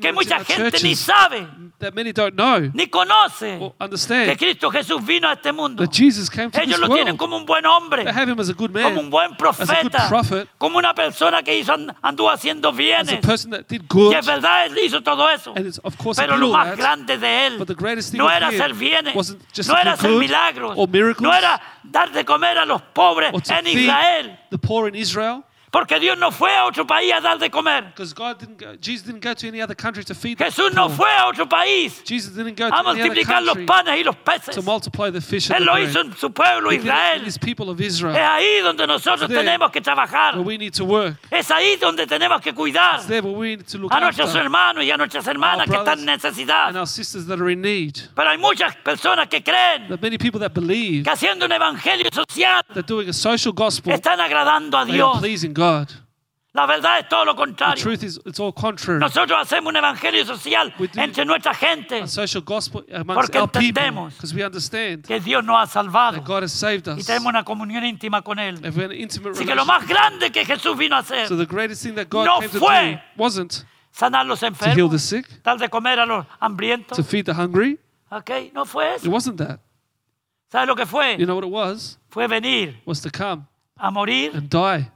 Que 0.00 0.12
mucha 0.12 0.44
gente 0.44 0.78
ni 0.82 0.94
sabe, 0.94 1.46
that 1.78 1.92
many 1.94 2.12
don't 2.12 2.34
know 2.34 2.60
ni 2.72 2.86
conoce 2.86 3.58
or 3.60 3.74
que 3.78 4.36
Cristo 4.36 4.70
Jesús 4.70 5.04
vino 5.04 5.28
a 5.28 5.32
este 5.32 5.52
mundo. 5.52 5.82
that 5.82 5.92
Jesus 5.92 6.30
came 6.30 6.50
to 6.50 6.60
Ellos 6.60 6.78
this 6.78 6.88
lo 6.88 6.94
tienen 6.94 7.16
como 7.16 7.36
un 7.36 7.44
buen 7.44 7.66
hombre, 7.66 8.04
They 8.04 8.12
have 8.12 8.30
him 8.30 8.38
as 8.38 8.48
a 8.48 8.52
good 8.52 8.70
como 8.72 9.00
un 9.00 9.10
buen 9.10 9.30
good 9.30 9.38
profeta, 9.38 10.08
prophet, 10.08 10.48
como 10.58 10.78
una 10.78 10.94
persona 10.94 11.42
que 11.42 11.58
hizo, 11.58 11.74
anduvo 12.02 12.30
haciendo 12.30 12.72
bienes. 12.72 13.20
did 13.68 13.80
Y 13.80 13.86
good. 13.88 14.14
es 14.14 14.26
verdad, 14.26 14.66
él 14.66 14.78
hizo 14.84 15.02
todo 15.02 15.28
eso. 15.30 15.54
Pero 16.16 16.36
lo 16.36 16.48
más 16.52 16.68
that. 16.68 16.78
grande 16.78 17.18
de 17.18 17.46
él 17.46 17.66
no 18.14 18.30
era 18.30 18.48
hacer 18.48 18.74
bienes, 18.74 19.14
no 19.66 19.76
era 19.76 19.92
hacer 19.92 20.10
good 20.10 20.20
milagros, 20.20 20.76
no 21.20 21.34
era 21.34 21.60
dar 21.82 22.10
de 22.12 22.24
comer 22.24 22.58
a 22.58 22.64
los 22.64 22.82
pobres 22.82 23.32
en 23.50 23.66
Israel. 23.66 24.38
the 24.50 24.58
poor 24.58 24.88
in 24.88 24.94
Israel? 24.94 25.44
Porque 25.70 26.00
Dios 26.00 26.18
no 26.18 26.30
fue 26.32 26.54
a 26.56 26.64
otro 26.66 26.84
país 26.86 27.12
a 27.12 27.20
dar 27.20 27.38
de 27.38 27.48
comer. 27.50 27.84
Because 27.94 28.12
God 28.12 28.38
didn't 28.38 28.58
go, 28.58 28.76
Jesus 28.80 29.06
didn't 29.06 29.22
go 29.22 29.34
to 29.34 29.46
any 29.46 29.60
other 29.62 29.74
country 29.76 30.02
to 30.04 30.14
feed 30.14 30.36
Jesús 30.38 30.72
no 30.74 30.88
fue 30.88 31.08
a 31.16 31.26
otro 31.28 31.46
país 31.48 32.02
Jesus 32.04 32.34
didn't 32.34 32.56
go 32.58 32.68
to 32.68 32.74
a 32.74 32.78
any 32.80 32.88
other 32.88 33.08
multiplicar 33.08 33.42
los 33.42 33.54
country 33.54 33.66
panes 33.66 33.98
y 34.00 34.02
los 34.02 34.16
peces. 34.16 34.54
to 34.54 34.62
multiply 34.62 35.10
the 35.10 35.20
fish 35.20 35.48
and 35.50 35.60
Él 35.60 35.60
the 35.60 35.66
lo 35.66 35.72
bread. 35.74 35.88
hizo 35.88 36.00
en 36.00 36.16
su 36.16 36.30
pueblo 36.32 36.70
He 36.70 36.78
did 36.78 36.86
it 36.86 36.86
in 36.86 36.90
Israel. 36.90 37.24
his 37.24 37.38
people 37.38 37.70
of 37.70 37.80
Es 37.80 38.02
ahí 38.02 38.60
donde 38.62 38.86
nosotros 38.86 39.28
there 39.28 39.40
tenemos 39.44 39.70
que 39.70 39.80
trabajar. 39.80 40.36
We 40.44 40.58
need 40.58 40.72
to 40.74 40.84
work. 40.84 41.16
Es 41.30 41.50
ahí 41.50 41.76
donde 41.76 42.06
tenemos 42.06 42.40
que 42.40 42.52
cuidar 42.52 42.96
It's 42.96 43.06
there 43.06 43.22
where 43.22 43.36
we 43.36 43.56
need 43.56 43.66
to 43.68 43.78
look 43.78 43.92
a 43.92 44.00
nuestros 44.00 44.28
after 44.30 44.42
hermanos 44.42 44.84
y 44.84 44.90
a 44.90 44.96
nuestras 44.96 45.26
hermanas 45.26 45.66
que 45.68 45.76
están 45.76 46.00
en 46.00 46.08
and 46.08 46.22
necesidad. 46.22 46.76
our 46.76 46.86
sisters 46.86 47.26
that 47.26 47.40
are 47.40 47.50
in 47.50 47.60
need. 47.62 47.96
Pero 48.14 48.28
hay 48.28 48.38
muchas 48.38 48.74
personas 48.76 49.28
que 49.28 49.42
creen 49.42 49.86
There 49.88 49.94
are 49.94 50.02
many 50.02 50.18
people 50.18 50.40
that 50.40 50.52
believe 50.52 51.04
que 51.04 51.10
haciendo 51.10 51.46
un 51.46 51.52
evangelio 51.52 52.08
social 52.12 52.62
that 52.74 52.86
doing 52.86 53.08
a 53.08 53.12
social 53.12 53.52
gospel 53.52 53.92
están 53.92 54.20
agradando 54.20 54.76
a 54.78 54.84
they 54.84 54.94
are 54.94 54.96
Dios. 54.96 55.18
pleasing 55.18 55.52
God. 55.60 55.88
La 56.52 56.66
verdad 56.66 56.98
es 56.98 57.08
todo 57.08 57.24
lo 57.24 57.34
The 57.34 57.38
contrario. 57.38 57.80
truth 57.80 58.02
is, 58.02 58.18
it's 58.26 58.40
all 58.40 58.52
contrary. 58.52 58.98
Nosotros 58.98 59.38
hacemos 59.40 59.68
un 59.70 59.76
evangelio 59.76 60.24
social 60.26 60.74
We 60.80 60.88
do 60.88 61.00
entre 61.00 61.24
nuestra 61.24 61.54
gente 61.54 62.00
A 62.02 62.08
social 62.08 62.42
gospel 62.42 62.84
amongst 62.92 63.14
Porque 63.30 63.38
our 63.38 63.46
people 63.48 63.68
entendemos 63.68 64.14
because 64.14 64.34
we 64.34 64.42
understand 64.44 65.04
que 65.06 65.20
Dios 65.20 65.44
nos 65.44 65.56
ha 65.56 65.66
salvado 65.68 66.16
that 66.16 66.24
God 66.26 66.42
has 66.42 66.50
saved 66.52 66.88
y 66.88 66.90
us. 66.98 67.06
tenemos 67.06 67.28
una 67.28 67.44
comunión 67.44 67.84
íntima 67.84 68.22
con 68.22 68.40
Él. 68.40 68.56
If 68.66 68.76
we 68.76 68.82
have 68.82 68.90
an 68.92 68.98
intimate 69.00 69.30
Así 69.36 69.44
que 69.46 69.54
lo 69.54 69.62
relationship. 69.62 69.66
más 69.66 69.86
grande 69.88 70.32
que 70.32 70.44
Jesús 70.44 70.76
vino 70.76 70.96
a 70.96 71.00
hacer, 71.00 71.28
So 71.28 71.36
the 71.36 71.46
greatest 71.46 71.84
thing 71.84 71.94
that 71.94 72.08
God 72.10 72.24
No 72.26 72.40
came 72.40 72.50
to 72.50 72.58
fue 72.58 72.94
do 72.94 73.00
wasn't 73.22 73.64
sanar 73.96 74.26
los 74.26 74.40
to 74.40 74.46
heal 74.46 74.54
enfermos, 74.54 74.90
the 74.90 74.98
sick, 74.98 75.42
dar 75.44 75.56
de 75.56 75.68
comer 75.68 76.00
a 76.00 76.06
los 76.06 76.26
hambrientos. 76.40 76.96
to 76.96 77.04
feed 77.04 77.26
the 77.26 77.32
hungry. 77.34 77.78
¿ok? 78.10 78.52
No 78.52 78.64
fue 78.64 78.96
It 78.96 79.02
eso. 79.02 79.10
wasn't 79.10 79.38
that. 79.38 79.60
¿Sabes 80.50 80.66
lo 80.66 80.74
que 80.74 80.84
fue? 80.84 81.16
You 81.16 81.26
know 81.26 81.36
what 81.36 81.44
it 81.44 81.52
was? 81.52 81.96
Fue 82.08 82.26
venir 82.26 82.74
Was 82.84 83.00
to 83.02 83.10
come 83.10 83.46
a 83.76 83.88
morir, 83.92 84.32
and 84.34 84.50
die, 84.50 84.90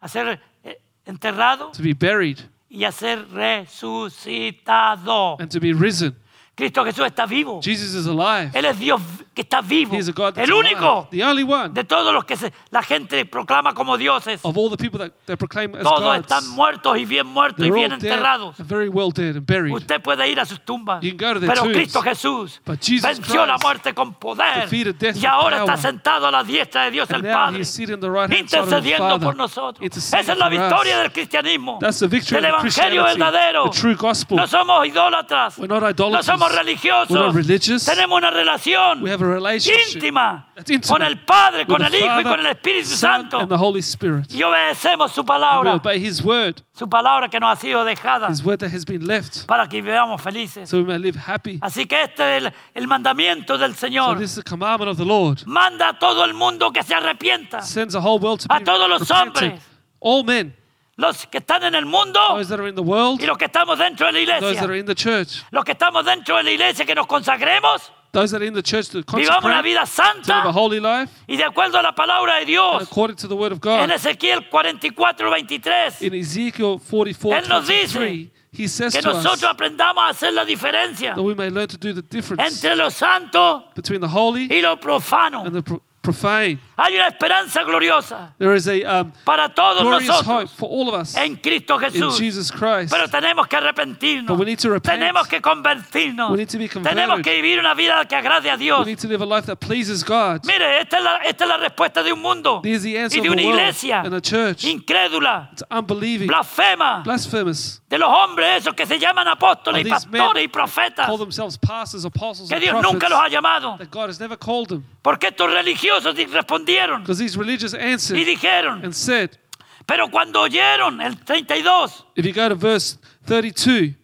a 0.00 0.08
ser 0.08 0.40
eh, 0.64 0.78
enterrado 1.06 1.70
to 1.72 1.82
be 1.82 1.92
buried, 1.94 2.38
y 2.70 2.84
a 2.84 2.92
ser 2.92 3.26
resucitado. 3.30 5.36
and 5.40 5.50
to 5.50 5.58
be 5.60 5.72
risen. 5.72 6.14
Cristo 6.58 6.84
Jesús 6.84 7.06
está 7.06 7.24
vivo. 7.24 7.60
Jesus 7.62 7.94
is 7.94 8.06
alive. 8.08 8.50
Él 8.52 8.64
es 8.64 8.76
Dios 8.80 9.00
que 9.32 9.42
está 9.42 9.60
vivo. 9.60 9.94
He 9.94 9.98
is 10.00 10.08
a 10.08 10.12
God 10.12 10.34
that's 10.34 10.48
El 10.48 10.52
único 10.52 11.06
alive. 11.06 11.08
The 11.12 11.22
only 11.24 11.44
one 11.44 11.68
de 11.72 11.84
todos 11.84 12.12
los 12.12 12.24
que 12.24 12.36
se- 12.36 12.52
la 12.70 12.82
gente 12.82 13.24
proclama 13.26 13.74
como 13.74 13.96
dioses. 13.96 14.40
of 14.42 14.58
all 14.58 14.68
the 14.68 14.76
people 14.76 14.98
that 14.98 15.12
they 15.26 15.36
proclaim 15.36 15.72
as 15.76 15.84
Todos 15.84 16.00
gods. 16.02 16.18
están 16.26 16.48
muertos 16.56 16.98
y 16.98 17.04
bien 17.04 17.28
muertos 17.28 17.60
y 17.64 17.70
They're 17.70 17.74
bien 17.78 17.92
all 17.92 17.98
dead, 18.00 18.10
enterrados. 18.10 18.58
and 18.58 18.68
very 18.68 18.88
well 18.88 19.12
dead 19.12 19.36
and 19.36 19.46
buried. 19.46 19.72
Usted 19.72 20.02
puede 20.02 20.28
ir 20.28 20.40
a 20.40 20.44
sus 20.44 20.60
tumbas. 20.64 21.00
You 21.00 21.10
can 21.16 21.18
go 21.28 21.34
to 21.34 21.38
their 21.40 21.50
Pero 21.50 21.62
tombs. 21.62 21.76
Cristo 21.76 22.02
Jesús 22.02 22.60
But 22.66 22.80
Jesus 22.82 23.04
venció 23.20 23.46
la 23.46 23.52
Christ 23.54 23.62
muerte 23.64 23.94
con 23.94 24.14
poder. 24.14 24.62
defeated 24.62 24.96
death 24.98 25.14
Y 25.14 25.20
with 25.20 25.26
ahora 25.26 25.58
power. 25.58 25.70
está 25.70 25.76
sentado 25.76 26.26
a 26.26 26.30
la 26.32 26.42
diestra 26.42 26.84
de 26.86 26.90
Dios 26.90 27.08
And 27.08 27.24
el 27.24 27.30
now 27.30 27.38
Padre. 27.38 27.60
he's 27.60 27.68
seated 27.70 27.94
on 27.94 28.00
the 28.00 28.10
right 28.10 28.28
hand 28.28 28.48
side 28.50 28.58
of 28.62 28.68
the 28.70 28.76
Intercediendo 28.78 29.08
Father, 29.10 29.24
por 29.24 29.36
nosotros. 29.36 29.80
interceding 29.84 30.18
Esa 30.20 30.32
es 30.32 30.38
la 30.38 30.46
for 30.48 30.54
us. 30.54 30.60
victoria 30.60 30.98
del 30.98 31.12
cristianismo. 31.12 31.78
That's 31.80 32.00
the 32.00 32.08
victory 32.08 32.40
del 32.40 32.46
of 32.54 32.60
evangelio 32.64 33.04
Christianity, 33.04 33.20
verdadero. 33.22 33.70
the 33.70 33.78
true 33.80 33.94
gospel. 33.94 34.36
No 34.36 34.46
somos 34.48 34.84
idólatras. 34.84 35.56
We're 35.58 35.68
not 35.68 35.82
No 35.82 35.88
idolaters. 35.90 36.26
somos 36.26 36.47
religiosos. 36.52 37.10
We're 37.10 37.26
not 37.26 37.34
religious. 37.34 37.84
Tenemos 37.84 38.16
una 38.18 38.30
relación 38.30 39.02
We 39.02 39.10
have 39.10 39.22
a 39.24 39.26
relationship 39.28 39.96
íntima 39.96 40.46
that's 40.54 40.70
intimate 40.70 40.88
con 40.88 41.02
el 41.02 41.18
Padre, 41.24 41.60
with 41.60 41.68
con 41.68 41.78
the 41.80 41.86
el 41.86 41.94
Hijo 42.04 42.20
y 42.20 42.22
con 42.24 42.40
el 42.40 42.46
Espíritu 42.46 42.88
Son, 42.88 42.98
Santo. 42.98 43.38
and 43.40 43.48
the 43.48 43.56
Holy 43.56 43.80
Spirit. 43.80 44.32
Y 44.32 44.42
obedecemos 44.42 45.12
su 45.12 45.20
We 45.22 45.26
palabra, 45.26 45.74
obey 45.74 46.04
His 46.04 46.22
word, 46.24 46.62
su 46.72 46.88
palabra 46.88 47.28
que 47.28 47.38
nos 47.40 47.56
ha 47.56 47.60
sido 47.60 47.84
dejada 47.84 48.28
His 48.30 48.44
word 48.44 48.58
that 48.60 48.72
has 48.72 48.84
been 48.84 49.06
left, 49.06 49.46
para 49.46 49.68
que 49.68 49.80
vivamos 49.82 50.20
felices. 50.20 50.68
so 50.68 50.78
we 50.78 50.84
may 50.84 50.98
live 50.98 51.16
happy. 51.18 51.58
Así 51.62 51.86
que 51.86 52.02
este 52.02 52.36
es 52.38 52.44
el, 52.44 52.52
el 52.74 52.86
mandamiento 52.88 53.56
del 53.58 53.74
So 53.74 53.86
Señor. 53.86 54.18
this 54.18 54.30
is 54.30 54.36
the 54.36 54.42
commandment 54.42 54.90
of 54.90 54.96
the 54.96 55.04
Lord. 55.04 55.42
Manda 55.46 55.90
a 55.90 55.98
todo 55.98 56.24
el 56.24 56.34
mundo 56.34 56.70
que 56.72 56.82
se 56.82 56.94
arrepienta. 56.94 57.62
Sends 57.62 57.92
the 57.94 58.00
whole 58.00 58.18
world 58.18 58.40
to 58.40 58.46
A 58.52 58.58
be 58.58 58.64
todos 58.64 58.88
los 58.88 59.00
repentant. 59.08 59.36
hombres. 59.36 59.62
All 60.00 60.22
men, 60.24 60.54
Los 60.98 61.26
que 61.26 61.38
están 61.38 61.62
en 61.62 61.76
el 61.76 61.86
mundo 61.86 62.18
those 62.30 62.48
that 62.48 62.58
are 62.58 62.68
in 62.68 62.74
the 62.74 62.82
world, 62.82 63.22
y 63.22 63.26
los 63.26 63.38
que 63.38 63.44
estamos 63.46 63.78
dentro 63.78 64.10
de 64.10 64.26
la 64.26 64.40
those 64.40 64.56
that 64.56 64.64
are 64.64 64.76
iglesia. 64.76 64.80
in 64.80 64.86
the 64.86 64.94
church, 64.96 65.44
Los 65.52 65.64
que 65.64 65.72
estamos 65.72 66.04
dentro 66.04 66.36
de 66.38 66.42
la 66.42 66.50
iglesia 66.50 66.84
que 66.84 66.94
nos 66.96 67.06
consagremos, 67.06 67.92
those 68.10 68.32
that 68.32 68.40
are 68.42 68.46
in 68.46 68.52
the 68.54 68.62
church 68.62 68.88
to 68.88 69.02
vivamos 69.02 69.44
una 69.44 69.62
consecrate, 69.62 69.62
vida 69.62 69.62
to 69.62 69.68
live 69.70 69.82
a 69.82 69.86
santa 69.86 70.52
holy 70.52 70.80
life, 70.80 71.12
y 71.28 71.36
de 71.36 71.44
acuerdo 71.44 71.78
a 71.78 71.82
la 71.82 71.94
palabra 71.94 72.32
de 72.34 72.38
and 72.40 72.46
Dios. 72.48 72.82
according 72.82 73.16
to 73.16 73.28
the 73.28 73.36
word 73.36 73.52
of 73.52 73.60
En 73.64 73.86
God. 73.88 73.90
Ezequiel 73.92 74.48
44, 74.50 75.30
23, 75.30 76.02
In 76.02 76.14
Ezekiel 76.14 76.80
44, 76.80 77.38
Él 77.44 77.48
nos 77.48 77.68
dice 77.68 77.96
23, 77.96 78.32
He 78.50 78.66
says 78.66 78.92
que 78.92 79.00
to 79.02 79.10
us 79.10 79.22
nosotros 79.22 79.44
aprendamos 79.52 80.02
a 80.02 80.08
hacer 80.08 80.32
la 80.32 80.44
diferencia 80.44 81.14
that 81.14 81.22
we 81.22 81.34
may 81.34 81.48
learn 81.50 81.68
to 81.68 81.76
do 81.76 81.92
the 81.92 82.02
difference 82.02 82.42
entre 82.42 82.74
lo 82.74 82.90
santo 82.90 83.70
between 83.76 84.00
the 84.00 84.08
holy 84.08 84.48
y 84.50 84.60
lo 84.62 84.76
profano. 84.80 85.44
and 85.46 85.54
the 85.54 85.62
pro- 85.62 85.80
profane. 86.12 86.58
Hay 86.76 86.94
una 86.94 87.08
esperanza 87.08 87.64
gloriosa 87.64 88.32
There 88.38 88.54
is 88.54 88.68
a 88.68 89.00
um, 89.00 89.12
para 89.24 89.48
todos 89.52 89.82
glorious 89.82 90.08
hope 90.08 90.26
nosotros 90.26 90.52
for 90.52 90.68
all 90.70 90.88
of 90.88 90.94
us 91.00 91.16
en 91.16 91.36
Cristo 91.36 91.74
in 91.74 91.80
Jesús. 91.80 92.16
Jesus 92.18 92.50
Christ. 92.52 92.92
Pero 92.92 93.08
tenemos 93.08 93.46
que 93.48 93.56
arrepentirnos. 93.56 94.28
But 94.28 94.38
we 94.38 94.44
need 94.46 94.58
to 94.60 94.70
repent. 94.70 95.00
Tenemos 95.00 95.26
que 95.26 95.40
convertirnos. 95.40 96.30
We 96.30 96.36
need 96.38 96.48
to 96.48 96.58
be 96.58 96.68
converted. 96.68 96.96
Tenemos 96.96 97.20
que 97.22 97.34
vivir 97.34 97.58
una 97.58 97.74
vida 97.74 98.04
que 98.06 98.14
agrade 98.14 98.48
a 98.50 98.54
We 98.54 98.58
Dios. 98.58 98.86
need 98.86 98.98
to 98.98 99.08
live 99.08 99.20
a 99.22 99.26
life 99.26 99.46
that 99.46 99.56
pleases 99.56 100.04
God. 100.04 100.44
Mire, 100.44 100.80
esta 100.80 100.98
es, 100.98 101.02
la, 101.04 101.16
esta 101.24 101.44
es 101.44 101.48
la 101.50 101.56
respuesta 101.58 102.02
de 102.02 102.12
un 102.12 102.20
mundo 102.22 102.60
There's 102.62 102.82
the 102.84 102.96
answer 102.98 103.16
y 103.16 103.20
of 103.20 103.24
de 103.24 103.28
the 103.28 103.32
una 103.32 103.42
world 103.42 103.58
iglesia 103.60 104.00
and 104.04 104.14
a 104.14 104.20
church. 104.20 104.64
incrédula, 104.64 105.48
It's 105.52 105.64
unbelieving, 105.70 106.28
blasfema, 106.28 107.02
blasphemous. 107.04 107.82
de 107.88 107.98
los 107.98 108.08
hombres 108.08 108.58
esos 108.62 108.74
que 108.74 108.86
se 108.86 108.98
llaman 108.98 109.26
apóstoles 109.26 109.84
y 109.84 109.90
Of 109.90 109.98
these 109.98 110.06
men 110.08 110.20
pastores 110.22 110.44
y 110.44 110.48
profetas, 110.48 111.06
Call 111.06 111.18
themselves 111.18 111.58
pastors, 111.58 112.04
apostles, 112.04 112.48
que 112.48 112.54
and 112.54 112.62
Dios 112.62 112.74
nunca 112.82 113.08
los 113.08 113.18
ha 113.18 113.22
prophets 113.28 113.32
llamado. 113.34 113.76
that 113.78 113.90
God 113.90 114.08
has 114.10 114.20
never 114.20 114.36
called 114.38 114.68
them. 114.68 114.84
Porque 115.08 115.28
estos 115.28 115.50
religiosos 115.50 116.14
di- 116.14 116.26
respondieron 116.26 117.00
Because 117.00 117.18
these 117.18 117.38
religious 117.38 117.72
y 117.72 118.24
dijeron, 118.24 118.84
and 118.84 118.92
said, 118.92 119.38
pero 119.86 120.10
cuando 120.10 120.42
oyeron, 120.42 121.00
el 121.00 121.16
32, 121.16 122.04
if 122.14 122.26
you 122.26 122.32
go 122.34 122.46
to 122.46 122.54
verse 122.54 122.98
32, 123.24 123.94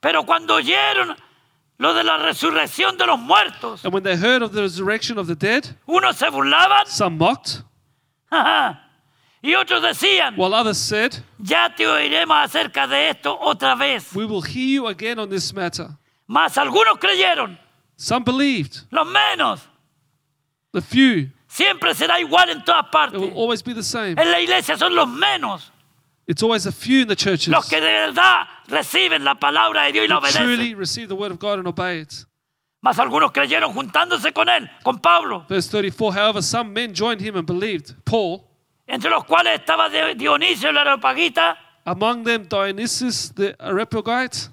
pero 0.00 0.24
cuando 0.24 0.56
oyeron 0.56 1.16
lo 1.78 1.94
de 1.94 2.02
la 2.02 2.16
resurrección 2.16 2.98
de 2.98 3.06
los 3.06 3.20
muertos, 3.20 3.84
and 3.84 3.94
when 3.94 4.02
they 4.02 4.16
heard 4.16 4.42
of 4.42 4.52
the 4.52 4.60
resurrection 4.60 5.16
of 5.16 5.28
the 5.28 5.36
dead, 5.36 5.76
unos 5.86 6.16
se 6.16 6.28
burlaban 6.28 6.88
some 6.88 7.16
mocked. 7.16 7.62
Y 9.40 9.54
otros 9.54 9.80
decían, 9.80 10.34
while 10.36 10.52
others 10.52 10.76
said, 10.76 11.14
ya 11.38 11.72
te 11.72 11.86
oiremos 11.86 12.36
acerca 12.36 12.88
de 12.88 13.10
esto 13.10 13.38
otra 13.40 13.76
vez. 13.76 14.12
We 14.12 14.24
will 14.24 14.42
hear 14.42 14.66
you 14.66 14.88
again 14.88 15.20
on 15.20 15.30
this 15.30 15.54
matter. 15.54 15.86
Mas 16.26 16.58
algunos 16.58 16.98
creyeron, 16.98 17.56
Some 17.96 18.24
believed, 18.24 18.88
los 18.90 19.06
menos. 19.06 19.67
The 20.72 20.80
few, 20.80 21.30
Siempre 21.48 21.94
será 21.94 22.20
igual 22.20 22.50
en 22.50 22.62
todas 22.64 22.84
it 22.86 22.92
partes. 22.92 23.20
will 23.20 23.32
always 23.34 23.62
be 23.62 23.72
the 23.72 23.82
same. 23.82 24.18
En 24.18 24.30
la 24.30 24.38
iglesia 24.40 24.76
son 24.76 24.94
los 24.94 25.08
menos. 25.08 25.70
It's 26.26 26.42
always 26.42 26.66
a 26.66 26.72
few 26.72 27.02
in 27.02 27.08
the 27.08 27.16
churches. 27.16 27.48
Los 27.48 27.68
que 27.68 27.80
de 27.80 27.86
verdad 27.90 28.46
reciben 28.68 29.24
la 29.24 29.34
palabra 29.36 29.84
de 29.84 29.92
Dios 29.92 30.04
y 30.04 30.08
la 30.08 30.20
who 30.20 30.28
truly 30.30 30.74
receive 30.74 31.08
the 31.08 31.14
word 31.16 31.32
of 31.32 31.38
God 31.38 31.58
and 31.58 31.66
obey 31.66 32.00
it. 32.02 32.26
Mas 32.82 32.98
algunos 32.98 33.32
creyeron 33.32 33.72
juntándose 33.72 34.32
con 34.32 34.48
él, 34.48 34.70
con 34.84 34.98
Pablo, 35.00 35.46
Verse 35.48 35.68
34 35.70 36.12
However, 36.12 36.42
some 36.42 36.72
men 36.72 36.92
joined 36.94 37.20
him 37.20 37.36
and 37.36 37.46
believed. 37.46 37.94
Paul, 38.04 38.44
entre 38.86 39.10
los 39.10 39.24
cuales 39.24 39.58
estaba 39.60 39.88
Dionisio 40.14 40.68
el 40.68 40.76
Areopagita, 40.76 41.56
among 41.86 42.24
them 42.24 42.44
Dionysius 42.46 43.32
the 43.34 43.56
Areopagite, 43.58 44.50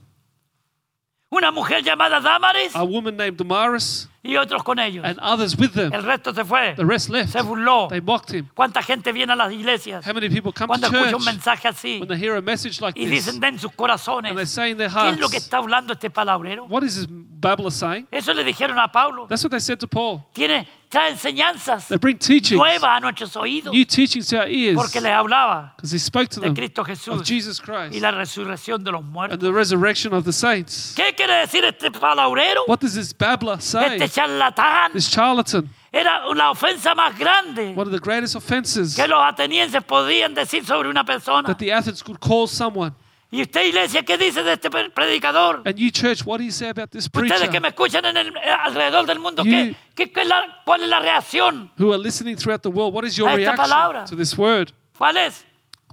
una 1.29 1.51
mujer 1.51 1.83
llamada 1.83 2.21
Damaris. 2.21 2.73
A 2.73 2.83
woman 2.85 3.15
named 3.17 3.37
Damaris, 3.37 4.07
y 4.25 4.37
otros 4.37 4.63
con 4.63 4.79
ellos. 4.79 5.05
and 5.05 5.19
others 5.21 5.55
with 5.57 5.71
them. 5.71 5.93
El 5.93 6.03
resto 6.03 6.33
se 6.33 6.43
fue. 6.43 6.73
The 6.75 6.83
rest 6.85 7.09
left. 7.09 7.31
Se 7.31 7.41
burló. 7.41 7.87
They 7.89 8.01
mocked 8.01 8.31
him. 8.33 8.47
¿Cuánta 8.55 8.81
gente 8.81 9.11
viene 9.11 9.33
a 9.33 9.35
las 9.35 9.51
iglesias 9.51 10.05
How 10.05 10.13
many 10.13 10.29
people 10.29 10.51
come 10.51 10.67
cuando 10.67 10.89
to 10.89 10.95
escucha 10.95 11.11
church 11.11 11.19
un 11.19 11.25
mensaje 11.25 11.67
así 11.67 11.99
when 11.99 12.07
they 12.07 12.17
hear 12.17 12.35
a 12.35 12.41
message 12.41 12.81
like 12.81 12.99
y 12.99 13.05
this 13.05 13.25
dicen 13.25 13.43
en 13.43 13.59
sus 13.59 13.65
and 13.65 13.71
they 13.71 13.77
corazones, 13.77 14.49
say 14.49 14.71
in 14.71 14.77
their 14.77 14.89
¿qué 14.89 15.09
es 15.09 15.19
lo 15.19 15.29
que 15.29 15.35
hearts, 15.37 15.45
está 15.45 15.57
hablando 15.57 15.93
este 15.93 16.09
palabrero? 16.09 16.65
What 16.65 16.83
is 16.83 16.95
this 16.95 17.07
babbler 17.09 17.71
saying? 17.71 18.07
Eso 18.11 18.33
le 18.33 18.43
dijeron 18.43 18.79
a 18.79 18.91
Pablo. 18.91 19.27
That's 19.27 19.43
what 19.43 19.51
they 19.51 19.59
said 19.59 19.77
to 19.79 19.87
Paul. 19.87 20.23
Tiene, 20.33 20.67
trae 20.89 21.11
enseñanzas 21.11 21.87
They 21.87 21.97
bring 21.97 22.17
teachings, 22.17 22.57
nuevas 22.57 22.83
a 22.97 22.99
nuestros 22.99 23.35
oídos 23.35 23.73
new 23.73 23.85
teachings 23.85 24.27
to 24.29 24.37
our 24.39 24.47
ears, 24.47 24.75
porque 24.75 25.01
les 25.01 25.11
hablaba 25.11 25.73
because 25.75 25.91
he 25.91 25.99
spoke 25.99 26.29
to 26.29 26.39
de 26.39 26.47
them 26.47 26.55
Cristo 26.55 26.81
of 26.81 26.87
Jesús 26.87 27.23
Jesus 27.27 27.59
y 27.59 27.63
Christ 27.63 28.01
la 28.01 28.11
resurrección 28.11 28.83
de 28.83 28.91
los 28.91 29.03
muertos. 29.03 29.33
and 29.35 29.41
the 29.43 29.51
resurrection 29.53 30.13
of 30.13 30.23
the 30.25 30.33
saints. 30.33 30.93
¿Qué 30.95 31.13
quiere 31.15 31.33
decir 31.35 31.63
este 31.65 31.91
palabrero? 31.91 32.63
What 32.67 32.79
does 32.79 32.93
this 32.95 33.13
babbler 33.13 33.61
say? 33.61 33.97
Este 33.97 34.09
charlatán 34.15 34.91
This 34.93 35.09
charlatan, 35.09 35.69
era 35.91 36.21
la 36.33 36.51
ofensa 36.51 36.95
más 36.95 37.17
grande 37.17 37.73
one 37.75 37.81
of 37.87 37.91
the 37.91 37.99
greatest 37.99 38.35
offenses 38.35 38.95
que 38.95 39.07
los 39.07 39.21
atenienses 39.21 39.83
podían 39.83 40.33
decir 40.33 40.65
sobre 40.65 40.89
una 40.89 41.03
persona. 41.03 41.47
that 41.47 41.57
the 41.57 41.71
Athens 41.73 42.01
could 42.03 42.19
call 42.19 42.47
someone. 42.47 42.93
¿Y 43.31 43.41
usted, 43.41 43.65
iglesia, 43.65 44.03
qué 44.03 44.17
dice 44.17 44.43
de 44.43 44.53
este 44.53 44.69
pre- 44.69 44.89
predicador? 44.91 45.61
And 45.65 45.75
you, 45.77 45.89
church, 45.91 46.21
what 46.25 46.37
do 46.37 46.43
you 46.45 46.51
say 46.51 46.69
about 46.69 46.89
this 46.91 47.07
Ustedes 47.07 47.49
que 47.49 47.59
preacher 47.59 47.61
me 47.61 47.67
escuchan 47.69 48.05
en 48.05 48.15
el, 48.15 48.27
eh, 48.29 48.39
alrededor 48.65 49.05
del 49.05 49.19
mundo, 49.19 49.43
You- 49.43 49.75
¿qué, 49.95 50.09
qué- 50.11 50.21
es 50.21 50.27
la- 50.27 50.61
¿cuál 50.63 50.83
es 50.83 50.87
la 50.89 50.99
reacción? 50.99 51.69
who 51.77 51.91
are 51.91 52.01
listening 52.01 52.37
throughout 52.37 52.61
the 52.61 52.69
world? 52.69 52.93
What 52.93 53.03
is 53.03 53.17
your 53.17 53.27
esta 53.37 53.55
palabra. 53.55 53.99
reaction 54.01 54.17
to 54.17 54.23
this 54.23 54.37
word? 54.37 54.71
¿Cuál 54.97 55.17
es? 55.17 55.43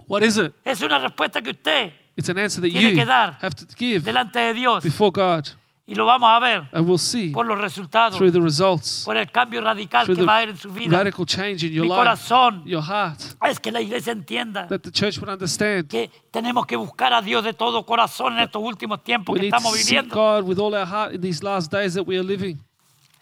What 0.06 0.22
is 0.22 0.36
it? 0.36 0.52
Es 0.64 0.82
una 0.82 0.98
respuesta 1.00 1.42
que 1.42 1.50
usted, 1.50 1.92
It's 2.16 2.28
an 2.28 2.38
answer 2.38 2.60
that 2.60 2.68
Tiene 2.70 2.90
you 2.90 2.96
que 2.96 3.06
dar 3.06 3.38
have 3.40 3.54
to 3.56 3.64
give 3.76 4.04
delante 4.04 4.38
de 4.38 4.52
Dios, 4.54 4.84
before 4.84 5.10
God 5.10 5.48
Y 5.85 5.97
lo 5.97 6.07
vamos 6.07 6.30
a 6.30 6.39
ver 6.39 6.68
And 6.72 6.87
we'll 6.89 6.97
see 6.97 7.30
por 7.33 7.45
los 7.45 7.59
resultados, 7.59 8.16
through 8.16 8.33
the 8.33 8.41
results, 8.41 9.03
por 9.05 9.16
el 9.16 9.30
cambio 9.33 9.61
radical 9.61 10.07
que 10.07 10.22
va 10.22 10.35
a 10.35 10.37
haber 10.39 10.51
en 10.51 10.57
su 10.57 10.70
vida. 10.72 10.97
radical 10.99 11.26
change 11.26 11.64
in 11.64 11.72
your 11.72 11.83
Mi 11.85 11.89
life, 11.89 11.99
corazón 11.99 12.62
your 12.64 12.83
heart, 12.83 13.20
es 13.51 13.59
que 13.59 13.72
la 13.72 13.80
iglesia 13.80 14.12
entienda 14.12 14.68
that 14.68 14.80
the 14.80 14.93
church 14.93 15.18
would 15.18 15.28
understand. 15.28 15.89
que 15.89 16.09
tenemos 16.30 16.66
que 16.66 16.76
buscar 16.76 17.12
a 17.12 17.20
Dios 17.20 17.43
de 17.43 17.53
todo 17.53 17.85
corazón 17.85 18.35
en 18.35 18.45
estos 18.45 18.62
últimos 18.62 19.03
tiempos 19.03 19.33
We 19.35 19.41
que 19.41 19.47
need 19.47 19.51
to 19.51 19.57
estamos 19.57 19.76
seek 19.76 19.87
viviendo. 19.87 20.14
God 20.14 20.45
with 20.49 20.59
all 20.61 20.72
our 20.72 20.87
heart 20.87 21.14
in 21.14 21.20
these 21.20 21.43
last 21.43 21.72
days 21.72 21.95
that 21.95 22.05
we 22.07 22.16
are 22.16 22.24
living. 22.24 22.59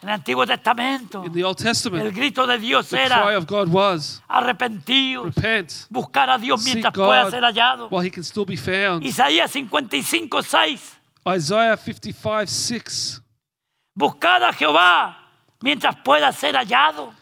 En 0.03 0.09
el 0.09 0.15
Antiguo 0.15 0.45
Testamento, 0.47 1.23
In 1.25 1.31
the 1.31 1.43
Old 1.43 1.59
el 1.59 1.63
Testament, 1.65 2.15
grito 2.15 2.45
de 2.47 2.57
Dios 2.59 2.89
the 2.89 2.95
cry 2.97 3.05
era 3.05 3.37
of 3.37 3.45
God 3.47 3.69
was, 3.69 4.21
arrepentidos, 4.27 5.25
repent, 5.35 5.71
buscar 5.89 6.29
a 6.29 6.37
Dios 6.37 6.63
mientras 6.63 6.93
pueda 6.93 7.29
ser 7.31 7.43
hallado. 7.43 7.87
while 7.89 8.05
he 8.05 8.11
can 8.11 8.23
still 8.23 8.45
be 8.45 8.55
found. 8.55 9.03
Isaías 9.03 9.49
55, 9.51 10.43
6. 10.43 11.00
Isaiah 11.27 11.77
55, 11.77 12.49
6. 12.49 13.21
Buscad 13.95 14.43
a 14.43 14.53
Jehová 14.53 15.17
mientras 15.61 15.95
pueda 16.03 16.31
ser 16.31 16.55
hallado. 16.55 17.13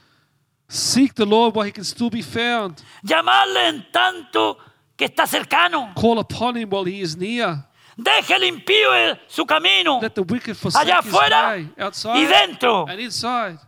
Seek 0.70 1.14
the 1.16 1.26
Lord 1.26 1.56
while 1.56 1.66
he 1.66 1.72
can 1.72 1.84
still 1.84 2.10
be 2.10 2.22
found. 2.22 2.82
Llamarle 3.04 3.70
en 3.70 3.86
tanto 3.92 4.58
que 4.96 5.06
está 5.08 5.26
cercano. 5.26 5.94
Call 5.96 6.20
upon 6.20 6.56
him 6.56 6.70
while 6.70 6.86
he 6.86 7.02
is 7.02 7.18
near. 7.18 7.66
Deje 7.98 8.36
el 8.36 8.44
impío 8.44 9.18
su 9.28 9.46
camino 9.46 10.00
Let 10.02 10.12
the 10.12 10.22
wicked 10.22 10.56
forsake 10.56 10.88
allá 10.88 11.02
his 11.02 11.14
afuera 11.14 11.50
way, 11.50 11.70
y 11.78 11.82
outside 11.82 12.28
dentro. 12.30 12.86
and 12.88 13.00
inside. 13.02 13.60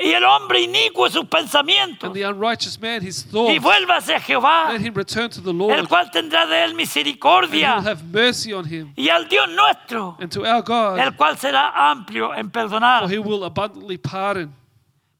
Y 0.00 0.12
el 0.12 0.24
hombre 0.24 0.60
inicuo 0.60 1.10
sus 1.10 1.24
pensamientos. 1.26 2.04
And 2.04 2.14
the 2.14 2.22
unrighteous 2.22 2.78
man 2.80 3.02
his 3.02 3.26
Y 3.26 3.30
thoughts. 3.32 3.60
vuélvase 3.62 4.14
a 4.14 4.20
Jehová, 4.20 4.70
Let 4.70 4.80
him 4.80 4.94
return 4.94 5.28
to 5.30 5.40
the 5.40 5.50
el 5.50 5.56
Lord, 5.56 5.88
cual 5.88 6.08
tendrá 6.12 6.46
de 6.46 6.54
él 6.54 6.70
and 6.70 6.70
he 6.70 6.72
will 6.72 6.76
misericordia. 6.76 7.80
have 7.82 8.04
mercy 8.04 8.52
on 8.52 8.64
him. 8.64 8.92
Y 8.96 9.08
al 9.08 9.24
Dios 9.28 9.48
nuestro, 9.50 10.16
And 10.20 10.30
to 10.30 10.46
our 10.46 10.62
God, 10.62 10.98
el 11.00 11.12
cual 11.16 11.36
será 11.36 11.72
amplio 11.90 12.32
en 12.32 12.48
perdonar. 12.50 13.02
for 13.02 13.08
he 13.10 13.18
will 13.18 13.42
abundantly 13.44 13.98
pardon. 13.98 14.54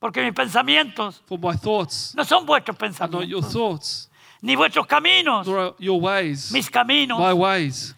Porque 0.01 0.23
mis 0.23 0.33
pensamientos 0.33 1.21
For 1.27 1.39
my 1.39 1.57
thoughts 1.57 2.15
no 2.15 2.23
son 2.23 2.47
vuestros 2.47 2.77
are 3.01 3.09
not 3.11 3.27
your 3.27 3.41
pensamientos, 3.43 3.53
thoughts, 3.53 4.09
ni 4.43 4.55
vuestros 4.55 4.87
caminos, 4.87 5.45
nor 5.45 5.75
your 5.81 6.01
ways 6.01 6.53
mis 6.53 6.71
caminos, 6.71 7.19
my 7.19 7.33
ways, 7.33 7.97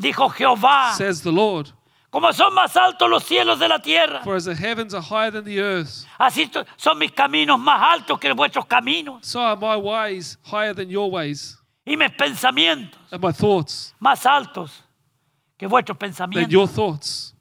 dijo 0.00 0.30
Jehová. 0.32 0.94
says 0.96 1.20
the 1.20 1.30
Lord. 1.30 1.70
Como 2.12 2.30
son 2.34 2.52
más 2.52 2.76
altos 2.76 3.08
los 3.08 3.24
cielos 3.24 3.58
de 3.58 3.66
la 3.68 3.78
tierra, 3.78 4.22
For 4.22 4.36
as 4.36 4.44
the 4.44 4.54
heavens 4.54 4.92
are 4.92 5.00
higher 5.02 5.30
than 5.32 5.44
the 5.44 5.58
earth, 5.58 6.04
así 6.18 6.46
to- 6.52 6.66
son 6.76 6.98
mis 6.98 7.10
caminos 7.10 7.58
más 7.58 7.80
altos 7.82 8.18
que 8.20 8.30
vuestros 8.34 8.66
caminos, 8.66 9.24
so 9.26 9.40
are 9.40 9.56
my 9.56 9.76
ways 9.76 10.36
higher 10.44 10.74
than 10.74 10.90
your 10.90 11.10
ways, 11.10 11.58
y 11.86 11.96
mis 11.96 12.10
pensamientos 12.10 12.98
and 13.10 13.22
my 13.24 13.32
thoughts 13.32 13.94
más 13.98 14.26
altos 14.26 14.84
que 15.56 15.66
vuestros 15.66 15.96
than 15.98 16.10
pensamientos. 16.10 16.52
your 16.52 16.68
thoughts. 16.68 17.34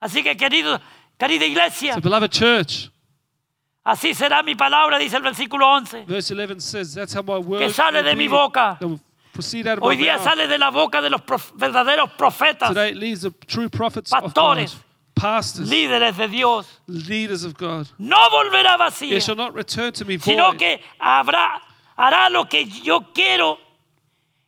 Así 0.00 0.22
que, 0.24 0.36
querido, 0.36 0.80
querida 1.16 1.46
iglesia, 1.46 1.94
So, 1.94 2.00
beloved 2.00 2.30
church, 2.32 2.90
así 3.84 4.14
será 4.14 4.42
mi 4.42 4.56
palabra, 4.56 4.98
dice 4.98 5.16
el 5.16 5.22
versículo 5.22 5.64
11. 5.76 6.04
verse 6.08 6.32
11 6.34 6.60
says, 6.60 6.92
That's 6.92 7.14
how 7.14 7.22
my 7.22 7.38
word 7.38 7.60
Que 7.60 7.70
sale 7.70 7.98
will 7.98 8.04
de 8.04 8.16
mi 8.16 8.26
be, 8.26 8.34
boca. 8.34 8.78
that 8.80 8.88
will 8.88 9.00
proceed 9.34 9.66
out 9.66 9.78
of 9.78 9.84
Hoy 9.84 9.96
día 9.96 10.18
sale 10.18 10.46
de 10.46 10.56
la 10.56 10.70
boca 10.70 11.02
de 11.02 11.10
los 11.10 11.20
prof- 11.22 11.52
verdaderos 11.56 12.10
profetas, 12.16 12.68
Today 12.68 12.90
it 12.92 12.96
leads 12.96 13.20
the 13.22 13.30
true 13.46 13.68
prophets 13.68 14.10
of 14.12 14.32
God, 14.32 14.56
Pastores. 14.58 14.76
pastors, 15.14 15.68
líderes 15.68 16.16
de 16.16 16.28
Dios. 16.28 16.66
leaders 16.86 17.44
of 17.44 17.54
God. 17.58 17.88
No 17.98 18.16
volverá 18.30 18.76
vacía, 18.78 19.12
It 19.16 19.22
shall 19.22 19.36
not 19.36 19.52
return 19.54 19.92
to 19.92 20.04
me 20.06 20.18
sino 20.18 20.50
void, 20.52 20.58
que 20.58 20.80
habrá, 21.00 21.60
hará 21.98 22.30
lo 22.30 22.46
que 22.46 22.64
yo 22.64 23.12
quiero 23.12 23.58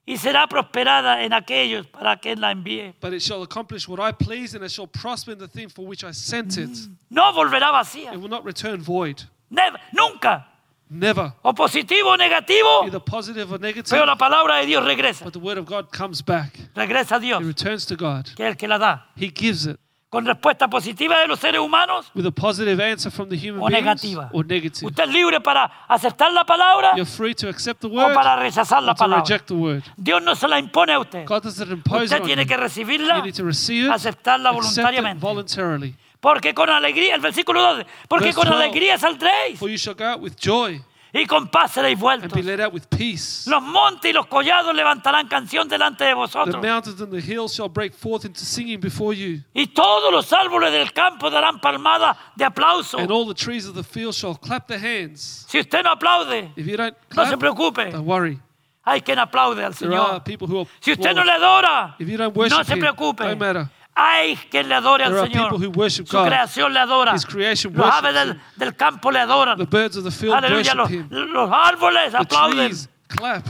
y 0.07 0.17
será 0.19 0.47
prosperada 0.47 1.25
en 1.25 1.33
aquellos 1.33 1.87
para 1.89 2.17
que 2.17 2.37
la 2.37 2.53
envíe. 2.53 2.95
but 3.01 3.13
it 3.13 3.21
shall 3.21 3.43
accomplish 3.43 3.89
what 3.89 3.99
I 4.01 4.13
please, 4.13 4.55
and 4.55 4.65
it 4.65 4.71
shall 4.71 4.87
prosper 4.87 5.33
in 5.33 5.39
the 5.39 5.49
thing 5.49 5.69
for 5.69 5.85
which 5.85 6.05
I 6.05 6.13
sent 6.13 6.57
it. 6.59 6.71
No 7.11 7.33
volverá 7.33 7.73
vacía. 7.73 8.13
It 8.13 8.21
will 8.21 8.31
not 8.31 8.45
return 8.45 8.81
void. 8.81 9.25
Never- 9.51 9.79
nunca. 9.93 10.47
Never. 10.89 11.33
O 11.43 11.53
positivo 11.53 12.11
o 12.11 12.17
negativo, 12.17 12.85
Either 12.85 13.01
positive 13.01 13.53
or 13.53 13.61
negative, 13.61 13.89
pero 13.91 14.07
la 14.07 14.17
palabra 14.17 14.57
de 14.59 14.67
Dios 14.67 14.85
regresa. 14.85 15.25
but 15.25 15.33
the 15.33 15.39
word 15.41 15.59
of 15.59 15.67
God 15.67 15.87
comes 15.91 16.23
back. 16.25 16.53
Regresa 16.75 17.17
a 17.17 17.19
Dios, 17.21 17.41
It 17.43 17.47
returns 17.47 17.87
to 17.87 17.97
God. 17.97 18.27
que 18.37 18.45
es 18.45 18.51
el 18.53 18.57
que 18.57 18.69
la 18.69 18.79
da. 18.79 19.07
He 19.17 19.33
gives 19.35 19.67
it 19.67 19.79
Con 20.09 20.25
respuesta 20.25 20.69
positiva 20.71 21.19
de 21.19 21.27
los 21.27 21.41
seres 21.41 21.61
humanos 21.61 22.13
with 22.15 22.25
a 22.25 22.31
positive 22.31 22.81
answer 22.81 23.11
from 23.11 23.29
the 23.29 23.37
human 23.37 23.61
o 23.61 23.67
beings 23.67 23.83
negativa. 23.83 24.31
or 24.33 24.47
negative. 24.47 24.87
Usted 24.87 25.03
es 25.03 25.11
libre 25.11 25.41
para 25.41 25.65
aceptar 25.89 26.33
la 26.33 26.45
palabra 26.45 26.93
You're 26.95 27.05
free 27.11 27.35
to 27.35 27.49
accept 27.49 27.81
the 27.81 27.89
o 27.89 27.91
word 27.91 28.15
para 28.15 28.37
rechazar 28.37 28.81
la 28.85 28.93
or 28.93 28.95
to 28.97 28.99
palabra. 29.05 29.25
reject 29.25 29.49
the 29.49 29.55
word. 29.55 29.83
Dios 29.97 30.23
no 30.23 30.37
se 30.37 30.47
la 30.47 30.61
impone 30.61 30.93
a 30.93 31.01
usted. 31.01 31.27
God 31.27 31.43
doesn't 31.43 31.69
impose 31.73 32.05
Usted 32.05 32.17
it 32.19 32.23
on 32.23 32.27
tiene 32.29 32.43
you. 32.43 32.49
que 32.49 32.57
recibirla, 32.57 33.17
You 33.19 33.23
need 33.25 33.35
to 33.35 33.45
receive 33.45 33.87
it, 33.87 33.91
aceptarla 33.93 34.51
accept 34.51 34.69
it 34.69 34.77
voluntariamente. 34.85 35.21
voluntarily. 35.21 35.97
Porque 36.27 36.53
con 36.55 36.69
alegría, 36.69 37.15
el 37.15 37.21
versículo 37.21 37.63
12, 37.63 37.87
porque 38.09 38.25
Verse 38.25 38.41
con 38.41 38.49
12. 38.49 38.65
alegría 38.65 38.99
saldréis 38.99 39.61
For 39.61 39.69
you 39.71 39.77
shall 39.79 39.95
go 39.95 40.05
out 40.07 40.21
with 40.21 40.33
joy 40.37 40.83
y 41.13 41.25
con 41.25 41.47
paz 41.47 41.71
seréis 41.71 42.03
and 42.03 42.35
be 42.35 42.43
led 42.43 42.61
out 42.61 42.75
with 42.75 42.83
peace. 42.91 43.49
Los 43.49 43.63
montes 43.63 44.11
y 44.11 44.13
los 44.13 44.27
collados 44.27 44.75
levantarán 44.75 45.29
canción 45.29 45.69
delante 45.69 46.03
de 46.03 46.11
The 46.11 46.15
vosotros. 46.17 46.61
mountains 46.61 47.01
and 47.01 47.13
the 47.13 47.21
hills 47.21 47.55
shall 47.55 47.69
break 47.69 47.95
forth 47.95 48.25
into 48.25 48.41
singing 48.41 48.81
before 48.81 49.15
you, 49.15 49.41
Y 49.55 49.69
todos 49.69 50.11
los 50.13 50.33
árboles 50.33 50.73
del 50.73 50.93
campo 50.93 51.31
darán 51.31 51.61
palmadas 51.61 52.17
de 52.35 52.45
aplauso. 52.45 52.99
and 52.99 53.09
all 53.13 53.25
the 53.25 53.33
trees 53.33 53.65
of 53.69 53.77
the 53.77 53.85
field 53.85 54.13
shall 54.13 54.35
clap 54.35 54.67
their 54.67 54.81
hands. 54.81 55.47
Si 55.49 55.61
usted 55.61 55.85
no 55.85 55.93
aplaude, 55.93 56.51
If 56.57 56.67
you 56.67 56.77
don't 56.77 56.97
no 57.15 57.23
se 57.23 57.29
clap, 57.37 57.39
preocupe. 57.39 57.93
don't 57.93 58.05
worry. 58.05 58.41
Hay 58.85 59.01
quien 59.01 59.19
aplaude 59.21 59.65
al 59.65 59.75
There 59.75 59.93
are 59.95 60.21
Señor. 60.21 60.25
people 60.25 60.49
who 60.49 60.59
are. 60.63 60.69
Si 60.81 60.91
usted 60.91 61.15
no 61.15 61.23
le 61.25 61.31
adora, 61.33 61.95
If 62.01 62.09
you 62.09 62.17
don't 62.19 62.35
no 62.35 62.41
worship 62.41 62.65
se 62.67 62.73
Him, 62.75 62.81
preocupe. 62.81 63.23
don't 63.25 63.39
matter. 63.39 63.69
Hay 63.99 64.37
quien 64.51 64.69
le 64.69 64.75
adore 64.75 65.05
al 65.05 65.11
There 65.11 65.21
are 65.23 65.27
Señor. 65.31 65.51
people 65.51 65.59
who 65.67 65.71
worship 65.71 66.07
Su 66.07 66.19
God. 66.19 66.27
creación 66.29 66.73
le 66.75 66.81
adora. 66.81 67.15
His 67.15 67.25
creation 67.25 67.73
Los 67.75 67.87
aves 67.95 68.37
del, 68.57 68.77
campo 68.77 69.11
le 69.11 69.19
adoran. 69.21 69.57
The 69.57 69.65
birds 69.65 69.97
of 69.97 70.05
the 70.05 70.11
field 70.11 70.35
Aleluya. 70.35 70.75
worship 70.75 70.75
Los, 70.77 70.91
Him. 70.91 71.09
los 71.33 71.51
árboles 71.51 72.13
The 72.13 72.19
aplauden. 72.19 72.67
trees 72.69 72.89
clap. 73.09 73.47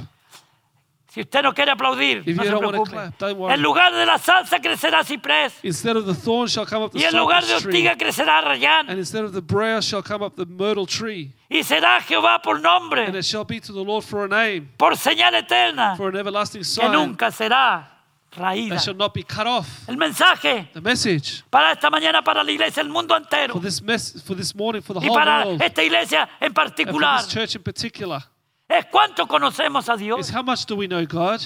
Si 1.09 1.23
usted 1.23 1.43
no 1.43 1.53
quiere 1.55 1.71
aplaudir, 1.73 2.19
If 2.27 2.37
no 2.37 2.43
you 2.43 2.49
se 2.49 2.51
don't 2.51 2.63
wanna 2.65 2.71
preocupe. 2.85 2.93
clap, 2.93 3.19
don't 3.19 3.39
worry. 3.39 3.55
En 3.55 3.63
lugar 3.63 3.91
de 3.93 4.05
la 4.05 4.19
salsa 4.19 4.61
crecerá 4.61 5.03
ciprés. 5.03 5.55
Instead 5.65 5.97
of 5.97 6.05
the 6.05 6.15
thorn 6.15 6.47
shall 6.47 6.67
come 6.67 6.85
up 6.85 6.93
the 6.93 6.99
Y 7.01 7.05
en 7.05 7.17
lugar 7.17 7.41
de 7.41 7.47
cypress 7.49 7.63
tree, 7.63 7.73
ortiga 7.87 7.97
crecerá 7.97 8.41
rayán. 8.43 8.91
and 8.91 8.99
instead 8.99 9.25
of 9.25 9.33
the 9.33 9.41
briar 9.41 9.81
shall 9.81 10.03
come 10.03 10.23
up 10.23 10.37
the 10.37 10.45
myrtle 10.47 10.87
tree, 10.87 11.33
Y 11.49 11.63
será 11.65 12.01
Jehová 12.03 12.41
por 12.43 12.57
and 12.57 12.63
nombre, 12.65 13.09
it 13.19 13.25
shall 13.25 13.45
be 13.45 13.59
to 13.61 13.73
the 13.73 13.81
Lord 13.83 14.05
for 14.05 14.27
a 14.27 14.29
name, 14.29 14.69
por 14.77 14.93
señal 14.95 15.35
eterna, 15.35 15.97
for 15.97 16.11
an 16.11 16.17
everlasting 16.17 16.61
que 16.61 16.65
sign 16.67 16.93
nunca 16.93 17.31
será 17.33 17.96
raída. 18.33 18.79
shall 18.79 18.95
not 18.97 19.13
be 19.15 19.23
cut 19.23 19.47
off. 19.47 19.89
El 19.89 19.97
mensaje 19.97 20.69
The 20.73 20.81
message 20.81 21.43
para 21.51 21.73
esta 21.73 21.91
mañana, 21.91 22.23
para 22.23 22.43
la 22.45 22.51
iglesia, 22.51 22.83
el 22.83 22.89
mundo 22.89 23.17
entero. 23.17 23.53
for 23.55 23.63
this 23.63 23.81
mess 23.83 24.23
for 24.23 24.35
this 24.37 24.55
morning 24.55 24.83
for 24.83 24.95
the 24.95 25.01
Y 25.01 25.09
whole 25.09 25.19
para 25.19 25.45
world 25.47 25.63
esta 25.63 25.83
iglesia 25.83 26.29
en 26.41 26.47
and 26.47 26.55
for 26.55 26.65
particular. 26.65 27.17
this 27.23 27.29
church 27.29 27.55
in 27.57 27.63
particular 27.63 28.23
Es 28.69 28.85
cuánto 28.91 29.27
conocemos 29.29 29.89
a 29.89 29.95
is 29.95 30.01
Dios. 30.01 30.31
how 30.31 30.43
much 30.43 30.67
do 30.67 30.77
we 30.77 30.87
know 30.87 31.05
God 31.07 31.41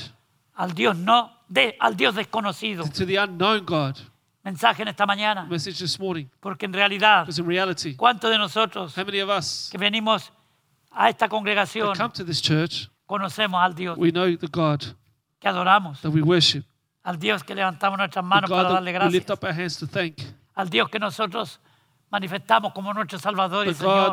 Al 0.57 0.71
Dios 0.75 0.97
no, 0.97 1.31
de, 1.49 1.75
al 1.81 1.95
Dios 1.97 2.15
desconocido. 2.15 2.85
to 2.93 3.07
the 3.07 3.17
unknown 3.17 3.65
God. 3.65 3.97
Mensaje 4.45 4.81
en 4.83 4.89
esta 4.89 5.05
mañana. 5.07 5.45
Message 5.49 5.79
this 5.79 5.99
morning 5.99 6.27
Porque 6.41 6.65
en 6.65 6.73
realidad, 6.73 7.25
because 7.27 7.39
in 7.39 7.47
reality, 7.47 7.95
¿cuántos 7.95 8.31
de 8.31 8.39
nosotros 8.39 8.95
how 8.97 9.05
many 9.05 9.21
of 9.21 9.29
us 9.29 9.69
que 9.71 9.79
venimos 9.79 10.31
a 10.91 11.09
esta 11.11 11.27
that 11.27 11.31
congregación 11.31 11.95
come 11.97 12.11
to 12.13 12.25
this 12.25 12.41
church 12.41 12.89
conocemos 13.07 13.61
al 13.63 13.75
Dios 13.75 13.97
we 13.99 14.11
know 14.11 14.35
the 14.37 14.49
God 14.49 14.83
que 15.39 15.49
adoramos? 15.49 16.01
that 16.01 16.11
we 16.11 16.23
worship, 16.23 16.65
Al 17.11 17.19
Dios 17.19 17.43
que 17.43 17.57
levantamos 17.57 17.99
nuestras 17.99 18.25
manos 18.25 18.49
para 18.49 18.71
darle 18.71 18.93
gracias. 18.93 19.27
Al 20.55 20.71
Dios 20.71 20.89
que 20.89 21.01
nosotros 21.01 21.61
manifestamos 22.09 22.73
como 22.73 22.95
nuestro 22.95 23.19
Salvador 23.19 23.67
y 23.67 23.75
Señor. 23.75 24.13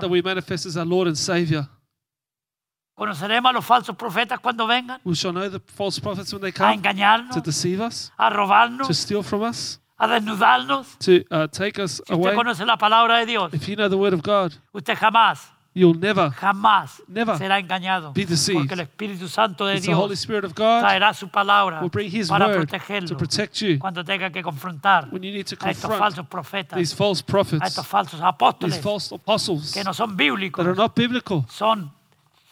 Conoceremos 2.95 3.50
a 3.52 3.54
los 3.54 3.64
falsos 3.64 3.95
profetas 3.95 4.39
cuando 4.39 4.66
vengan 4.66 5.00
We 5.04 5.14
shall 5.14 5.32
know 5.32 5.48
the 5.48 5.60
false 5.60 6.02
prophets 6.02 6.34
when 6.34 6.41
they 6.41 6.50
a 6.50 6.52
come 6.52 6.74
engañarnos, 6.74 7.36
to 7.36 7.41
deceive 7.41 7.80
us, 7.80 8.12
a 8.18 8.32
robarnos, 8.32 8.88
to 8.88 8.93
steal 8.95 9.22
from 9.22 9.43
us, 9.43 9.80
a 10.00 10.08
desnudarnos. 10.08 10.98
to 10.98 11.24
uh, 11.30 11.48
take 11.50 11.80
us 11.80 12.02
Si 12.04 12.14
usted 12.16 12.34
conoce 12.34 12.66
la 12.66 12.78
palabra 12.78 13.20
de 13.20 13.28
Dios, 13.28 13.54
If 13.54 13.68
you 13.70 13.76
know 13.76 13.88
the 13.88 13.95
word 13.95 14.16
of 14.16 14.24
God, 14.24 14.54
usted 14.74 14.98
jamás, 14.98 15.52
you'll 15.78 15.98
never. 16.00 16.32
jamás 16.32 17.02
Never 17.08 17.38
será 17.38 17.60
engañado. 17.60 18.12
be 18.14 18.26
deceived. 18.26 18.60
Porque 18.62 18.74
el 18.74 18.80
Espíritu 18.82 19.28
Santo 19.28 19.66
de 19.66 19.76
It's 19.76 19.86
the 19.86 19.94
Holy 19.94 20.10
Dios 20.10 20.20
Spirit 20.20 20.46
of 20.46 20.54
God 20.54 20.82
traerá 20.82 21.14
su 21.14 21.28
palabra 21.30 21.82
will 21.82 21.90
bring 21.90 22.10
His 22.12 22.30
para 22.30 22.48
word 22.48 22.54
to 22.54 22.60
protegerlo 22.78 23.18
protect 23.18 23.62
you 23.62 23.78
cuando 23.80 24.04
tenga 24.04 24.30
que 24.32 24.42
confrontar 24.42 25.08
when 25.12 25.22
you 25.24 25.32
need 25.32 25.46
to 25.46 25.56
a 25.60 25.70
estos 25.70 25.90
confront 25.90 26.00
falsos 26.16 26.28
profetas, 26.28 26.78
these 26.78 26.96
false 26.96 27.22
a 27.22 27.26
prophets, 27.32 27.64
estos 27.66 27.86
falsos 27.86 28.20
these 28.20 28.28
apóstoles 28.28 28.80
false 28.82 29.14
apostles 29.14 29.72
que 29.74 29.84
no 29.84 29.94
son 29.94 30.10
that 30.10 30.18
bíblicos, 30.18 30.66
are 30.66 30.76
not 30.76 30.94
biblical, 30.96 31.46
son 31.50 31.92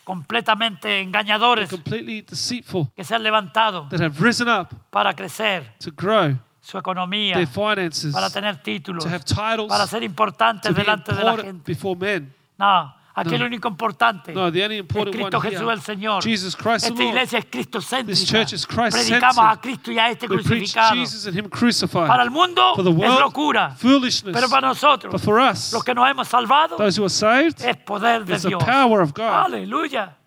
completamente 0.04 1.02
engañadores 1.02 1.70
completely 1.70 2.22
deceitful, 2.22 2.88
que 2.96 3.04
se 3.04 3.16
han 3.16 3.24
levantado 3.24 3.88
that 3.90 4.02
have 4.02 4.20
risen 4.24 4.48
up 4.48 4.70
para 4.92 5.14
crecer 5.14 5.74
to 5.80 5.92
grow 5.92 6.38
su 6.62 6.78
economía, 6.78 7.36
their 7.36 7.48
finances, 7.48 8.12
para 8.14 8.30
tener 8.30 8.58
títulos, 8.62 9.04
to 9.04 9.10
have 9.10 9.24
titles, 9.24 9.68
para 9.68 9.86
ser 9.86 10.04
importantes 10.04 10.70
to 10.72 10.76
be 10.76 10.82
delante 10.82 11.14
de 11.14 11.24
la 11.24 11.32
important 11.32 11.58
gente. 11.58 11.72
before 11.72 11.96
men. 12.00 12.34
No, 12.58 12.94
Aquí 13.18 13.30
No. 13.30 13.36
el 13.38 13.44
único 13.44 13.70
importante 13.70 14.34
No, 14.34 14.52
the 14.52 14.62
only 14.66 14.76
es 14.76 14.80
important 14.82 15.16
Cristo 15.16 15.38
one 15.38 15.50
Jesús 15.50 15.62
here, 15.62 15.72
el 15.72 15.82
Señor. 15.82 16.22
Jesus 16.22 16.54
Christ 16.56 16.86
the 16.88 16.92
Esta 16.92 17.04
iglesia 17.04 17.40
es 17.40 17.46
This 17.46 17.52
cristocéntrica. 17.52 18.26
church 18.26 18.54
is 18.54 18.66
Christ-centered. 18.68 19.08
Predicamos 19.22 19.38
a 19.58 19.62
Cristo 19.62 19.92
y 19.94 20.00
a 20.00 20.10
este 20.10 20.28
We 20.28 20.36
preach 20.44 20.48
crucificado. 20.74 20.96
Jesus 20.96 21.26
and 21.28 21.38
Him 21.40 21.50
crucified. 21.50 22.08
Para 22.08 22.24
el 22.24 22.30
mundo 22.30 22.76
For 22.76 22.84
the 22.84 22.90
es 22.92 22.96
world, 22.98 23.20
locura, 23.22 23.70
foolishness. 23.78 24.34
pero 24.34 24.50
para 24.50 24.68
nosotros, 24.68 25.14
But 25.14 25.22
for 25.22 25.40
us, 25.40 25.72
los 25.72 25.82
que 25.86 25.94
nos 25.94 26.10
hemos 26.10 26.28
salvado, 26.28 26.76
those 26.76 26.98
who 27.00 27.06
are 27.06 27.10
saved, 27.10 27.62
es 27.62 27.78
poder 27.78 28.26
de 28.26 28.34
it's 28.34 28.44
the 28.44 28.50
Dios. 28.50 28.62
power 28.64 29.02
of 29.02 29.14
God. 29.14 29.46
Aleluya. 29.46 30.18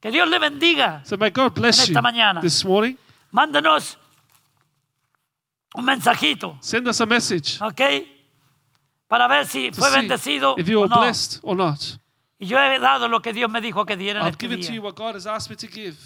Que 0.00 0.12
Dios 0.12 0.28
le 0.28 0.38
bendiga. 0.38 1.00
So 1.04 1.16
may 1.16 1.30
God 1.30 1.52
bless 1.54 1.80
En 1.80 1.86
you 1.86 1.90
esta 1.94 2.00
mañana. 2.02 2.40
this 2.40 2.64
morning. 2.64 2.94
Mándanos 3.32 3.98
un 5.74 5.84
mensajito, 5.84 6.56
Send 6.60 6.86
us 6.86 7.00
a 7.00 7.06
message 7.06 7.58
¿ok? 7.60 7.80
Para 9.08 9.26
ver 9.26 9.46
si 9.46 9.70
to 9.72 9.76
fue 9.80 9.88
see 9.90 9.96
bendecido 9.96 10.54
if 10.58 10.68
you 10.68 10.78
o 10.78 10.82
were 10.82 10.88
no. 10.88 11.00
blessed 11.00 11.40
or 11.42 11.56
not. 11.56 11.98
Y 12.44 12.46
yo 12.46 12.58
he 12.58 12.78
dado 12.78 13.08
lo 13.08 13.20
que 13.22 13.32
Dios 13.32 13.50
me 13.50 13.62
dijo 13.62 13.86
que 13.86 13.96
diera 13.96 14.20
en 14.20 14.26
I've 14.26 14.32
este 14.32 14.46
given 14.46 14.60
to 14.60 14.66
you 14.66 14.80
día. 14.80 14.82
what 14.82 14.94
God 14.96 15.14
has 15.16 15.26
asked 15.26 15.48
me 15.48 15.56
to 15.56 15.66
give. 15.66 15.96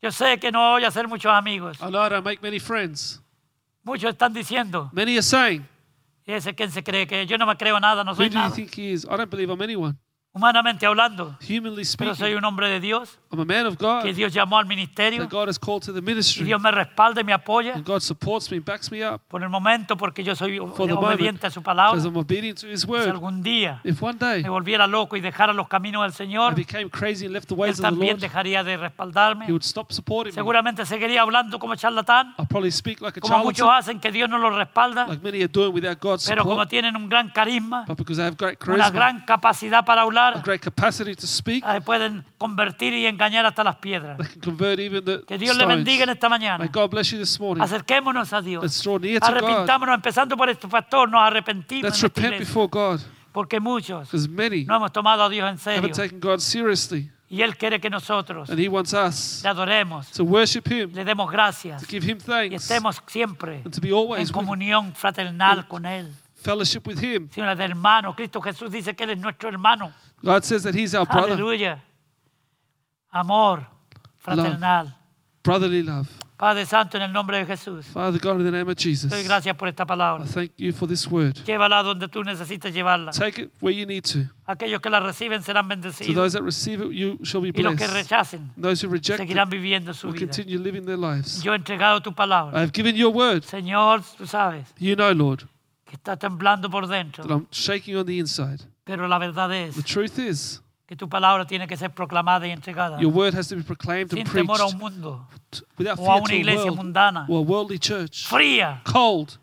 Yo 0.00 0.10
sé 0.12 0.38
que 0.38 0.52
no 0.52 0.70
voy 0.70 0.84
a 0.84 0.88
hacer 0.88 1.08
muchos 1.08 1.32
amigos. 1.32 1.78
I 1.80 1.90
know 1.90 2.00
I 2.00 2.08
don't 2.10 2.24
make 2.24 2.40
many 2.40 2.60
friends. 2.60 3.20
Muchos 3.82 4.12
están 4.12 4.32
diciendo, 4.32 4.88
Many 4.92 5.16
are 5.16 5.22
saying, 5.22 5.66
y 6.26 6.32
ese 6.32 6.54
quien 6.54 6.70
se 6.70 6.84
cree 6.84 7.06
que 7.08 7.26
yo 7.26 7.36
no 7.38 7.44
me 7.46 7.56
creo 7.56 7.80
nada, 7.80 8.04
no 8.04 8.12
Who 8.12 8.16
soy 8.18 8.28
do 8.28 8.34
you 8.34 8.40
nada. 8.40 8.54
think 8.54 8.72
He 8.78 8.92
is? 8.92 9.04
I 9.04 9.16
don't 9.16 9.28
believe 9.28 9.50
I'm 9.50 9.60
anyone. 9.62 9.98
Humanamente 10.36 10.84
hablando, 10.84 11.38
Humanly 11.48 11.84
pero 11.96 12.12
soy 12.12 12.30
speaking, 12.30 12.38
un 12.38 12.44
hombre 12.44 12.68
de 12.68 12.80
Dios, 12.80 13.20
I'm 13.30 13.38
a 13.38 13.44
man 13.44 13.66
of 13.66 13.76
que 13.76 13.84
God 13.84 14.04
Dios 14.16 14.32
llamó 14.34 14.58
al 14.58 14.66
ministerio 14.66 15.22
that 15.22 15.30
God 15.30 15.48
has 15.48 15.60
called 15.60 15.84
to 15.84 15.92
the 15.92 16.00
y 16.00 16.02
ministry. 16.02 16.44
Dios 16.44 16.60
me 16.60 16.72
respalda 16.72 17.20
y 17.20 17.24
me 17.24 17.32
apoya 17.32 17.74
And 17.74 17.86
God 17.86 18.00
supports 18.00 18.50
me, 18.50 18.58
backs 18.58 18.90
me 18.90 19.06
up 19.06 19.20
por 19.28 19.44
el 19.44 19.48
momento 19.48 19.96
porque 19.96 20.24
yo 20.24 20.34
soy 20.34 20.58
for 20.58 20.88
the 20.88 20.94
moment 20.94 21.14
obediente 21.14 21.46
a 21.46 21.50
su 21.50 21.62
palabra. 21.62 22.02
I'm 22.02 22.16
obedient 22.16 22.58
to 22.62 22.66
His 22.66 22.80
Si 22.80 22.86
word. 22.88 23.08
algún 23.10 23.44
día 23.44 23.80
If 23.84 24.02
one 24.02 24.18
day 24.18 24.42
me 24.42 24.48
volviera 24.48 24.88
loco 24.88 25.16
y 25.16 25.20
dejara 25.20 25.52
los 25.52 25.68
caminos 25.68 26.02
del 26.02 26.12
Señor, 26.12 26.56
became 26.56 26.90
crazy 26.90 27.26
and 27.26 27.32
left 27.32 27.46
the 27.46 27.54
Él 27.54 27.60
ways 27.60 27.70
of 27.74 27.76
the 27.76 27.82
también 27.82 28.14
Lord, 28.14 28.22
dejaría 28.22 28.64
de 28.64 28.76
respaldarme. 28.76 29.46
He 29.46 29.52
would 29.52 29.62
stop 29.62 29.92
supporting 29.92 30.32
me. 30.32 30.34
Seguramente 30.34 30.84
seguiría 30.84 31.22
hablando 31.22 31.60
como 31.60 31.76
charlatán, 31.76 32.34
I'll 32.38 32.48
probably 32.48 32.72
speak 32.72 33.00
like 33.00 33.18
a 33.18 33.20
como 33.20 33.38
muchos 33.44 33.68
hacen 33.70 34.00
que 34.00 34.10
Dios 34.10 34.28
no 34.28 34.38
los 34.38 34.52
respalda, 34.56 35.06
like 35.06 35.22
many 35.22 35.38
are 35.44 35.48
doing 35.48 35.72
without 35.72 36.00
God's 36.00 36.26
pero 36.28 36.42
como 36.42 36.66
tienen 36.66 36.96
un 36.96 37.08
gran 37.08 37.30
carisma, 37.30 37.84
But 37.86 37.98
because 37.98 38.20
I 38.20 38.24
have 38.24 38.36
great 38.36 38.58
una 38.66 38.78
charisma, 38.78 38.90
gran 38.90 39.20
capacidad 39.24 39.84
para 39.84 40.02
a 40.02 40.04
hablar, 40.28 40.42
great 40.42 40.60
capacity 40.60 41.14
to 41.14 41.26
speak, 41.26 41.64
eh, 41.66 41.80
pueden 41.80 42.24
convertir 42.38 42.92
y 42.92 43.06
engañar 43.06 43.46
hasta 43.46 43.64
las 43.64 43.76
piedras. 43.76 44.18
I 44.20 44.24
can 44.24 44.40
convert 44.40 44.78
even 44.78 45.04
the 45.04 45.22
Que 45.26 45.38
Dios 45.38 45.56
le 45.56 45.66
bendiga 45.66 46.04
en 46.04 46.10
esta 46.10 46.28
May 46.28 46.38
mañana. 46.38 46.66
God 46.66 46.90
bless 46.90 47.10
you 47.10 47.18
this 47.18 47.38
morning. 47.38 47.62
Acerquémonos 47.62 48.32
a 48.32 48.40
Dios. 48.40 48.62
Let's 48.62 48.82
draw 48.82 48.98
near 48.98 49.20
to 49.20 49.40
God. 49.40 49.94
Empezando 49.94 50.36
por 50.36 50.48
este 50.48 50.68
pastor, 50.68 51.08
nos 51.08 51.22
arrepentimos 51.22 51.84
Let's 51.84 52.02
en 52.02 52.06
esta 52.06 52.20
repent 52.20 52.40
before 52.40 52.68
God, 52.68 53.00
porque 53.32 53.60
muchos 53.60 54.28
many 54.28 54.64
no 54.64 54.76
hemos 54.76 54.92
tomado 54.92 55.24
a 55.24 55.28
Dios 55.28 55.50
en 55.50 55.58
serio. 55.58 55.78
haven't 55.78 55.96
taken 55.96 56.20
God 56.20 56.40
seriously, 56.40 57.10
Y 57.28 57.42
Él 57.42 57.56
quiere 57.56 57.80
que 57.80 57.90
nosotros 57.90 58.48
and 58.50 58.60
He 58.60 58.68
wants 58.68 58.92
us 58.92 59.40
le 59.42 59.50
adoremos, 59.50 60.10
to 60.12 60.24
worship 60.24 60.68
Him, 60.70 60.92
le 60.92 61.04
demos 61.04 61.30
gracias 61.30 61.82
to 61.82 61.88
give 61.88 62.04
Him 62.04 62.18
y 62.18 62.20
thanks, 62.20 62.62
estemos 62.62 63.02
siempre 63.06 63.62
and 63.64 63.74
to 63.74 63.80
be 63.80 63.88
en 63.88 63.94
always 63.94 64.28
with 64.28 64.32
comunión 64.32 64.94
fraternal 64.94 65.66
con 65.66 65.84
Él. 65.84 66.12
fellowship 66.44 66.86
with 66.86 67.02
Him. 67.02 67.28
De 67.34 67.64
hermano. 67.64 68.14
Cristo 68.14 68.40
Jesús 68.40 68.70
dice 68.70 68.94
que 68.94 69.04
Él 69.04 69.10
es 69.10 69.18
nuestro 69.18 69.48
hermano. 69.48 69.92
God 70.24 70.44
says 70.44 70.62
that 70.62 70.74
He's 70.74 70.94
our 70.94 71.06
brother, 71.06 71.34
Aleluya. 71.36 71.80
Amor 73.12 73.66
fraternal. 74.16 74.92
brotherly 75.42 75.82
love. 75.82 76.08
Padre 76.36 76.66
Santo, 76.66 76.96
en 76.96 77.04
el 77.04 77.12
nombre 77.12 77.38
de 77.38 77.46
Jesús. 77.46 77.86
Father 77.86 78.18
God, 78.18 78.40
in 78.40 78.44
the 78.44 78.50
name 78.50 78.68
of 78.68 78.76
Doy 78.76 78.82
Jesus, 78.82 79.12
gracias 79.24 79.56
por 79.56 79.68
esta 79.68 79.86
palabra. 79.86 80.24
I 80.24 80.26
thank 80.26 80.52
you 80.56 80.72
for 80.72 80.88
this 80.88 81.06
word. 81.06 81.36
Llévala 81.46 81.82
donde 81.84 82.08
tú 82.08 82.24
necesites 82.24 82.74
llevarla. 82.74 83.12
Take 83.12 83.42
it 83.42 83.52
where 83.60 83.72
you 83.72 83.86
need 83.86 84.02
to. 84.04 84.24
Aquellos 84.44 84.80
que 84.80 84.90
la 84.90 84.98
reciben 84.98 85.42
serán 85.42 85.68
To 85.80 86.12
those 86.12 86.32
that 86.32 86.42
receive 86.42 86.82
it, 86.82 86.90
you 86.92 87.18
shall 87.22 87.40
be 87.40 87.50
Y 87.54 87.62
los 87.62 87.76
que 87.76 87.86
blessed. 87.86 87.94
rechacen 87.94 88.50
those 88.56 88.84
who 88.84 88.90
reject 88.90 89.20
seguirán 89.20 89.48
viviendo 89.48 89.94
su 89.94 90.08
will 90.08 90.14
vida. 90.14 90.26
continue 90.26 90.58
living 90.58 90.84
their 90.84 90.98
lives. 90.98 91.42
Yo 91.42 91.52
he 91.52 91.56
entregado 91.56 92.02
tu 92.02 92.10
I 92.18 92.60
have 92.60 92.72
given 92.72 92.96
your 92.96 93.12
word. 93.14 93.44
Señor, 93.44 94.02
tú 94.18 94.26
sabes 94.26 94.66
You 94.78 94.96
know, 94.96 95.12
Lord, 95.12 95.44
que 95.84 95.94
está 95.96 96.16
temblando 96.16 96.68
por 96.68 96.88
dentro. 96.88 97.24
that 97.24 97.32
I'm 97.32 97.46
shaking 97.52 97.96
on 97.96 98.06
the 98.06 98.18
inside. 98.18 98.60
Pero 98.84 99.08
la 99.08 99.18
verdad 99.18 99.52
es 99.54 99.74
The 99.76 99.82
truth 99.82 100.18
is, 100.18 100.62
que 100.86 100.94
tu 100.96 101.08
palabra 101.08 101.46
tiene 101.46 101.66
que 101.66 101.76
ser 101.76 101.90
proclamada 101.90 102.46
y 102.46 102.50
entregada 102.50 103.00
your 103.00 103.12
word 103.12 103.34
has 103.34 103.48
to 103.48 103.56
be 103.56 103.62
proclaimed 103.62 104.12
and 104.12 104.26
sin 104.26 104.32
temor 104.32 104.60
a 104.60 104.66
un 104.66 104.72
preached 104.78 104.80
mundo 105.00 105.26
without 105.78 105.98
o 105.98 106.02
a 106.02 106.06
fear 106.06 106.18
una 106.18 106.26
to 106.28 106.32
a 106.32 106.36
iglesia 106.36 106.64
world 106.66 106.76
mundana, 106.78 107.26
or 107.28 107.38
a 107.38 107.42
worldly 107.42 107.78
church. 107.78 108.26
fría, 108.26 108.82
Cold, 108.84 109.38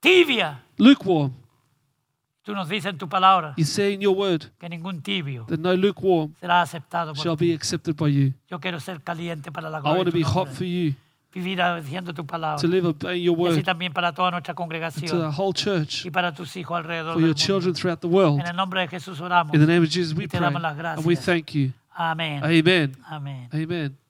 tibia. 0.00 0.62
lukewarm. 0.78 1.32
Tú 2.44 2.54
nos 2.54 2.68
dices 2.68 2.90
en 2.92 2.98
tu 2.98 3.08
palabra 3.08 3.54
You 3.56 3.64
say 3.64 3.94
in 3.94 4.00
your 4.00 4.16
word 4.16 4.52
que 4.60 4.68
ningún 4.68 5.02
tibio 5.02 5.44
that 5.46 5.58
no 5.58 5.74
lukewarm 5.74 6.32
será 6.40 6.62
aceptado 6.62 7.12
por 7.12 7.20
shall 7.24 7.36
ti. 7.36 7.48
be 7.48 7.54
accepted 7.54 7.96
by 7.96 8.06
you. 8.08 8.32
Yo 8.48 8.60
quiero 8.60 8.78
ser 8.78 9.02
caliente 9.02 9.50
para 9.50 9.68
la 9.68 9.78
I 9.78 9.80
gloria 9.80 9.96
want 9.98 10.04
de 10.06 10.10
to 10.12 10.16
be 10.16 10.22
hot 10.22 10.34
nombre. 10.46 10.54
for 10.54 10.64
you, 10.64 10.94
Vivir 11.36 11.60
obedeciendo 11.60 12.14
tu 12.14 12.24
palabra. 12.24 12.58
to 12.58 12.66
live 12.66 12.86
obeying 12.86 13.20
uh, 13.20 13.24
your 13.24 13.38
Y 13.38 13.48
así 13.48 13.56
word 13.56 13.64
también 13.64 13.92
para 13.92 14.10
toda 14.12 14.30
nuestra 14.30 14.54
to 14.54 14.64
the 14.64 15.30
whole 15.36 15.52
church, 15.52 16.06
y 16.06 16.10
para 16.10 16.32
tus 16.32 16.56
hijos 16.56 16.78
alrededor 16.78 17.12
for 17.12 17.20
del 17.20 17.28
your 17.28 17.34
children 17.34 17.74
throughout 17.74 18.00
the 18.00 18.06
world. 18.06 18.40
En 18.40 18.46
el 18.46 18.56
nombre 18.56 18.80
de 18.80 18.88
Jesús 18.88 19.20
oramos. 19.20 19.52
In 19.54 19.60
the 19.60 19.66
name 19.66 19.84
of 19.84 19.90
Jesus, 19.90 20.14
we 20.16 20.24
Y 20.24 20.28
te 20.28 20.38
pray 20.38 20.50
damos 20.50 20.62
las 20.62 20.98
and 20.98 21.06
we 21.06 21.14
thank 21.14 21.52
you. 21.52 21.72
Amén. 21.94 22.42
Amen. 22.42 22.96
Amén. 23.06 23.48
Amen. 23.52 24.05